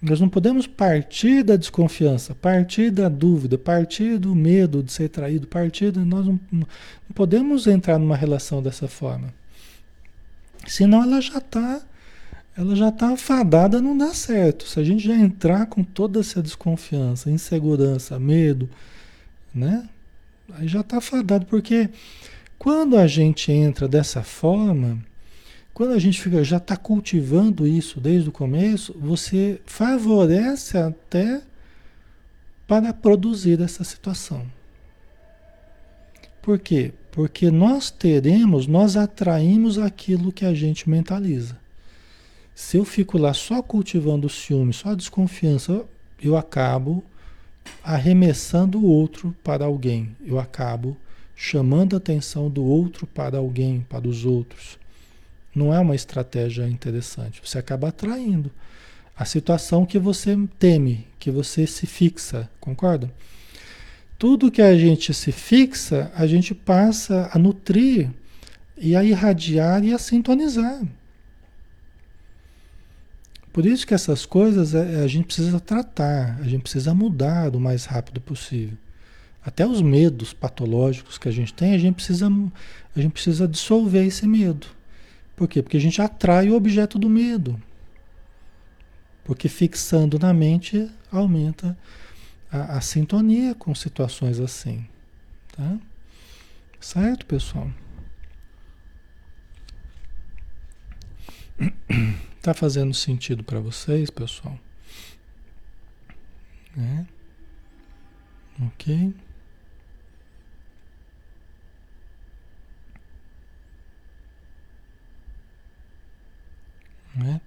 Nós 0.00 0.18
não 0.18 0.30
podemos 0.30 0.66
partir 0.66 1.42
da 1.42 1.56
desconfiança, 1.56 2.34
partir 2.34 2.90
da 2.90 3.06
dúvida, 3.06 3.58
partir 3.58 4.16
do 4.16 4.34
medo 4.34 4.82
de 4.82 4.90
ser 4.90 5.10
traído, 5.10 5.46
partir 5.46 5.94
nós 5.94 6.24
não, 6.24 6.40
não 6.50 6.66
podemos 7.14 7.66
entrar 7.66 7.98
numa 7.98 8.16
relação 8.16 8.62
dessa 8.62 8.88
forma. 8.88 9.28
Senão 10.66 11.02
ela 11.02 11.20
já 11.20 11.36
está 11.36 11.82
ela 12.58 12.74
já 12.74 12.88
está 12.88 13.16
fadada 13.16 13.80
não 13.80 13.96
dar 13.96 14.12
certo. 14.12 14.66
Se 14.66 14.80
a 14.80 14.82
gente 14.82 15.06
já 15.06 15.14
entrar 15.14 15.66
com 15.66 15.84
toda 15.84 16.18
essa 16.18 16.42
desconfiança, 16.42 17.30
insegurança, 17.30 18.18
medo, 18.18 18.68
né? 19.54 19.88
Aí 20.52 20.66
já 20.66 20.80
está 20.80 21.00
fadado, 21.00 21.46
porque 21.46 21.88
quando 22.58 22.96
a 22.98 23.06
gente 23.06 23.52
entra 23.52 23.86
dessa 23.86 24.24
forma, 24.24 24.98
quando 25.72 25.92
a 25.92 26.00
gente 26.00 26.20
fica, 26.20 26.42
já 26.42 26.56
está 26.56 26.76
cultivando 26.76 27.64
isso 27.64 28.00
desde 28.00 28.28
o 28.28 28.32
começo, 28.32 28.92
você 28.98 29.60
favorece 29.64 30.76
até 30.76 31.40
para 32.66 32.92
produzir 32.92 33.60
essa 33.60 33.84
situação. 33.84 34.44
Por 36.42 36.58
quê? 36.58 36.92
Porque 37.12 37.52
nós 37.52 37.88
teremos, 37.88 38.66
nós 38.66 38.96
atraímos 38.96 39.78
aquilo 39.78 40.32
que 40.32 40.44
a 40.44 40.52
gente 40.52 40.90
mentaliza. 40.90 41.67
Se 42.60 42.76
eu 42.76 42.84
fico 42.84 43.16
lá 43.16 43.32
só 43.32 43.62
cultivando 43.62 44.28
ciúme, 44.28 44.72
só 44.72 44.92
desconfiança, 44.92 45.84
eu 46.20 46.36
acabo 46.36 47.04
arremessando 47.84 48.80
o 48.80 48.84
outro 48.84 49.32
para 49.44 49.64
alguém. 49.64 50.10
Eu 50.26 50.40
acabo 50.40 50.96
chamando 51.36 51.94
a 51.94 51.98
atenção 51.98 52.50
do 52.50 52.64
outro 52.64 53.06
para 53.06 53.38
alguém, 53.38 53.86
para 53.88 54.08
os 54.08 54.24
outros. 54.24 54.76
Não 55.54 55.72
é 55.72 55.78
uma 55.78 55.94
estratégia 55.94 56.68
interessante. 56.68 57.40
Você 57.44 57.58
acaba 57.58 57.90
atraindo 57.90 58.50
a 59.16 59.24
situação 59.24 59.86
que 59.86 59.98
você 59.98 60.36
teme, 60.58 61.06
que 61.16 61.30
você 61.30 61.64
se 61.64 61.86
fixa, 61.86 62.50
concorda? 62.58 63.08
Tudo 64.18 64.50
que 64.50 64.60
a 64.60 64.76
gente 64.76 65.14
se 65.14 65.30
fixa, 65.30 66.10
a 66.12 66.26
gente 66.26 66.56
passa 66.56 67.30
a 67.32 67.38
nutrir 67.38 68.10
e 68.76 68.96
a 68.96 69.04
irradiar 69.04 69.84
e 69.84 69.94
a 69.94 69.98
sintonizar. 69.98 70.82
Por 73.58 73.66
isso 73.66 73.84
que 73.84 73.92
essas 73.92 74.24
coisas 74.24 74.72
é, 74.72 75.02
a 75.02 75.08
gente 75.08 75.24
precisa 75.24 75.58
tratar, 75.58 76.38
a 76.38 76.44
gente 76.44 76.62
precisa 76.62 76.94
mudar 76.94 77.56
o 77.56 77.60
mais 77.60 77.86
rápido 77.86 78.20
possível. 78.20 78.78
Até 79.44 79.66
os 79.66 79.82
medos 79.82 80.32
patológicos 80.32 81.18
que 81.18 81.28
a 81.28 81.32
gente 81.32 81.52
tem, 81.52 81.74
a 81.74 81.78
gente 81.78 81.96
precisa, 81.96 82.28
a 82.94 83.00
gente 83.00 83.10
precisa 83.10 83.48
dissolver 83.48 84.06
esse 84.06 84.28
medo. 84.28 84.68
Por 85.34 85.48
quê? 85.48 85.60
Porque 85.60 85.76
a 85.76 85.80
gente 85.80 86.00
atrai 86.00 86.48
o 86.48 86.54
objeto 86.54 87.00
do 87.00 87.10
medo. 87.10 87.60
Porque 89.24 89.48
fixando 89.48 90.20
na 90.20 90.32
mente 90.32 90.88
aumenta 91.10 91.76
a, 92.52 92.76
a 92.76 92.80
sintonia 92.80 93.56
com 93.56 93.74
situações 93.74 94.38
assim. 94.38 94.86
Tá? 95.56 95.78
Certo, 96.78 97.26
pessoal? 97.26 97.68
Tá 102.42 102.54
fazendo 102.54 102.94
sentido 102.94 103.42
para 103.42 103.60
vocês, 103.60 104.10
pessoal? 104.10 104.58
É. 106.78 107.04
Ok. 108.62 109.14
Né? 117.14 117.40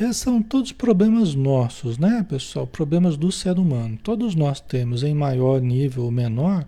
Esses 0.00 0.16
são 0.16 0.42
todos 0.42 0.72
problemas 0.72 1.34
nossos, 1.34 1.98
né, 1.98 2.24
pessoal? 2.26 2.66
Problemas 2.66 3.16
do 3.16 3.30
ser 3.30 3.58
humano. 3.58 3.98
Todos 4.02 4.34
nós 4.34 4.58
temos, 4.60 5.02
em 5.02 5.14
maior 5.14 5.60
nível 5.60 6.04
ou 6.04 6.10
menor, 6.10 6.66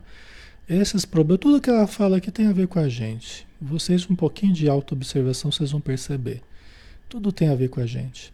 esses 0.68 1.06
problemas. 1.06 1.40
Tudo 1.40 1.60
que 1.60 1.70
ela 1.70 1.86
fala 1.86 2.18
aqui 2.18 2.30
tem 2.30 2.46
a 2.46 2.52
ver 2.52 2.68
com 2.68 2.78
a 2.78 2.88
gente. 2.88 3.46
Vocês, 3.60 4.08
um 4.10 4.14
pouquinho 4.14 4.52
de 4.52 4.68
auto-observação, 4.68 5.50
vocês 5.50 5.70
vão 5.70 5.80
perceber. 5.80 6.42
Tudo 7.14 7.30
tem 7.30 7.48
a 7.48 7.54
ver 7.54 7.68
com 7.68 7.80
a 7.80 7.86
gente. 7.86 8.32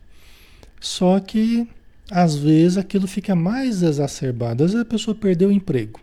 Só 0.80 1.20
que, 1.20 1.68
às 2.10 2.34
vezes, 2.34 2.78
aquilo 2.78 3.06
fica 3.06 3.34
mais 3.34 3.82
exacerbado. 3.82 4.64
Às 4.64 4.72
vezes 4.72 4.86
a 4.86 4.88
pessoa 4.88 5.14
perdeu 5.14 5.50
o 5.50 5.52
emprego. 5.52 6.00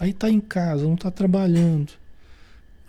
Aí 0.00 0.10
está 0.10 0.28
em 0.28 0.40
casa, 0.40 0.82
não 0.82 0.94
está 0.94 1.08
trabalhando. 1.08 1.92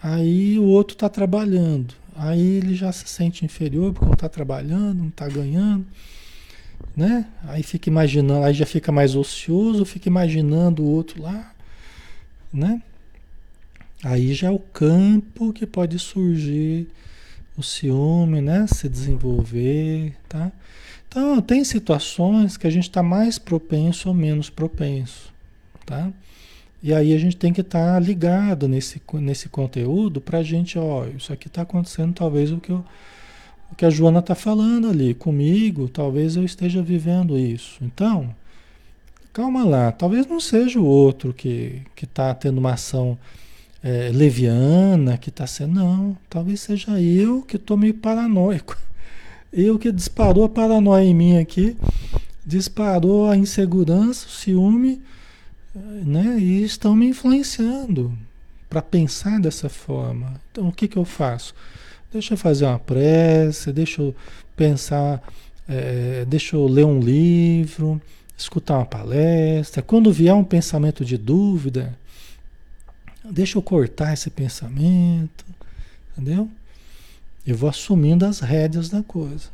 Aí 0.01 0.57
o 0.57 0.63
outro 0.63 0.95
está 0.95 1.07
trabalhando. 1.07 1.93
Aí 2.15 2.57
ele 2.57 2.74
já 2.74 2.91
se 2.91 3.07
sente 3.07 3.45
inferior 3.45 3.93
porque 3.93 4.07
não 4.07 4.13
está 4.13 4.28
trabalhando, 4.28 4.97
não 4.97 5.09
está 5.09 5.28
ganhando, 5.28 5.86
né? 6.97 7.28
Aí 7.43 7.61
fica 7.61 7.91
imaginando, 7.91 8.43
aí 8.43 8.55
já 8.55 8.65
fica 8.65 8.91
mais 8.91 9.13
ocioso, 9.15 9.86
fica 9.86 10.09
imaginando 10.09 10.82
o 10.82 10.88
outro 10.88 11.22
lá, 11.22 11.53
né? 12.51 12.82
Aí 14.03 14.34
já 14.34 14.47
é 14.47 14.51
o 14.51 14.57
campo 14.57 15.53
que 15.53 15.67
pode 15.67 15.99
surgir 15.99 16.88
o 17.58 17.64
ciúme, 17.64 18.41
né? 18.41 18.66
Se 18.68 18.88
desenvolver, 18.88 20.16
tá? 20.28 20.52
Então, 21.08 21.41
tem 21.41 21.64
situações 21.64 22.56
que 22.56 22.66
a 22.66 22.70
gente 22.70 22.88
está 22.88 23.04
mais 23.04 23.38
propenso 23.38 24.08
ou 24.08 24.16
menos 24.16 24.49
propenso, 24.49 25.32
tá? 25.86 26.10
E 26.82 26.93
aí 26.93 27.14
a 27.14 27.18
gente 27.18 27.36
tem 27.36 27.54
que 27.54 27.62
estar 27.62 27.93
tá 27.93 27.99
ligado 27.99 28.68
nesse, 28.68 29.02
nesse 29.16 29.49
conteúdo 29.49 30.22
para 30.22 30.39
a 30.39 30.43
gente, 30.43 30.80
ó, 30.80 31.06
isso 31.06 31.32
aqui 31.32 31.47
está 31.47 31.64
acontecendo, 31.64 32.14
talvez 32.14 32.52
o 32.52 32.60
que, 32.60 32.72
eu, 32.72 32.84
o 33.72 33.76
que 33.76 33.86
a 33.86 33.89
Joana 33.89 34.20
está 34.20 34.34
falando 34.34 34.89
ali 34.89 35.14
comigo, 35.14 35.89
talvez 35.89 36.38
eu 36.38 36.45
esteja 36.45 36.82
vivendo 36.82 37.38
isso. 37.38 37.78
Então, 37.84 38.34
calma 39.34 39.64
lá, 39.64 39.91
talvez 39.91 40.26
não 40.26 40.39
seja 40.39 40.80
o 40.80 40.86
outro 40.86 41.34
que 41.34 41.84
está 42.02 42.34
tendo 42.34 42.58
uma 42.58 42.74
ação 42.74 43.18
é, 43.84 44.11
leviana, 44.13 45.17
que 45.17 45.29
está 45.29 45.47
sendo, 45.47 45.75
não, 45.75 46.17
talvez 46.29 46.61
seja 46.61 46.99
eu 47.01 47.41
que 47.41 47.55
estou 47.55 47.77
meio 47.77 47.93
paranoico. 47.93 48.77
Eu 49.53 49.77
que 49.77 49.91
disparou 49.91 50.45
a 50.45 50.49
paranoia 50.49 51.03
em 51.03 51.13
mim 51.13 51.38
aqui, 51.38 51.75
disparou 52.45 53.29
a 53.29 53.36
insegurança, 53.36 54.25
o 54.25 54.29
ciúme 54.29 55.01
né? 55.73 56.38
E 56.38 56.63
estão 56.63 56.95
me 56.95 57.07
influenciando 57.07 58.17
para 58.69 58.82
pensar 58.82 59.39
dessa 59.39 59.69
forma. 59.69 60.34
Então, 60.51 60.67
o 60.67 60.71
que, 60.71 60.88
que 60.88 60.97
eu 60.97 61.05
faço? 61.05 61.53
Deixa 62.11 62.34
eu 62.34 62.38
fazer 62.38 62.65
uma 62.65 62.79
prece, 62.79 63.71
deixa 63.71 64.01
eu 64.01 64.15
pensar, 64.55 65.21
é, 65.67 66.25
deixa 66.27 66.55
eu 66.55 66.67
ler 66.67 66.86
um 66.86 66.99
livro, 66.99 68.01
escutar 68.38 68.77
uma 68.77 68.86
palestra. 68.86 69.82
Quando 69.82 70.11
vier 70.11 70.34
um 70.34 70.43
pensamento 70.43 71.05
de 71.05 71.17
dúvida, 71.17 71.97
deixa 73.24 73.57
eu 73.57 73.61
cortar 73.61 74.13
esse 74.13 74.30
pensamento, 74.30 75.45
entendeu? 76.11 76.49
Eu 77.45 77.55
vou 77.55 77.69
assumindo 77.69 78.26
as 78.26 78.39
rédeas 78.39 78.89
da 78.89 79.03
coisa. 79.03 79.49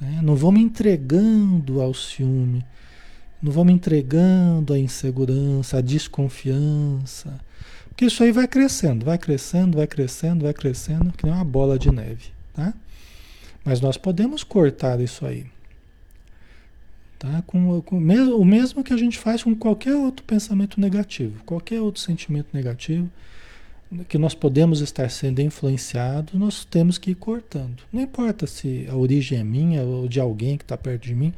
Né? 0.00 0.20
Não 0.22 0.36
vou 0.36 0.50
me 0.52 0.60
entregando 0.60 1.80
ao 1.80 1.94
ciúme 1.94 2.64
não 3.46 3.52
vamos 3.52 3.74
entregando 3.74 4.72
a 4.72 4.78
insegurança, 4.78 5.78
a 5.78 5.80
desconfiança. 5.80 7.38
Porque 7.88 8.06
isso 8.06 8.22
aí 8.22 8.32
vai 8.32 8.48
crescendo, 8.48 9.04
vai 9.04 9.18
crescendo, 9.18 9.76
vai 9.76 9.86
crescendo, 9.86 10.42
vai 10.42 10.52
crescendo, 10.52 11.12
que 11.12 11.24
nem 11.24 11.34
uma 11.34 11.44
bola 11.44 11.78
de 11.78 11.90
neve, 11.90 12.30
tá? 12.52 12.74
Mas 13.64 13.80
nós 13.80 13.96
podemos 13.96 14.42
cortar 14.42 15.00
isso 15.00 15.24
aí. 15.24 15.46
Tá? 17.26 17.42
Com, 17.44 17.82
com, 17.82 17.96
o 17.96 18.44
mesmo 18.44 18.84
que 18.84 18.92
a 18.92 18.96
gente 18.96 19.18
faz 19.18 19.42
com 19.42 19.54
qualquer 19.54 19.94
outro 19.94 20.24
pensamento 20.24 20.80
negativo, 20.80 21.42
qualquer 21.44 21.80
outro 21.80 22.00
sentimento 22.00 22.48
negativo 22.52 23.10
que 24.08 24.18
nós 24.18 24.34
podemos 24.34 24.80
estar 24.80 25.08
sendo 25.10 25.40
influenciados, 25.40 26.34
nós 26.34 26.64
temos 26.64 26.98
que 26.98 27.12
ir 27.12 27.14
cortando. 27.14 27.82
Não 27.92 28.02
importa 28.02 28.46
se 28.46 28.86
a 28.88 28.96
origem 28.96 29.38
é 29.38 29.44
minha 29.44 29.82
ou 29.82 30.08
de 30.08 30.20
alguém 30.20 30.56
que 30.56 30.64
está 30.64 30.76
perto 30.76 31.02
de 31.02 31.14
mim, 31.14 31.32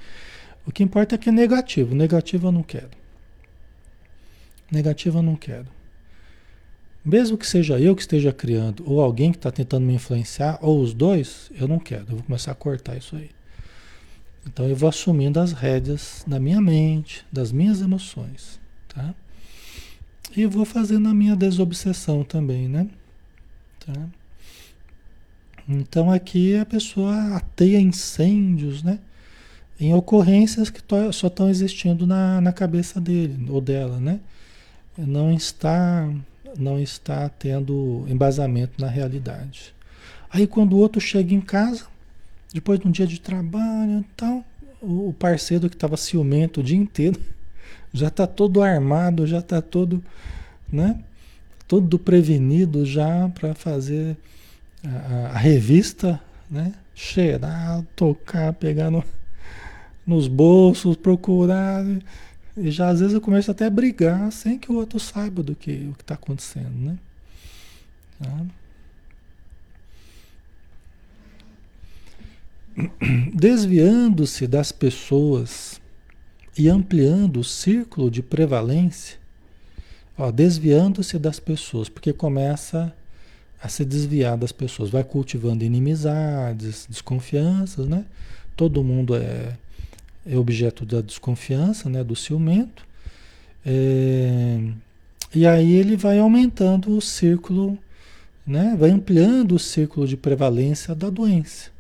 o 0.66 0.72
que 0.72 0.82
importa 0.82 1.14
é 1.14 1.18
que 1.18 1.28
é 1.28 1.32
negativo. 1.32 1.94
Negativo 1.94 2.48
eu 2.48 2.52
não 2.52 2.62
quero. 2.62 2.90
Negativo 4.70 5.18
eu 5.18 5.22
não 5.22 5.36
quero. 5.36 5.66
Mesmo 7.04 7.38
que 7.38 7.46
seja 7.46 7.80
eu 7.80 7.94
que 7.96 8.02
esteja 8.02 8.32
criando, 8.32 8.82
ou 8.86 9.00
alguém 9.00 9.30
que 9.30 9.38
está 9.38 9.50
tentando 9.50 9.86
me 9.86 9.94
influenciar, 9.94 10.58
ou 10.60 10.82
os 10.82 10.92
dois, 10.92 11.50
eu 11.58 11.66
não 11.66 11.78
quero. 11.78 12.04
Eu 12.10 12.16
vou 12.16 12.22
começar 12.22 12.52
a 12.52 12.54
cortar 12.54 12.96
isso 12.96 13.16
aí. 13.16 13.30
Então 14.48 14.66
eu 14.66 14.74
vou 14.74 14.88
assumindo 14.88 15.38
as 15.38 15.52
rédeas 15.52 16.24
da 16.26 16.40
minha 16.40 16.60
mente, 16.60 17.24
das 17.30 17.52
minhas 17.52 17.80
emoções, 17.80 18.58
tá? 18.88 19.14
E 20.36 20.46
vou 20.46 20.64
fazendo 20.64 21.08
a 21.08 21.14
minha 21.14 21.36
desobsessão 21.36 22.24
também, 22.24 22.66
né? 22.68 22.88
Tá? 23.84 24.08
Então 25.68 26.10
aqui 26.10 26.56
a 26.56 26.64
pessoa 26.64 27.36
ateia 27.36 27.78
incêndios, 27.78 28.82
né? 28.82 28.98
em 29.80 29.94
ocorrências 29.94 30.70
que 30.70 30.82
só 31.12 31.28
estão 31.28 31.48
existindo 31.48 32.06
na, 32.06 32.40
na 32.40 32.52
cabeça 32.52 33.00
dele 33.00 33.46
ou 33.48 33.60
dela, 33.60 34.00
né? 34.00 34.18
Não 34.96 35.32
está, 35.32 36.10
não 36.58 36.80
está 36.80 37.28
tendo 37.28 38.04
embasamento 38.08 38.72
na 38.80 38.88
realidade. 38.88 39.72
Aí 40.28 40.46
quando 40.46 40.72
o 40.72 40.78
outro 40.78 41.00
chega 41.00 41.32
em 41.32 41.40
casa, 41.40 41.86
depois 42.52 42.80
de 42.80 42.88
um 42.88 42.90
dia 42.90 43.06
de 43.06 43.20
trabalho, 43.20 44.04
então 44.14 44.44
o 44.80 45.12
parceiro 45.18 45.68
que 45.68 45.76
estava 45.76 45.96
ciumento 45.96 46.60
o 46.60 46.62
dia 46.62 46.76
inteiro 46.76 47.20
já 47.92 48.08
está 48.08 48.26
todo 48.26 48.62
armado, 48.62 49.26
já 49.26 49.38
está 49.38 49.60
todo, 49.60 50.02
né? 50.70 50.98
Todo 51.66 51.98
prevenido 51.98 52.86
já 52.86 53.28
para 53.28 53.54
fazer 53.54 54.16
a, 54.84 55.32
a, 55.34 55.38
revista, 55.38 56.20
né? 56.50 56.72
Cheirar, 56.94 57.84
tocar, 57.94 58.52
pegar 58.54 58.90
no 58.90 59.04
nos 60.06 60.26
bolsos, 60.26 60.96
procurar. 60.96 61.84
E 62.56 62.70
já 62.70 62.88
às 62.88 63.00
vezes 63.00 63.14
eu 63.14 63.20
começo 63.20 63.50
até 63.50 63.66
a 63.66 63.70
brigar 63.70 64.32
sem 64.32 64.58
que 64.58 64.72
o 64.72 64.76
outro 64.76 64.98
saiba 64.98 65.42
do 65.42 65.54
que 65.54 65.70
o 65.70 65.94
está 66.00 66.14
acontecendo, 66.14 66.72
né? 66.74 66.98
Tá? 68.18 68.46
Desviando-se 73.34 74.46
das 74.46 74.72
pessoas 74.72 75.80
e 76.56 76.68
ampliando 76.68 77.40
o 77.40 77.44
círculo 77.44 78.10
de 78.10 78.22
prevalência, 78.22 79.18
desviando-se 80.34 81.18
das 81.18 81.38
pessoas, 81.38 81.88
porque 81.88 82.12
começa 82.12 82.92
a 83.62 83.68
se 83.68 83.84
desviar 83.84 84.36
das 84.36 84.52
pessoas, 84.52 84.90
vai 84.90 85.04
cultivando 85.04 85.64
inimizades, 85.64 86.86
desconfianças, 86.88 87.88
né? 87.88 88.04
Todo 88.56 88.84
mundo 88.84 89.14
é 89.14 89.56
é 90.28 90.36
objeto 90.36 90.84
da 90.84 91.00
desconfiança, 91.00 91.88
né, 91.88 92.04
do 92.04 92.14
ciumento. 92.14 92.86
É, 93.64 94.60
e 95.34 95.46
aí 95.46 95.72
ele 95.72 95.96
vai 95.96 96.18
aumentando 96.18 96.96
o 96.96 97.00
círculo, 97.00 97.78
né, 98.46 98.76
vai 98.78 98.90
ampliando 98.90 99.52
o 99.52 99.58
círculo 99.58 100.06
de 100.06 100.16
prevalência 100.16 100.94
da 100.94 101.08
doença. 101.08 101.70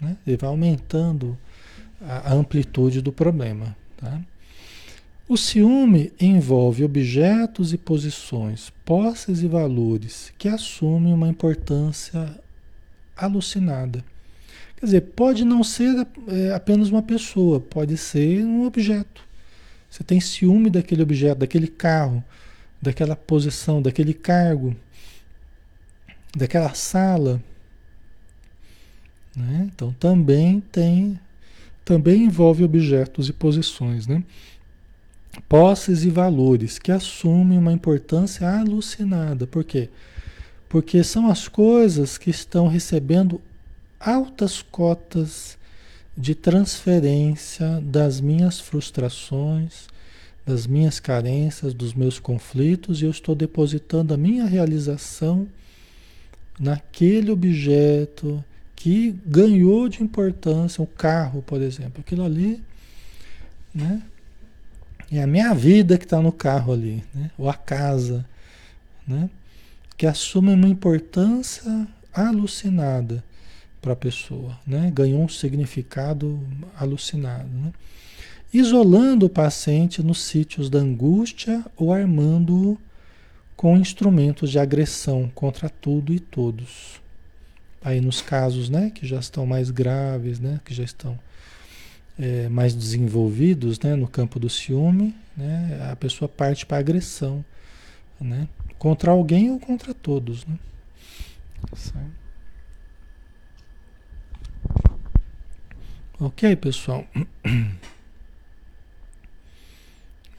Né? 0.00 0.16
Ele 0.26 0.36
vai 0.36 0.48
aumentando 0.48 1.36
a, 2.00 2.32
amplitude 2.32 3.00
do 3.00 3.12
problema. 3.12 3.76
Tá? 3.96 4.20
O 5.28 5.36
ciúme 5.36 6.12
envolve 6.20 6.82
objetos 6.82 7.72
e 7.72 7.78
posições, 7.78 8.72
posses 8.84 9.42
e 9.42 9.46
valores 9.46 10.32
que 10.36 10.48
assumem 10.48 11.12
uma 11.12 11.28
importância 11.28 12.36
alucinada. 13.16 14.04
Quer 14.76 14.86
dizer, 14.86 15.00
pode 15.02 15.44
não 15.44 15.62
ser 15.62 16.06
é, 16.26 16.52
apenas 16.52 16.90
uma 16.90 17.02
pessoa, 17.02 17.60
pode 17.60 17.96
ser 17.96 18.44
um 18.44 18.64
objeto. 18.64 19.22
Você 19.90 20.02
tem 20.02 20.20
ciúme 20.20 20.70
daquele 20.70 21.02
objeto, 21.02 21.40
daquele 21.40 21.66
carro, 21.66 22.24
daquela 22.80 23.14
posição, 23.14 23.82
daquele 23.82 24.14
cargo, 24.14 24.74
daquela 26.36 26.72
sala. 26.74 27.42
Né? 29.36 29.70
Então 29.74 29.94
também 29.98 30.60
tem, 30.72 31.18
também 31.84 32.24
envolve 32.24 32.64
objetos 32.64 33.28
e 33.28 33.32
posições, 33.32 34.06
né? 34.06 34.22
Posses 35.48 36.02
e 36.02 36.10
valores 36.10 36.78
que 36.78 36.90
assumem 36.90 37.56
uma 37.56 37.72
importância 37.72 38.48
alucinada. 38.48 39.46
Por 39.46 39.62
quê? 39.62 39.88
Porque 40.68 41.04
são 41.04 41.30
as 41.30 41.46
coisas 41.46 42.18
que 42.18 42.30
estão 42.30 42.66
recebendo 42.66 43.40
altas 43.98 44.60
cotas 44.60 45.56
de 46.16 46.34
transferência 46.34 47.80
das 47.80 48.20
minhas 48.20 48.58
frustrações, 48.58 49.86
das 50.44 50.66
minhas 50.66 50.98
carências, 50.98 51.72
dos 51.72 51.94
meus 51.94 52.18
conflitos, 52.18 53.00
e 53.00 53.04
eu 53.04 53.10
estou 53.10 53.34
depositando 53.34 54.12
a 54.12 54.16
minha 54.16 54.46
realização 54.46 55.46
naquele 56.58 57.30
objeto 57.30 58.44
que 58.80 59.14
ganhou 59.26 59.90
de 59.90 60.02
importância, 60.02 60.82
o 60.82 60.86
carro, 60.86 61.42
por 61.42 61.60
exemplo. 61.60 62.00
Aquilo 62.00 62.24
ali, 62.24 62.62
né? 63.74 64.00
É 65.12 65.22
a 65.22 65.26
minha 65.26 65.52
vida 65.52 65.98
que 65.98 66.04
está 66.04 66.18
no 66.22 66.32
carro 66.32 66.72
ali, 66.72 67.04
né? 67.14 67.30
Ou 67.36 67.50
a 67.50 67.52
casa, 67.52 68.24
né? 69.06 69.28
Que 69.98 70.06
assume 70.06 70.54
uma 70.54 70.66
importância 70.66 71.86
alucinada 72.10 73.22
para 73.82 73.92
a 73.92 73.96
pessoa, 73.96 74.58
né? 74.66 74.90
Ganhou 74.94 75.22
um 75.22 75.28
significado 75.28 76.40
alucinado, 76.74 77.50
né? 77.50 77.74
Isolando 78.50 79.26
o 79.26 79.30
paciente 79.30 80.02
nos 80.02 80.22
sítios 80.22 80.70
da 80.70 80.78
angústia 80.78 81.62
ou 81.76 81.92
armando-o 81.92 82.78
com 83.54 83.76
instrumentos 83.76 84.50
de 84.50 84.58
agressão 84.58 85.30
contra 85.34 85.68
tudo 85.68 86.14
e 86.14 86.18
todos. 86.18 86.98
Aí 87.82 88.00
nos 88.00 88.20
casos, 88.20 88.68
né, 88.68 88.90
que 88.90 89.06
já 89.06 89.18
estão 89.18 89.46
mais 89.46 89.70
graves, 89.70 90.38
né, 90.38 90.60
que 90.64 90.74
já 90.74 90.84
estão 90.84 91.18
é, 92.18 92.48
mais 92.48 92.74
desenvolvidos, 92.74 93.78
né, 93.80 93.96
no 93.96 94.06
campo 94.06 94.38
do 94.38 94.50
ciúme, 94.50 95.14
né, 95.36 95.88
a 95.90 95.96
pessoa 95.96 96.28
parte 96.28 96.66
para 96.66 96.78
agressão, 96.78 97.44
né, 98.20 98.46
contra 98.78 99.10
alguém 99.10 99.50
ou 99.50 99.58
contra 99.58 99.94
todos, 99.94 100.44
né. 100.44 100.58
Certo? 101.74 102.20
Ok, 106.20 106.54
pessoal. 106.56 107.06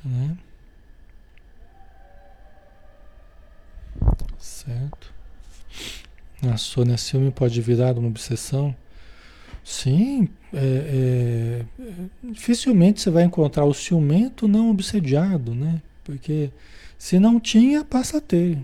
né? 0.06 0.38
Certo. 4.38 5.11
A 6.44 6.58
Sônia 6.58 6.98
Ciúme 6.98 7.32
pode 7.32 7.62
virar 7.62 7.98
uma 7.98 8.08
obsessão? 8.08 8.76
Sim, 9.64 10.28
é, 10.52 11.66
é, 11.80 11.86
dificilmente 12.24 13.00
você 13.00 13.12
vai 13.12 13.24
encontrar 13.24 13.64
o 13.66 13.74
ciumento 13.74 14.48
não 14.48 14.72
obsediado, 14.72 15.54
né? 15.54 15.82
Porque 16.04 16.50
se 16.98 17.20
não 17.20 17.40
tinha, 17.40 17.86
passa 17.86 18.18
a 18.18 18.22
ter. 18.22 18.58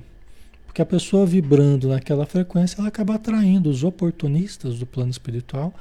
Porque 0.66 0.82
a 0.82 0.86
pessoa 0.86 1.26
vibrando 1.26 1.88
naquela 1.88 2.26
frequência, 2.26 2.80
ela 2.80 2.88
acaba 2.88 3.16
atraindo 3.16 3.70
os 3.70 3.84
oportunistas 3.84 4.80
do 4.80 4.86
plano 4.86 5.12
espiritual 5.12 5.74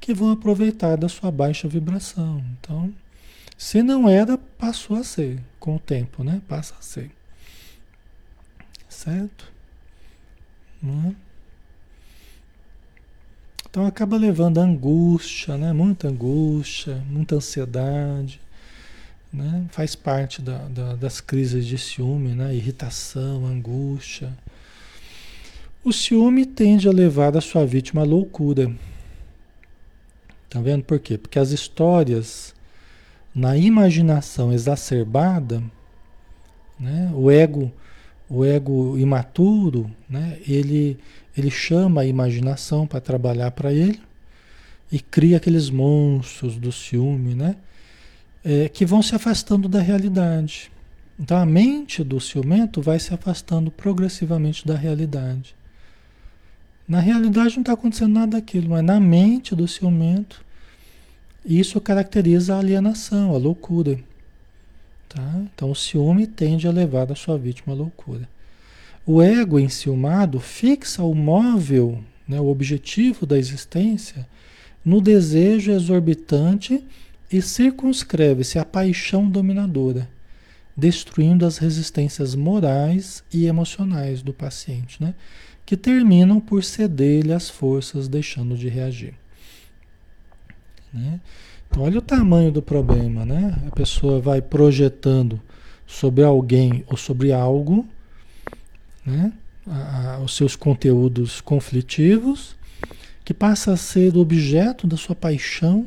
que 0.00 0.14
vão 0.14 0.32
aproveitar 0.32 0.96
da 0.96 1.08
sua 1.08 1.30
baixa 1.30 1.68
vibração. 1.68 2.42
Então, 2.58 2.92
se 3.56 3.82
não 3.82 4.08
era, 4.08 4.36
passou 4.36 4.96
a 4.96 5.04
ser 5.04 5.38
com 5.60 5.76
o 5.76 5.78
tempo, 5.78 6.24
né? 6.24 6.40
Passa 6.48 6.74
a 6.78 6.82
ser. 6.82 7.10
Certo? 8.88 9.52
Né? 10.82 11.14
Então 13.72 13.86
acaba 13.86 14.18
levando 14.18 14.58
angústia, 14.58 15.56
né? 15.56 15.72
Muita 15.72 16.08
angústia, 16.08 17.02
muita 17.08 17.36
ansiedade, 17.36 18.38
né? 19.32 19.64
Faz 19.70 19.94
parte 19.94 20.42
da, 20.42 20.58
da, 20.68 20.94
das 20.94 21.22
crises 21.22 21.64
de 21.64 21.78
ciúme, 21.78 22.34
né? 22.34 22.54
Irritação, 22.54 23.46
angústia. 23.46 24.30
O 25.82 25.90
ciúme 25.90 26.44
tende 26.44 26.86
a 26.86 26.92
levar 26.92 27.34
a 27.34 27.40
sua 27.40 27.64
vítima 27.64 28.02
à 28.02 28.04
loucura 28.04 28.70
Tá 30.52 30.60
vendo 30.60 30.84
por 30.84 31.00
quê? 31.00 31.16
Porque 31.16 31.38
as 31.38 31.50
histórias 31.50 32.54
na 33.34 33.56
imaginação 33.56 34.52
exacerbada, 34.52 35.62
né, 36.78 37.10
o 37.14 37.30
ego, 37.30 37.72
o 38.28 38.44
ego 38.44 38.98
imaturo, 38.98 39.90
né, 40.06 40.38
ele 40.46 40.98
ele 41.36 41.50
chama 41.50 42.02
a 42.02 42.06
imaginação 42.06 42.86
para 42.86 43.00
trabalhar 43.00 43.50
para 43.52 43.72
ele 43.72 44.00
e 44.90 45.00
cria 45.00 45.38
aqueles 45.38 45.70
monstros 45.70 46.56
do 46.56 46.70
ciúme, 46.70 47.34
né, 47.34 47.56
é, 48.44 48.68
que 48.68 48.84
vão 48.84 49.02
se 49.02 49.14
afastando 49.14 49.68
da 49.68 49.80
realidade. 49.80 50.70
Então 51.18 51.36
a 51.36 51.46
mente 51.46 52.02
do 52.02 52.20
ciumento 52.20 52.82
vai 52.82 52.98
se 52.98 53.14
afastando 53.14 53.70
progressivamente 53.70 54.66
da 54.66 54.76
realidade. 54.76 55.54
Na 56.86 57.00
realidade 57.00 57.54
não 57.54 57.62
está 57.62 57.72
acontecendo 57.72 58.12
nada 58.12 58.32
daquilo, 58.32 58.70
mas 58.70 58.84
na 58.84 58.98
mente 59.00 59.54
do 59.54 59.66
ciumento, 59.68 60.44
isso 61.44 61.80
caracteriza 61.80 62.54
a 62.54 62.58
alienação, 62.58 63.34
a 63.34 63.38
loucura. 63.38 63.98
Tá? 65.08 65.42
Então 65.54 65.70
o 65.70 65.76
ciúme 65.76 66.26
tende 66.26 66.66
a 66.66 66.70
levar 66.70 67.10
a 67.10 67.14
sua 67.14 67.38
vítima 67.38 67.74
à 67.74 67.76
loucura. 67.76 68.28
O 69.04 69.20
ego 69.20 69.58
enciumado 69.58 70.38
fixa 70.38 71.02
o 71.02 71.14
móvel, 71.14 72.02
né, 72.26 72.40
o 72.40 72.46
objetivo 72.46 73.26
da 73.26 73.38
existência, 73.38 74.26
no 74.84 75.00
desejo 75.00 75.72
exorbitante 75.72 76.84
e 77.30 77.42
circunscreve-se 77.42 78.58
à 78.58 78.64
paixão 78.64 79.28
dominadora, 79.28 80.08
destruindo 80.76 81.46
as 81.46 81.58
resistências 81.58 82.34
morais 82.34 83.24
e 83.32 83.46
emocionais 83.46 84.22
do 84.22 84.32
paciente. 84.32 85.02
Né? 85.02 85.14
que 85.64 85.76
terminam 85.76 86.40
por 86.40 86.62
ceder-lhe 86.62 87.32
as 87.32 87.48
forças, 87.48 88.08
deixando 88.08 88.56
de 88.56 88.68
reagir. 88.68 89.14
Né? 90.92 91.20
Então, 91.68 91.84
olha 91.84 91.98
o 91.98 92.02
tamanho 92.02 92.52
do 92.52 92.60
problema, 92.60 93.24
né? 93.24 93.56
A 93.66 93.70
pessoa 93.70 94.20
vai 94.20 94.42
projetando 94.42 95.40
sobre 95.86 96.22
alguém 96.22 96.84
ou 96.86 96.96
sobre 96.96 97.32
algo, 97.32 97.86
né? 99.04 99.32
A, 99.66 100.14
a, 100.14 100.18
os 100.20 100.34
seus 100.34 100.56
conteúdos 100.56 101.40
conflitivos, 101.40 102.56
que 103.24 103.32
passa 103.32 103.72
a 103.72 103.76
ser 103.76 104.16
objeto 104.16 104.86
da 104.86 104.96
sua 104.96 105.14
paixão. 105.14 105.86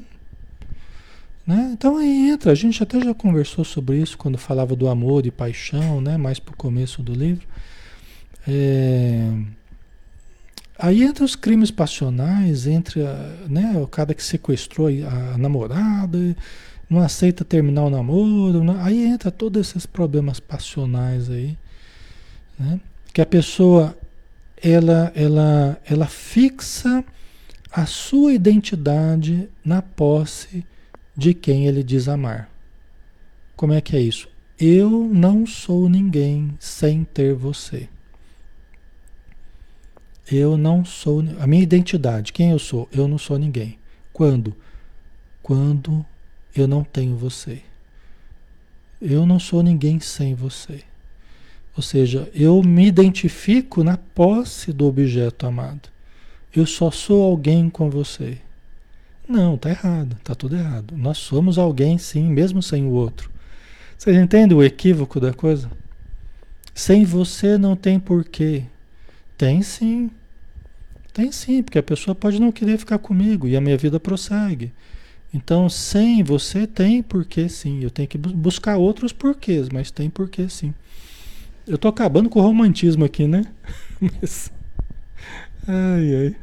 Né? 1.45 1.71
Então 1.73 1.97
aí 1.97 2.29
entra, 2.29 2.51
a 2.51 2.55
gente 2.55 2.81
até 2.81 2.99
já 2.99 3.13
conversou 3.13 3.65
sobre 3.65 3.97
isso 3.97 4.17
quando 4.17 4.37
falava 4.37 4.75
do 4.75 4.87
amor 4.87 5.25
e 5.25 5.31
paixão, 5.31 5.99
né? 5.99 6.17
mais 6.17 6.39
para 6.39 6.53
o 6.53 6.57
começo 6.57 7.03
do 7.03 7.13
livro. 7.13 7.45
É, 8.47 9.29
Aí 10.77 11.03
entre 11.03 11.23
os 11.23 11.35
crimes 11.35 11.71
passionais, 11.71 12.67
entre 12.67 13.01
né, 13.47 13.73
o 13.77 13.87
cara 13.87 14.13
que 14.13 14.21
sequestrou 14.21 14.87
a 14.87 15.37
namorada, 15.37 16.35
não 16.89 16.99
aceita 16.99 17.45
terminar 17.45 17.83
o 17.85 17.89
namoro, 17.89 18.63
né, 18.63 18.77
aí 18.81 19.05
entra 19.05 19.31
todos 19.31 19.69
esses 19.69 19.85
problemas 19.85 20.39
passionais 20.39 21.29
aí, 21.29 21.57
né? 22.59 22.79
Que 23.15 23.21
a 23.21 23.25
pessoa 23.25 23.97
ela 24.61 25.09
ela 25.15 25.81
ela 25.85 26.05
fixa 26.05 27.01
a 27.71 27.85
sua 27.85 28.33
identidade 28.33 29.49
na 29.63 29.81
posse 29.81 30.65
de 31.15 31.33
quem 31.33 31.65
ele 31.65 31.81
diz 31.81 32.09
amar. 32.09 32.49
Como 33.55 33.71
é 33.71 33.79
que 33.79 33.95
é 33.95 34.01
isso? 34.01 34.27
Eu 34.59 34.89
não 35.13 35.47
sou 35.47 35.87
ninguém 35.87 36.57
sem 36.59 37.05
ter 37.05 37.33
você. 37.33 37.87
Eu 40.29 40.57
não 40.57 40.83
sou. 40.83 41.23
A 41.39 41.47
minha 41.47 41.63
identidade, 41.63 42.33
quem 42.33 42.51
eu 42.51 42.59
sou? 42.59 42.89
Eu 42.91 43.07
não 43.07 43.17
sou 43.17 43.39
ninguém. 43.39 43.79
Quando? 44.11 44.53
Quando 45.41 46.05
eu 46.53 46.67
não 46.67 46.83
tenho 46.83 47.15
você. 47.15 47.61
Eu 49.01 49.25
não 49.25 49.39
sou 49.39 49.63
ninguém 49.63 50.01
sem 50.01 50.35
você. 50.35 50.83
Ou 51.75 51.83
seja, 51.83 52.29
eu 52.33 52.61
me 52.63 52.87
identifico 52.87 53.83
na 53.83 53.97
posse 53.97 54.71
do 54.71 54.85
objeto 54.85 55.45
amado. 55.45 55.89
Eu 56.55 56.65
só 56.65 56.89
sou 56.89 57.21
alguém 57.23 57.69
com 57.69 57.89
você. 57.89 58.37
Não, 59.27 59.57
tá 59.57 59.69
errado, 59.69 60.17
tá 60.23 60.33
tudo 60.33 60.55
errado. 60.55 60.95
Nós 60.95 61.17
somos 61.17 61.57
alguém 61.57 61.97
sim, 61.97 62.29
mesmo 62.29 62.61
sem 62.61 62.85
o 62.85 62.91
outro. 62.91 63.29
Vocês 63.97 64.15
entendem 64.15 64.57
o 64.57 64.63
equívoco 64.63 65.19
da 65.19 65.33
coisa? 65.33 65.69
Sem 66.73 67.03
você 67.03 67.57
não 67.57 67.75
tem 67.75 67.99
porquê. 67.99 68.63
Tem 69.37 69.61
sim. 69.61 70.11
Tem 71.13 71.31
sim, 71.31 71.63
porque 71.63 71.79
a 71.79 71.83
pessoa 71.83 72.13
pode 72.13 72.39
não 72.39 72.51
querer 72.51 72.77
ficar 72.77 72.99
comigo 72.99 73.47
e 73.47 73.55
a 73.55 73.61
minha 73.61 73.77
vida 73.77 73.99
prossegue. 73.99 74.71
Então, 75.33 75.67
sem 75.67 76.23
você 76.23 76.67
tem 76.67 77.01
porquê 77.01 77.49
sim. 77.49 77.81
Eu 77.81 77.89
tenho 77.89 78.07
que 78.07 78.17
buscar 78.17 78.77
outros 78.77 79.11
porquês, 79.11 79.69
mas 79.69 79.91
tem 79.91 80.09
porquê 80.09 80.47
sim. 80.47 80.73
Eu 81.67 81.77
tô 81.77 81.87
acabando 81.87 82.29
com 82.29 82.39
o 82.39 82.43
romantismo 82.43 83.05
aqui, 83.05 83.27
né? 83.27 83.43
Mas, 83.99 84.51
ai, 85.67 86.15
ai. 86.15 86.35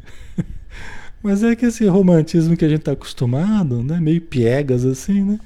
Mas 1.23 1.45
é 1.45 1.55
que 1.55 1.67
esse 1.67 1.87
romantismo 1.87 2.57
que 2.57 2.65
a 2.65 2.69
gente 2.69 2.81
está 2.81 2.93
acostumado, 2.93 3.83
né? 3.83 4.01
Meio 4.01 4.21
piegas 4.21 4.85
assim, 4.85 5.23
né? 5.23 5.39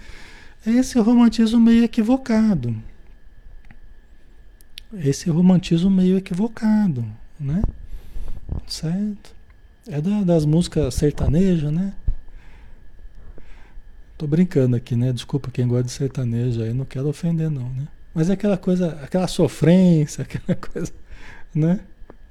É 0.66 0.70
esse 0.70 0.98
romantismo 0.98 1.60
meio 1.60 1.84
equivocado. 1.84 2.74
Esse 4.94 5.28
romantismo 5.28 5.90
meio 5.90 6.16
equivocado, 6.16 7.04
né? 7.38 7.62
Certo? 8.66 9.34
É 9.86 10.00
da, 10.00 10.22
das 10.22 10.46
músicas 10.46 10.94
sertanejas, 10.94 11.70
né? 11.70 11.92
Tô 14.16 14.26
brincando 14.26 14.76
aqui, 14.76 14.96
né? 14.96 15.12
Desculpa 15.12 15.50
quem 15.50 15.68
gosta 15.68 15.84
de 15.84 15.92
sertanejo 15.92 16.62
aí, 16.62 16.72
não 16.72 16.86
quero 16.86 17.08
ofender 17.08 17.50
não, 17.50 17.68
né? 17.70 17.86
Mas 18.16 18.30
é 18.30 18.32
aquela 18.32 18.56
coisa, 18.56 18.98
aquela 19.02 19.28
sofrência, 19.28 20.22
aquela 20.24 20.56
coisa, 20.58 20.90
né? 21.54 21.80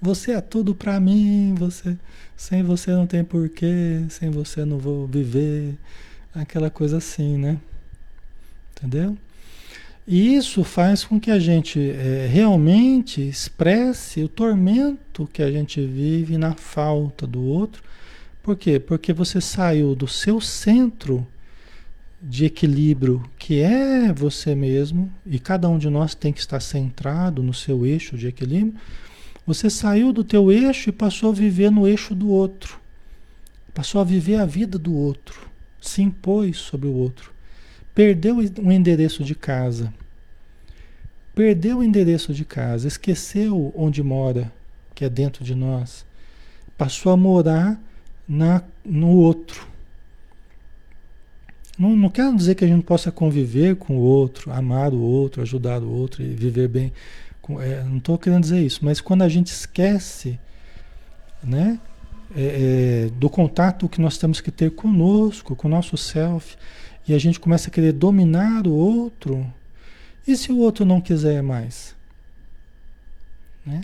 Você 0.01 0.31
é 0.31 0.41
tudo 0.41 0.73
para 0.73 0.99
mim, 0.99 1.53
você, 1.55 1.95
sem 2.35 2.63
você 2.63 2.89
não 2.89 3.05
tem 3.05 3.23
porquê, 3.23 4.03
sem 4.09 4.31
você 4.31 4.65
não 4.65 4.79
vou 4.79 5.05
viver, 5.05 5.77
aquela 6.33 6.71
coisa 6.71 6.97
assim, 6.97 7.37
né? 7.37 7.59
Entendeu? 8.71 9.15
E 10.07 10.35
isso 10.35 10.63
faz 10.63 11.03
com 11.03 11.19
que 11.19 11.29
a 11.29 11.37
gente 11.37 11.79
é, 11.79 12.27
realmente 12.31 13.21
expresse 13.21 14.23
o 14.23 14.27
tormento 14.27 15.29
que 15.31 15.43
a 15.43 15.51
gente 15.51 15.85
vive 15.85 16.35
na 16.35 16.55
falta 16.55 17.27
do 17.27 17.43
outro. 17.43 17.83
Por 18.41 18.55
quê? 18.55 18.79
Porque 18.79 19.13
você 19.13 19.39
saiu 19.39 19.95
do 19.95 20.07
seu 20.07 20.41
centro 20.41 21.27
de 22.27 22.45
equilíbrio, 22.45 23.23
que 23.37 23.59
é 23.59 24.11
você 24.11 24.55
mesmo, 24.55 25.11
e 25.25 25.37
cada 25.37 25.69
um 25.69 25.77
de 25.77 25.89
nós 25.89 26.15
tem 26.15 26.33
que 26.33 26.39
estar 26.39 26.59
centrado 26.59 27.43
no 27.43 27.53
seu 27.53 27.85
eixo 27.85 28.17
de 28.17 28.27
equilíbrio. 28.27 28.73
Você 29.45 29.69
saiu 29.69 30.11
do 30.11 30.23
teu 30.23 30.51
eixo 30.51 30.89
e 30.89 30.91
passou 30.91 31.29
a 31.29 31.33
viver 31.33 31.69
no 31.69 31.87
eixo 31.87 32.15
do 32.15 32.29
outro. 32.29 32.79
Passou 33.75 34.01
a 34.01 34.03
viver 34.03 34.37
a 34.37 34.45
vida 34.45 34.79
do 34.79 34.95
outro. 34.95 35.47
Se 35.79 36.01
impôs 36.01 36.57
sobre 36.57 36.87
o 36.87 36.93
outro. 36.93 37.31
Perdeu 37.93 38.37
o 38.37 38.71
endereço 38.71 39.23
de 39.23 39.35
casa. 39.35 39.93
Perdeu 41.35 41.77
o 41.77 41.83
endereço 41.83 42.33
de 42.33 42.43
casa, 42.43 42.87
esqueceu 42.87 43.71
onde 43.75 44.01
mora, 44.01 44.51
que 44.95 45.05
é 45.05 45.09
dentro 45.09 45.43
de 45.43 45.53
nós. 45.53 46.05
Passou 46.77 47.11
a 47.11 47.17
morar 47.17 47.79
na, 48.27 48.63
no 48.83 49.09
outro. 49.09 49.67
Não, 51.77 51.95
não 51.95 52.09
quero 52.09 52.35
dizer 52.35 52.55
que 52.55 52.63
a 52.63 52.67
gente 52.67 52.83
possa 52.83 53.11
conviver 53.11 53.75
com 53.75 53.97
o 53.97 53.99
outro, 53.99 54.51
amar 54.51 54.93
o 54.93 54.99
outro, 54.99 55.41
ajudar 55.41 55.81
o 55.81 55.89
outro 55.91 56.23
e 56.23 56.27
viver 56.33 56.67
bem. 56.67 56.93
Com, 57.41 57.61
é, 57.61 57.83
não 57.83 57.97
estou 57.97 58.17
querendo 58.17 58.41
dizer 58.41 58.61
isso, 58.61 58.83
mas 58.83 59.01
quando 59.01 59.23
a 59.23 59.29
gente 59.29 59.47
esquece 59.47 60.39
né, 61.43 61.79
é, 62.35 63.05
é, 63.07 63.09
do 63.19 63.29
contato 63.29 63.89
que 63.89 64.01
nós 64.01 64.17
temos 64.17 64.41
que 64.41 64.51
ter 64.51 64.71
conosco, 64.71 65.55
com 65.55 65.67
o 65.67 65.71
nosso 65.71 65.97
self, 65.97 66.55
e 67.07 67.13
a 67.13 67.19
gente 67.19 67.39
começa 67.39 67.69
a 67.69 67.71
querer 67.71 67.91
dominar 67.91 68.65
o 68.65 68.73
outro, 68.73 69.45
e 70.27 70.35
se 70.35 70.51
o 70.51 70.57
outro 70.57 70.85
não 70.85 70.99
quiser 70.99 71.43
mais? 71.43 71.93
Né? 73.65 73.81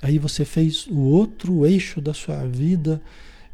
Aí 0.00 0.18
você 0.18 0.44
fez 0.44 0.86
o 0.88 0.98
outro 0.98 1.64
eixo 1.64 2.00
da 2.00 2.12
sua 2.12 2.44
vida 2.46 3.00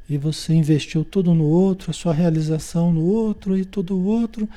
e 0.08 0.16
você 0.16 0.54
investiu 0.54 1.04
tudo 1.04 1.34
no 1.34 1.44
outro, 1.44 1.90
a 1.90 1.94
sua 1.94 2.14
realização 2.14 2.92
no 2.92 3.04
outro 3.04 3.56
e 3.56 3.64
tudo 3.64 3.96
o 3.96 4.04
outro, 4.04 4.48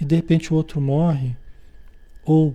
e 0.00 0.04
de 0.04 0.16
repente 0.16 0.52
o 0.52 0.56
outro 0.56 0.80
morre, 0.80 1.36
ou 2.24 2.54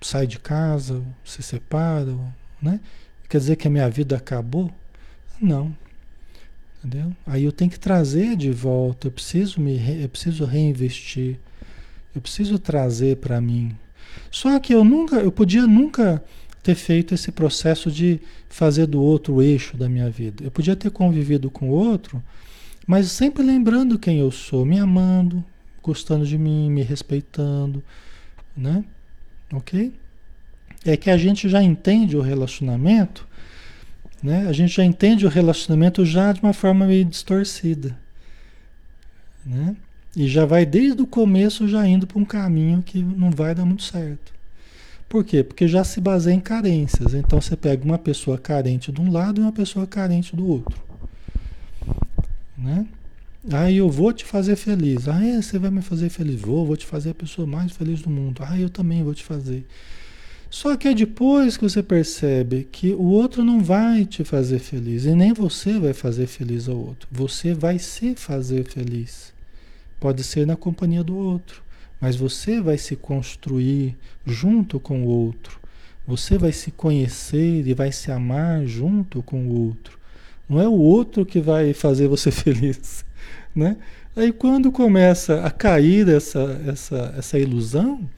sai 0.00 0.26
de 0.26 0.38
casa, 0.38 1.02
se 1.24 1.42
separa, 1.42 2.14
né? 2.62 2.80
Quer 3.28 3.38
dizer 3.38 3.56
que 3.56 3.68
a 3.68 3.70
minha 3.70 3.90
vida 3.90 4.16
acabou? 4.16 4.70
Não. 5.40 5.76
Entendeu? 6.78 7.12
Aí 7.26 7.44
eu 7.44 7.52
tenho 7.52 7.70
que 7.70 7.78
trazer 7.78 8.36
de 8.36 8.50
volta, 8.50 9.08
eu 9.08 9.10
preciso 9.10 9.60
me 9.60 10.02
eu 10.02 10.08
preciso 10.08 10.44
reinvestir. 10.44 11.38
Eu 12.14 12.22
preciso 12.22 12.58
trazer 12.58 13.18
para 13.18 13.40
mim. 13.40 13.76
Só 14.30 14.58
que 14.58 14.74
eu 14.74 14.82
nunca, 14.82 15.16
eu 15.16 15.30
podia 15.30 15.66
nunca 15.66 16.22
ter 16.62 16.74
feito 16.74 17.14
esse 17.14 17.30
processo 17.32 17.90
de 17.90 18.20
fazer 18.48 18.86
do 18.86 19.00
outro 19.00 19.34
o 19.34 19.42
eixo 19.42 19.76
da 19.76 19.88
minha 19.88 20.10
vida. 20.10 20.44
Eu 20.44 20.50
podia 20.50 20.76
ter 20.76 20.90
convivido 20.90 21.50
com 21.50 21.70
o 21.70 21.72
outro, 21.72 22.22
mas 22.86 23.10
sempre 23.10 23.42
lembrando 23.42 23.98
quem 23.98 24.18
eu 24.18 24.30
sou, 24.30 24.64
me 24.64 24.78
amando, 24.78 25.44
gostando 25.82 26.26
de 26.26 26.36
mim, 26.36 26.70
me 26.70 26.82
respeitando, 26.82 27.82
né? 28.56 28.84
OK? 29.52 29.92
É 30.84 30.96
que 30.96 31.10
a 31.10 31.16
gente 31.16 31.48
já 31.48 31.62
entende 31.62 32.16
o 32.16 32.20
relacionamento 32.20 33.28
né? 34.22 34.46
A 34.48 34.52
gente 34.52 34.74
já 34.74 34.84
entende 34.84 35.26
o 35.26 35.28
relacionamento 35.28 36.04
já 36.04 36.32
de 36.32 36.40
uma 36.42 36.52
forma 36.52 36.86
meio 36.86 37.04
distorcida. 37.04 37.96
Né? 39.44 39.76
E 40.16 40.26
já 40.26 40.44
vai 40.44 40.66
desde 40.66 41.00
o 41.00 41.06
começo 41.06 41.68
já 41.68 41.86
indo 41.86 42.06
para 42.06 42.18
um 42.18 42.24
caminho 42.24 42.82
que 42.82 43.02
não 43.02 43.30
vai 43.30 43.54
dar 43.54 43.64
muito 43.64 43.82
certo. 43.82 44.32
Por 45.08 45.24
quê? 45.24 45.42
Porque 45.42 45.66
já 45.66 45.82
se 45.84 46.00
baseia 46.00 46.34
em 46.34 46.40
carências. 46.40 47.14
Então 47.14 47.40
você 47.40 47.56
pega 47.56 47.84
uma 47.84 47.98
pessoa 47.98 48.36
carente 48.36 48.92
de 48.92 49.00
um 49.00 49.10
lado 49.10 49.40
e 49.40 49.42
uma 49.42 49.52
pessoa 49.52 49.86
carente 49.86 50.36
do 50.36 50.46
outro. 50.46 50.78
Né? 52.56 52.86
Ah, 53.50 53.70
eu 53.72 53.88
vou 53.88 54.12
te 54.12 54.24
fazer 54.24 54.56
feliz. 54.56 55.08
Ah, 55.08 55.24
é, 55.24 55.40
você 55.40 55.58
vai 55.58 55.70
me 55.70 55.80
fazer 55.80 56.10
feliz. 56.10 56.40
Vou, 56.40 56.66
vou 56.66 56.76
te 56.76 56.84
fazer 56.84 57.10
a 57.10 57.14
pessoa 57.14 57.46
mais 57.46 57.72
feliz 57.72 58.02
do 58.02 58.10
mundo. 58.10 58.42
Ah, 58.44 58.58
eu 58.58 58.68
também 58.68 59.02
vou 59.02 59.14
te 59.14 59.24
fazer. 59.24 59.64
Só 60.50 60.76
que 60.76 60.88
é 60.88 60.94
depois 60.94 61.56
que 61.56 61.62
você 61.62 61.82
percebe 61.82 62.66
que 62.70 62.92
o 62.94 63.04
outro 63.04 63.44
não 63.44 63.62
vai 63.62 64.04
te 64.06 64.24
fazer 64.24 64.58
feliz 64.58 65.04
e 65.04 65.14
nem 65.14 65.32
você 65.32 65.78
vai 65.78 65.92
fazer 65.92 66.26
feliz 66.26 66.68
ao 66.68 66.76
outro. 66.76 67.08
Você 67.12 67.52
vai 67.52 67.78
se 67.78 68.14
fazer 68.14 68.64
feliz. 68.64 69.32
Pode 70.00 70.24
ser 70.24 70.46
na 70.46 70.56
companhia 70.56 71.04
do 71.04 71.16
outro, 71.16 71.62
mas 72.00 72.16
você 72.16 72.60
vai 72.60 72.78
se 72.78 72.96
construir 72.96 73.96
junto 74.24 74.78
com 74.78 75.02
o 75.02 75.06
outro. 75.06 75.58
Você 76.06 76.38
vai 76.38 76.52
se 76.52 76.70
conhecer 76.70 77.66
e 77.66 77.74
vai 77.74 77.92
se 77.92 78.10
amar 78.10 78.64
junto 78.66 79.22
com 79.22 79.46
o 79.46 79.66
outro. 79.66 79.98
Não 80.48 80.60
é 80.60 80.66
o 80.66 80.72
outro 80.72 81.26
que 81.26 81.40
vai 81.40 81.74
fazer 81.74 82.08
você 82.08 82.30
feliz, 82.32 83.04
né? 83.54 83.76
Aí 84.16 84.32
quando 84.32 84.72
começa 84.72 85.44
a 85.44 85.50
cair 85.50 86.08
essa, 86.08 86.60
essa, 86.66 87.14
essa 87.16 87.38
ilusão, 87.38 88.08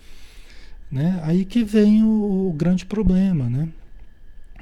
né? 0.90 1.20
Aí 1.24 1.44
que 1.44 1.64
vem 1.64 2.02
o, 2.04 2.48
o, 2.48 2.52
grande 2.52 2.86
problema, 2.86 3.50
né? 3.50 3.68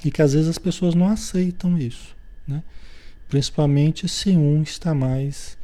E 0.05 0.11
que 0.11 0.23
às 0.23 0.33
vezes 0.33 0.49
as 0.49 0.59
pessoas 0.59 0.95
não 0.95 1.09
aceitam 1.09 1.77
isso, 1.77 2.16
né? 2.47 2.62
Principalmente 3.29 4.09
se 4.09 4.31
um 4.31 4.62
está 4.62 4.95
mais 4.95 5.57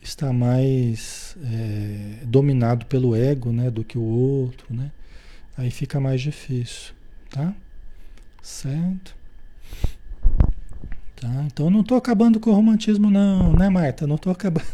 está 0.00 0.32
mais 0.32 1.36
é, 1.42 2.24
dominado 2.24 2.86
pelo 2.86 3.14
ego, 3.14 3.52
né, 3.52 3.70
do 3.70 3.84
que 3.84 3.98
o 3.98 4.02
outro, 4.02 4.66
né? 4.70 4.90
Aí 5.56 5.70
fica 5.70 5.98
mais 5.98 6.20
difícil, 6.20 6.92
tá? 7.30 7.52
Certo? 8.42 9.16
Tá? 11.16 11.44
Então 11.46 11.68
não 11.68 11.80
estou 11.80 11.96
acabando 11.98 12.38
com 12.38 12.50
o 12.50 12.54
romantismo 12.54 13.10
não, 13.10 13.52
né, 13.52 13.68
Marta? 13.68 14.06
Não 14.06 14.14
estou 14.14 14.32
acabando. 14.32 14.66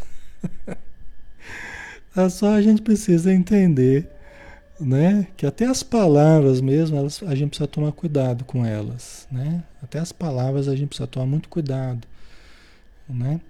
é 2.14 2.28
só 2.28 2.54
a 2.54 2.60
gente 2.62 2.82
precisa 2.82 3.32
entender 3.32 4.10
né? 4.80 5.26
Que 5.36 5.46
até 5.46 5.66
as 5.66 5.82
palavras 5.82 6.60
mesmo, 6.60 6.96
elas, 6.96 7.22
a 7.22 7.34
gente 7.34 7.50
precisa 7.50 7.68
tomar 7.68 7.92
cuidado 7.92 8.44
com 8.44 8.64
elas, 8.64 9.26
né? 9.30 9.62
Até 9.82 9.98
as 9.98 10.12
palavras 10.12 10.68
a 10.68 10.76
gente 10.76 10.88
precisa 10.88 11.06
tomar 11.06 11.26
muito 11.26 11.48
cuidado, 11.48 12.06
né? 13.08 13.40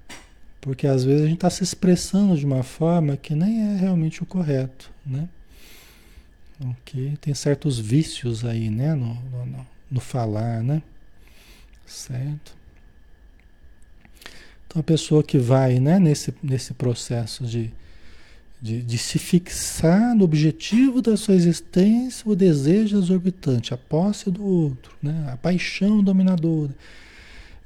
Porque 0.65 0.87
às 0.87 1.05
vezes 1.05 1.21
a 1.21 1.27
gente 1.27 1.35
está 1.35 1.51
se 1.51 1.63
expressando 1.63 2.35
de 2.39 2.47
uma 2.47 2.63
forma 2.63 3.19
que 3.19 3.35
nem 3.35 3.75
é 3.75 3.77
realmente 3.77 4.23
o 4.23 4.27
correto, 4.27 4.91
né? 5.05 5.29
Ok? 6.59 7.19
Tem 7.21 7.35
certos 7.35 7.79
vícios 7.79 8.47
aí, 8.47 8.71
né? 8.71 8.95
No, 8.95 9.13
no, 9.13 9.67
no 9.91 10.01
falar, 10.01 10.63
né? 10.63 10.83
Certo? 11.85 12.57
Então 14.67 14.81
a 14.81 14.83
pessoa 14.83 15.23
que 15.23 15.37
vai, 15.37 15.79
né? 15.79 15.99
Nesse, 15.99 16.33
nesse 16.43 16.73
processo 16.73 17.45
de 17.45 17.71
de, 18.63 18.81
de, 18.83 18.97
se 18.97 19.19
fixar 19.19 20.15
no 20.15 20.25
objetivo 20.25 21.03
da 21.03 21.19
sua 21.19 21.35
existência, 21.35 22.27
o 22.27 22.35
desejo 22.35 22.97
exorbitante, 22.97 23.75
a 23.75 23.77
posse 23.77 24.31
do 24.31 24.43
outro, 24.43 24.97
né? 25.03 25.29
a 25.31 25.37
paixão 25.37 26.03
dominadora, 26.03 26.75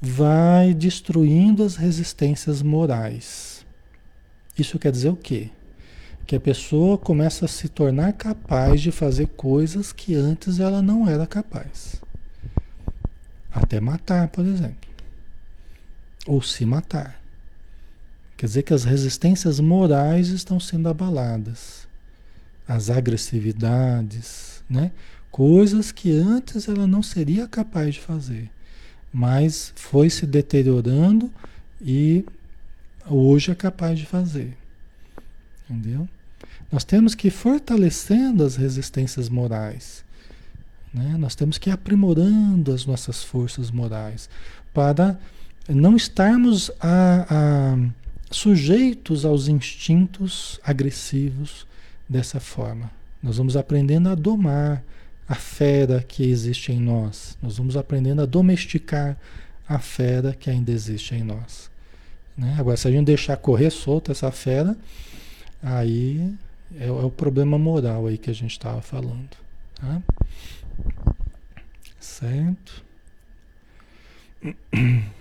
vai 0.01 0.75
destruindo 0.75 1.63
as 1.63 1.77
resistências 1.77 2.63
morais. 2.63 3.67
Isso 4.57 4.79
quer 4.79 4.93
dizer 4.93 5.11
o 5.11 5.17
quê? 5.17 5.51
Que 6.27 6.37
a 6.37 6.41
pessoa 6.41 6.99
começa 6.99 7.45
a 7.45 7.49
se 7.49 7.69
tornar 7.69 8.13
capaz 8.13 8.81
de 8.81 8.93
fazer 8.93 9.29
coisas 9.29 9.93
que 9.93 10.15
antes 10.15 10.61
ela 10.61 10.83
não 10.83 11.09
era 11.09 11.27
capaz. 11.27 12.03
Até 13.51 13.81
matar, 13.81 14.29
por 14.29 14.45
exemplo. 14.45 14.89
Ou 16.27 16.43
se 16.43 16.67
matar. 16.67 17.21
Quer 18.37 18.47
dizer 18.47 18.63
que 18.63 18.75
as 18.75 18.85
resistências 18.85 19.59
morais 19.59 20.29
estão 20.29 20.61
sendo 20.61 20.89
abaladas. 20.89 21.89
As 22.69 22.91
agressividades, 22.91 24.63
né? 24.69 24.93
coisas 25.31 25.93
que 25.93 26.11
antes 26.11 26.69
ela 26.69 26.87
não 26.87 27.03
seria 27.03 27.47
capaz 27.47 27.95
de 27.95 28.01
fazer, 28.01 28.51
mas 29.13 29.73
foi 29.75 30.11
se 30.11 30.27
deteriorando 30.27 31.31
e 31.81 32.25
hoje 33.07 33.51
é 33.51 33.55
capaz 33.55 33.99
de 33.99 34.07
fazer. 34.07 34.57
Entendeu? 35.69 36.09
Nós 36.71 36.85
temos 36.85 37.15
que 37.15 37.29
ir 37.29 37.31
fortalecendo 37.31 38.45
as 38.45 38.57
resistências 38.57 39.29
morais. 39.29 40.05
Né? 40.93 41.17
Nós 41.19 41.35
temos 41.35 41.59
que 41.59 41.71
ir 41.71 41.73
aprimorando 41.73 42.73
as 42.73 42.85
nossas 42.87 43.23
forças 43.23 43.71
morais 43.71 44.29
para 44.73 45.19
não 45.69 45.97
estarmos 45.97 46.71
a, 46.81 47.27
a, 47.29 47.79
sujeitos 48.31 49.25
aos 49.25 49.49
instintos 49.49 50.61
agressivos 50.63 51.67
dessa 52.09 52.41
forma. 52.41 52.91
Nós 53.23 53.37
vamos 53.37 53.57
aprendendo 53.57 54.09
a 54.09 54.15
domar 54.15 54.83
a 55.29 55.35
fera 55.35 56.03
que 56.03 56.29
existe 56.29 56.73
em 56.73 56.81
nós. 56.81 57.37
Nós 57.43 57.59
vamos 57.59 57.77
aprendendo 57.77 58.23
a 58.23 58.27
domesticar 58.27 59.17
a 59.69 59.79
fera 59.79 60.33
que 60.33 60.49
ainda 60.49 60.71
existe 60.73 61.15
em 61.15 61.23
nós. 61.23 61.71
Né? 62.37 62.57
Agora, 62.59 62.77
se 62.77 62.89
a 62.89 62.91
gente 62.91 63.07
deixar 63.07 63.37
correr 63.37 63.71
solta 63.71 64.13
essa 64.13 64.31
fera, 64.31 64.77
aí 65.63 66.35
é, 66.77 66.87
é 66.87 66.91
o 66.91 67.11
problema 67.11 67.59
moral 67.59 68.07
aí 68.07 68.17
que 68.17 68.31
a 68.31 68.35
gente 68.35 68.53
estava 68.53 68.81
falando. 68.81 69.37
Tá? 69.75 70.03
Certo? 72.01 72.85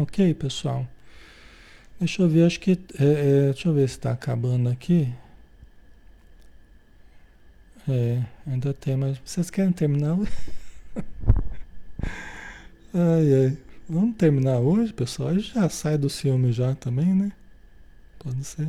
Ok, 0.00 0.32
pessoal. 0.34 0.86
Deixa 1.98 2.22
eu 2.22 2.28
ver, 2.28 2.46
acho 2.46 2.60
que. 2.60 2.78
É, 3.00 3.04
é, 3.04 3.52
deixa 3.52 3.68
eu 3.68 3.74
ver 3.74 3.88
se 3.88 3.96
está 3.96 4.12
acabando 4.12 4.68
aqui. 4.68 5.12
É, 7.88 8.22
ainda 8.46 8.74
tem, 8.74 8.96
mas 8.96 9.18
vocês 9.24 9.48
querem 9.48 9.72
terminar 9.72 10.14
hoje? 10.14 10.30
ai, 12.92 13.44
ai. 13.44 13.58
Vamos 13.88 14.16
terminar 14.16 14.58
hoje, 14.58 14.92
pessoal? 14.92 15.30
A 15.30 15.34
gente 15.34 15.54
já 15.54 15.66
sai 15.70 15.96
do 15.96 16.10
filme 16.10 16.52
já 16.52 16.74
também, 16.74 17.14
né? 17.14 17.32
Pode 18.18 18.44
ser. 18.44 18.68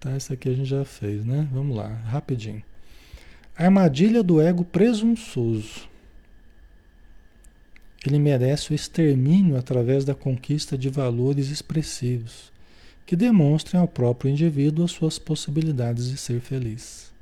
Tá, 0.00 0.16
isso 0.16 0.32
aqui 0.32 0.48
a 0.48 0.54
gente 0.54 0.68
já 0.68 0.84
fez, 0.84 1.24
né? 1.24 1.46
Vamos 1.52 1.76
lá, 1.76 1.86
rapidinho. 1.86 2.64
Armadilha 3.54 4.22
do 4.22 4.40
ego 4.40 4.64
presunçoso. 4.64 5.88
Ele 8.04 8.18
merece 8.18 8.72
o 8.72 8.74
extermínio 8.74 9.56
através 9.56 10.04
da 10.04 10.14
conquista 10.14 10.76
de 10.76 10.88
valores 10.88 11.50
expressivos, 11.50 12.49
que 13.10 13.16
demonstrem 13.16 13.80
ao 13.80 13.88
próprio 13.88 14.30
indivíduo 14.30 14.84
as 14.84 14.92
suas 14.92 15.18
possibilidades 15.18 16.08
de 16.08 16.16
ser 16.16 16.40
feliz. 16.40 17.12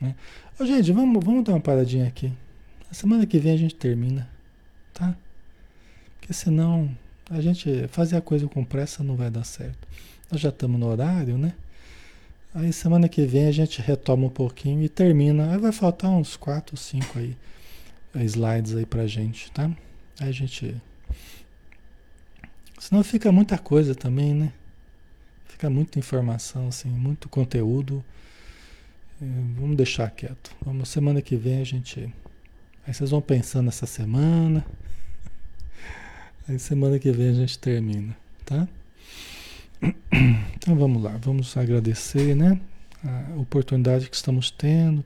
Né? 0.00 0.16
Ô, 0.58 0.66
gente, 0.66 0.90
vamos, 0.90 1.24
vamos 1.24 1.44
dar 1.44 1.52
uma 1.52 1.60
paradinha 1.60 2.08
aqui. 2.08 2.32
Na 2.88 2.92
semana 2.92 3.24
que 3.24 3.38
vem 3.38 3.52
a 3.52 3.56
gente 3.56 3.76
termina, 3.76 4.28
tá? 4.92 5.16
Porque 6.18 6.32
senão 6.32 6.90
a 7.30 7.40
gente 7.40 7.86
fazer 7.86 8.16
a 8.16 8.20
coisa 8.20 8.48
com 8.48 8.64
pressa 8.64 9.04
não 9.04 9.14
vai 9.14 9.30
dar 9.30 9.44
certo. 9.44 9.86
Nós 10.28 10.40
já 10.40 10.48
estamos 10.48 10.80
no 10.80 10.88
horário, 10.88 11.38
né? 11.38 11.54
Aí 12.52 12.72
semana 12.72 13.08
que 13.08 13.24
vem 13.24 13.46
a 13.46 13.52
gente 13.52 13.80
retoma 13.80 14.26
um 14.26 14.28
pouquinho 14.28 14.82
e 14.82 14.88
termina. 14.88 15.52
Aí 15.52 15.58
vai 15.58 15.70
faltar 15.70 16.10
uns 16.10 16.36
4, 16.36 16.76
5 16.76 17.16
aí 17.16 17.36
slides 18.24 18.74
aí 18.74 18.84
pra 18.84 19.06
gente, 19.06 19.52
tá? 19.52 19.70
Aí 20.18 20.30
a 20.30 20.32
gente. 20.32 20.74
Senão 22.76 23.04
fica 23.04 23.30
muita 23.30 23.56
coisa 23.56 23.94
também, 23.94 24.34
né? 24.34 24.52
Fica 25.48 25.70
muita 25.70 25.98
informação, 25.98 26.68
assim, 26.68 26.88
muito 26.88 27.28
conteúdo. 27.28 28.04
É, 29.20 29.24
vamos 29.58 29.76
deixar 29.76 30.10
quieto. 30.10 30.54
Vamos, 30.64 30.88
semana 30.88 31.22
que 31.22 31.36
vem 31.36 31.60
a 31.60 31.64
gente. 31.64 32.12
Aí 32.86 32.92
vocês 32.92 33.10
vão 33.10 33.20
pensando 33.20 33.68
essa 33.68 33.86
semana. 33.86 34.64
Aí 36.48 36.58
semana 36.58 36.98
que 36.98 37.10
vem 37.10 37.30
a 37.30 37.34
gente 37.34 37.58
termina, 37.58 38.16
tá? 38.44 38.68
Então 40.56 40.74
vamos 40.74 41.02
lá, 41.02 41.16
vamos 41.22 41.56
agradecer, 41.56 42.34
né? 42.34 42.60
A 43.04 43.38
oportunidade 43.38 44.08
que 44.08 44.16
estamos 44.16 44.50
tendo 44.50 45.04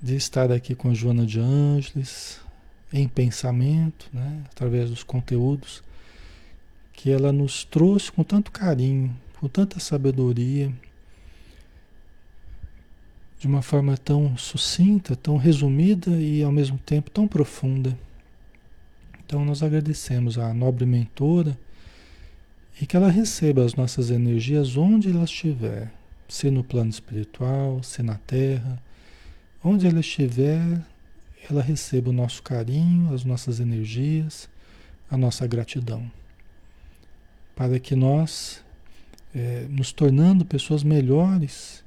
de 0.00 0.16
estar 0.16 0.50
aqui 0.50 0.74
com 0.74 0.90
a 0.90 0.94
Joana 0.94 1.26
de 1.26 1.38
Ângeles, 1.38 2.40
em 2.92 3.06
pensamento, 3.06 4.08
né, 4.12 4.42
através 4.50 4.90
dos 4.90 5.02
conteúdos 5.02 5.82
que 6.92 7.10
ela 7.10 7.30
nos 7.30 7.64
trouxe 7.64 8.10
com 8.10 8.24
tanto 8.24 8.50
carinho, 8.50 9.14
com 9.40 9.48
tanta 9.48 9.78
sabedoria, 9.78 10.72
de 13.38 13.46
uma 13.46 13.62
forma 13.62 13.96
tão 13.96 14.36
sucinta, 14.36 15.14
tão 15.14 15.36
resumida 15.36 16.10
e 16.10 16.42
ao 16.42 16.50
mesmo 16.50 16.76
tempo 16.78 17.08
tão 17.08 17.28
profunda. 17.28 17.96
Então 19.24 19.44
nós 19.44 19.62
agradecemos 19.62 20.38
à 20.38 20.52
nobre 20.52 20.84
mentora 20.84 21.56
e 22.80 22.86
que 22.86 22.96
ela 22.96 23.10
receba 23.10 23.64
as 23.64 23.74
nossas 23.74 24.10
energias 24.10 24.76
onde 24.76 25.10
ela 25.10 25.24
estiver, 25.24 25.92
se 26.28 26.50
no 26.50 26.64
plano 26.64 26.90
espiritual, 26.90 27.80
se 27.82 28.02
na 28.02 28.16
terra, 28.16 28.82
onde 29.62 29.86
ela 29.86 30.00
estiver, 30.00 30.84
ela 31.48 31.62
receba 31.62 32.10
o 32.10 32.12
nosso 32.12 32.42
carinho, 32.42 33.14
as 33.14 33.24
nossas 33.24 33.60
energias, 33.60 34.48
a 35.08 35.16
nossa 35.16 35.46
gratidão. 35.46 36.10
Para 37.54 37.78
que 37.78 37.94
nós, 37.94 38.64
é, 39.34 39.66
nos 39.68 39.92
tornando 39.92 40.44
pessoas 40.44 40.82
melhores, 40.82 41.84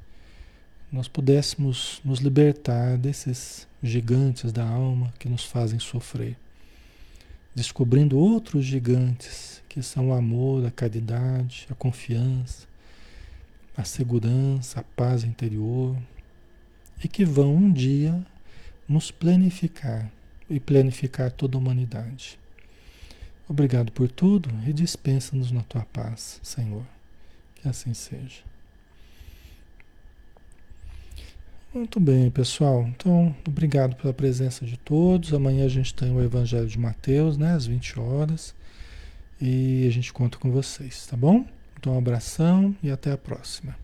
nós 0.91 1.07
pudéssemos 1.07 2.01
nos 2.03 2.19
libertar 2.19 2.97
desses 2.97 3.67
gigantes 3.81 4.51
da 4.51 4.67
alma 4.67 5.13
que 5.17 5.29
nos 5.29 5.45
fazem 5.45 5.79
sofrer. 5.79 6.35
Descobrindo 7.55 8.17
outros 8.17 8.65
gigantes, 8.65 9.61
que 9.67 9.81
são 9.81 10.09
o 10.09 10.13
amor, 10.13 10.65
a 10.65 10.71
caridade, 10.71 11.67
a 11.69 11.75
confiança, 11.75 12.67
a 13.75 13.83
segurança, 13.83 14.81
a 14.81 14.83
paz 14.83 15.23
interior, 15.23 15.95
e 17.03 17.07
que 17.07 17.25
vão 17.25 17.55
um 17.55 17.71
dia 17.71 18.21
nos 18.87 19.11
planificar 19.11 20.11
e 20.49 20.59
planificar 20.59 21.31
toda 21.31 21.57
a 21.57 21.59
humanidade. 21.59 22.37
Obrigado 23.47 23.91
por 23.91 24.09
tudo 24.09 24.49
e 24.67 24.73
dispensa-nos 24.73 25.51
na 25.51 25.61
tua 25.63 25.85
paz, 25.85 26.39
Senhor. 26.43 26.85
Que 27.61 27.69
assim 27.69 27.93
seja. 27.93 28.41
Muito 31.73 31.99
bem, 32.01 32.29
pessoal. 32.29 32.85
Então, 32.87 33.33
obrigado 33.47 33.95
pela 33.95 34.13
presença 34.13 34.65
de 34.65 34.77
todos. 34.77 35.33
Amanhã 35.33 35.65
a 35.65 35.69
gente 35.69 35.93
tem 35.93 36.11
o 36.11 36.21
Evangelho 36.21 36.67
de 36.67 36.77
Mateus, 36.77 37.37
né, 37.37 37.53
às 37.53 37.65
20 37.65 37.97
horas. 37.97 38.53
E 39.39 39.87
a 39.87 39.91
gente 39.91 40.11
conta 40.11 40.37
com 40.37 40.51
vocês, 40.51 41.07
tá 41.07 41.15
bom? 41.15 41.45
Então, 41.79 41.93
um 41.93 41.97
abração 41.97 42.75
e 42.83 42.91
até 42.91 43.11
a 43.11 43.17
próxima. 43.17 43.75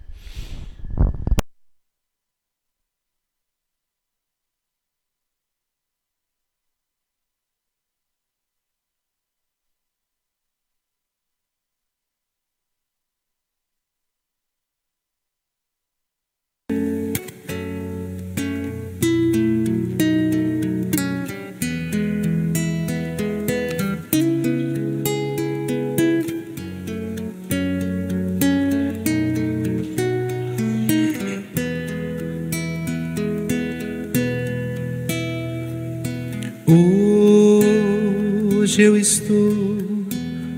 Hoje 38.78 38.86
eu 38.86 38.96
estou 38.96 39.78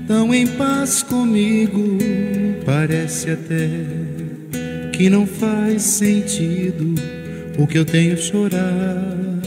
tão 0.06 0.34
em 0.34 0.46
paz 0.46 1.02
comigo, 1.02 1.96
parece 2.66 3.30
até 3.30 3.66
que 4.92 5.08
não 5.08 5.26
faz 5.26 5.80
sentido 5.80 6.96
o 7.56 7.66
que 7.66 7.78
eu 7.78 7.84
tenho 7.86 8.18
chorado, 8.18 9.40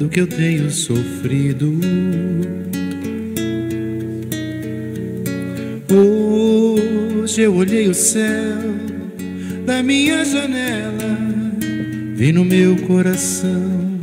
o 0.00 0.08
que 0.08 0.18
eu 0.18 0.26
tenho 0.26 0.70
sofrido. 0.70 1.78
Hoje 5.92 7.42
eu 7.42 7.54
olhei 7.54 7.86
o 7.86 7.94
céu 7.94 8.56
da 9.66 9.82
minha 9.82 10.24
janela, 10.24 11.18
vi 12.14 12.32
no 12.32 12.46
meu 12.46 12.76
coração 12.86 14.00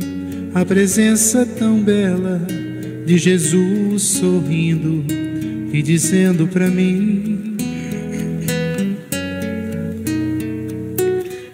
a 0.54 0.64
presença 0.64 1.44
tão 1.44 1.80
bela 1.80 2.63
de 3.04 3.18
Jesus 3.18 4.02
sorrindo 4.02 5.04
e 5.72 5.82
dizendo 5.82 6.46
para 6.46 6.68
mim: 6.68 7.56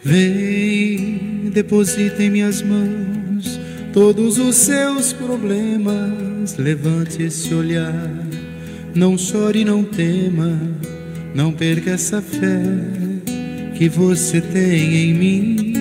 Vem 0.02 0.50
Deposita 1.50 2.22
em 2.22 2.30
minhas 2.30 2.62
mãos 2.62 3.60
todos 3.92 4.38
os 4.38 4.54
seus 4.54 5.12
problemas. 5.12 6.56
Levante 6.56 7.24
esse 7.24 7.52
olhar, 7.52 8.08
não 8.94 9.18
chore, 9.18 9.64
não 9.64 9.82
tema, 9.82 10.58
não 11.34 11.52
perca 11.52 11.90
essa 11.90 12.22
fé 12.22 12.62
que 13.76 13.88
você 13.88 14.40
tem 14.40 14.94
em 14.96 15.14
mim. 15.14 15.72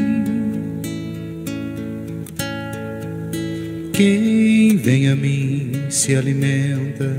Quem 3.93 4.75
vem 4.77 5.09
a 5.09 5.15
mim 5.15 5.58
se 5.89 6.15
alimenta 6.15 7.17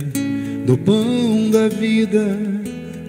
do 0.64 0.78
pão 0.78 1.50
da 1.50 1.68
vida. 1.68 2.38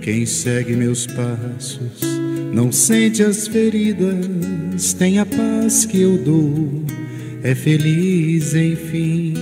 Quem 0.02 0.26
segue 0.26 0.76
meus 0.76 1.06
passos 1.06 2.02
não 2.52 2.72
sente 2.72 3.24
as 3.24 3.48
feridas, 3.48 4.94
tem 4.98 5.20
a 5.20 5.26
paz 5.26 5.86
que 5.86 6.02
eu 6.02 6.18
dou, 6.18 6.84
é 7.44 7.54
feliz 7.54 8.56
enfim. 8.56 9.34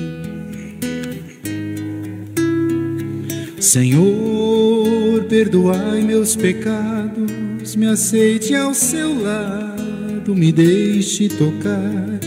Senhor, 3.59 5.23
perdoai 5.29 6.01
meus 6.01 6.35
pecados, 6.35 7.75
me 7.75 7.87
aceite 7.87 8.53
ao 8.53 8.73
seu 8.73 9.21
lado, 9.21 10.35
me 10.35 10.51
deixe 10.51 11.29
tocar 11.29 12.19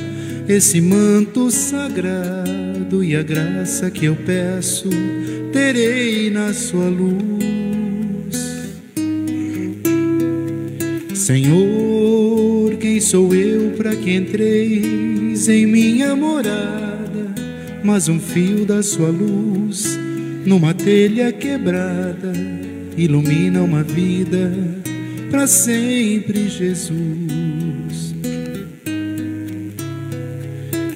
esse 0.49 0.81
manto 0.81 1.51
sagrado 1.51 2.72
e 3.01 3.15
a 3.15 3.23
graça 3.23 3.89
que 3.89 4.07
eu 4.07 4.17
peço 4.17 4.91
terei 5.53 6.31
na 6.31 6.53
sua 6.53 6.89
luz. 6.89 7.23
Senhor, 11.15 12.77
quem 12.81 13.01
sou 13.01 13.33
eu 13.33 13.71
para 13.77 13.95
que 13.95 14.13
entreis 14.13 15.49
em 15.49 15.65
minha 15.67 16.17
morada? 16.17 17.33
Mas 17.85 18.09
um 18.09 18.19
fio 18.19 18.67
da 18.67 18.83
sua 18.83 19.11
luz 19.11 19.97
numa 20.45 20.75
telha 20.75 21.31
quebrada 21.33 22.33
ilumina 22.97 23.63
uma 23.63 23.85
vida 23.85 24.53
para 25.31 25.47
sempre, 25.47 26.49
Jesus. 26.49 27.52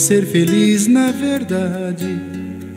ser 0.00 0.24
feliz 0.24 0.86
na 0.86 1.12
verdade 1.12 2.18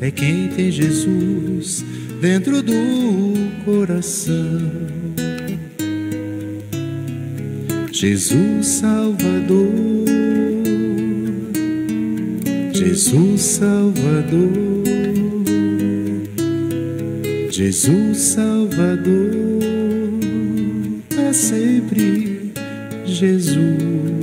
é 0.02 0.12
quem 0.12 0.50
tem 0.50 0.70
Jesus 0.70 1.84
dentro 2.20 2.62
do 2.62 2.74
coração. 3.64 4.62
Jesus 7.91 8.68
Salvador, 8.68 10.06
Jesus 12.74 13.41
Salvador, 13.41 14.84
Jesus 17.50 18.18
Salvador, 18.18 19.62
para 21.10 21.32
sempre 21.32 22.52
Jesus. 23.06 24.23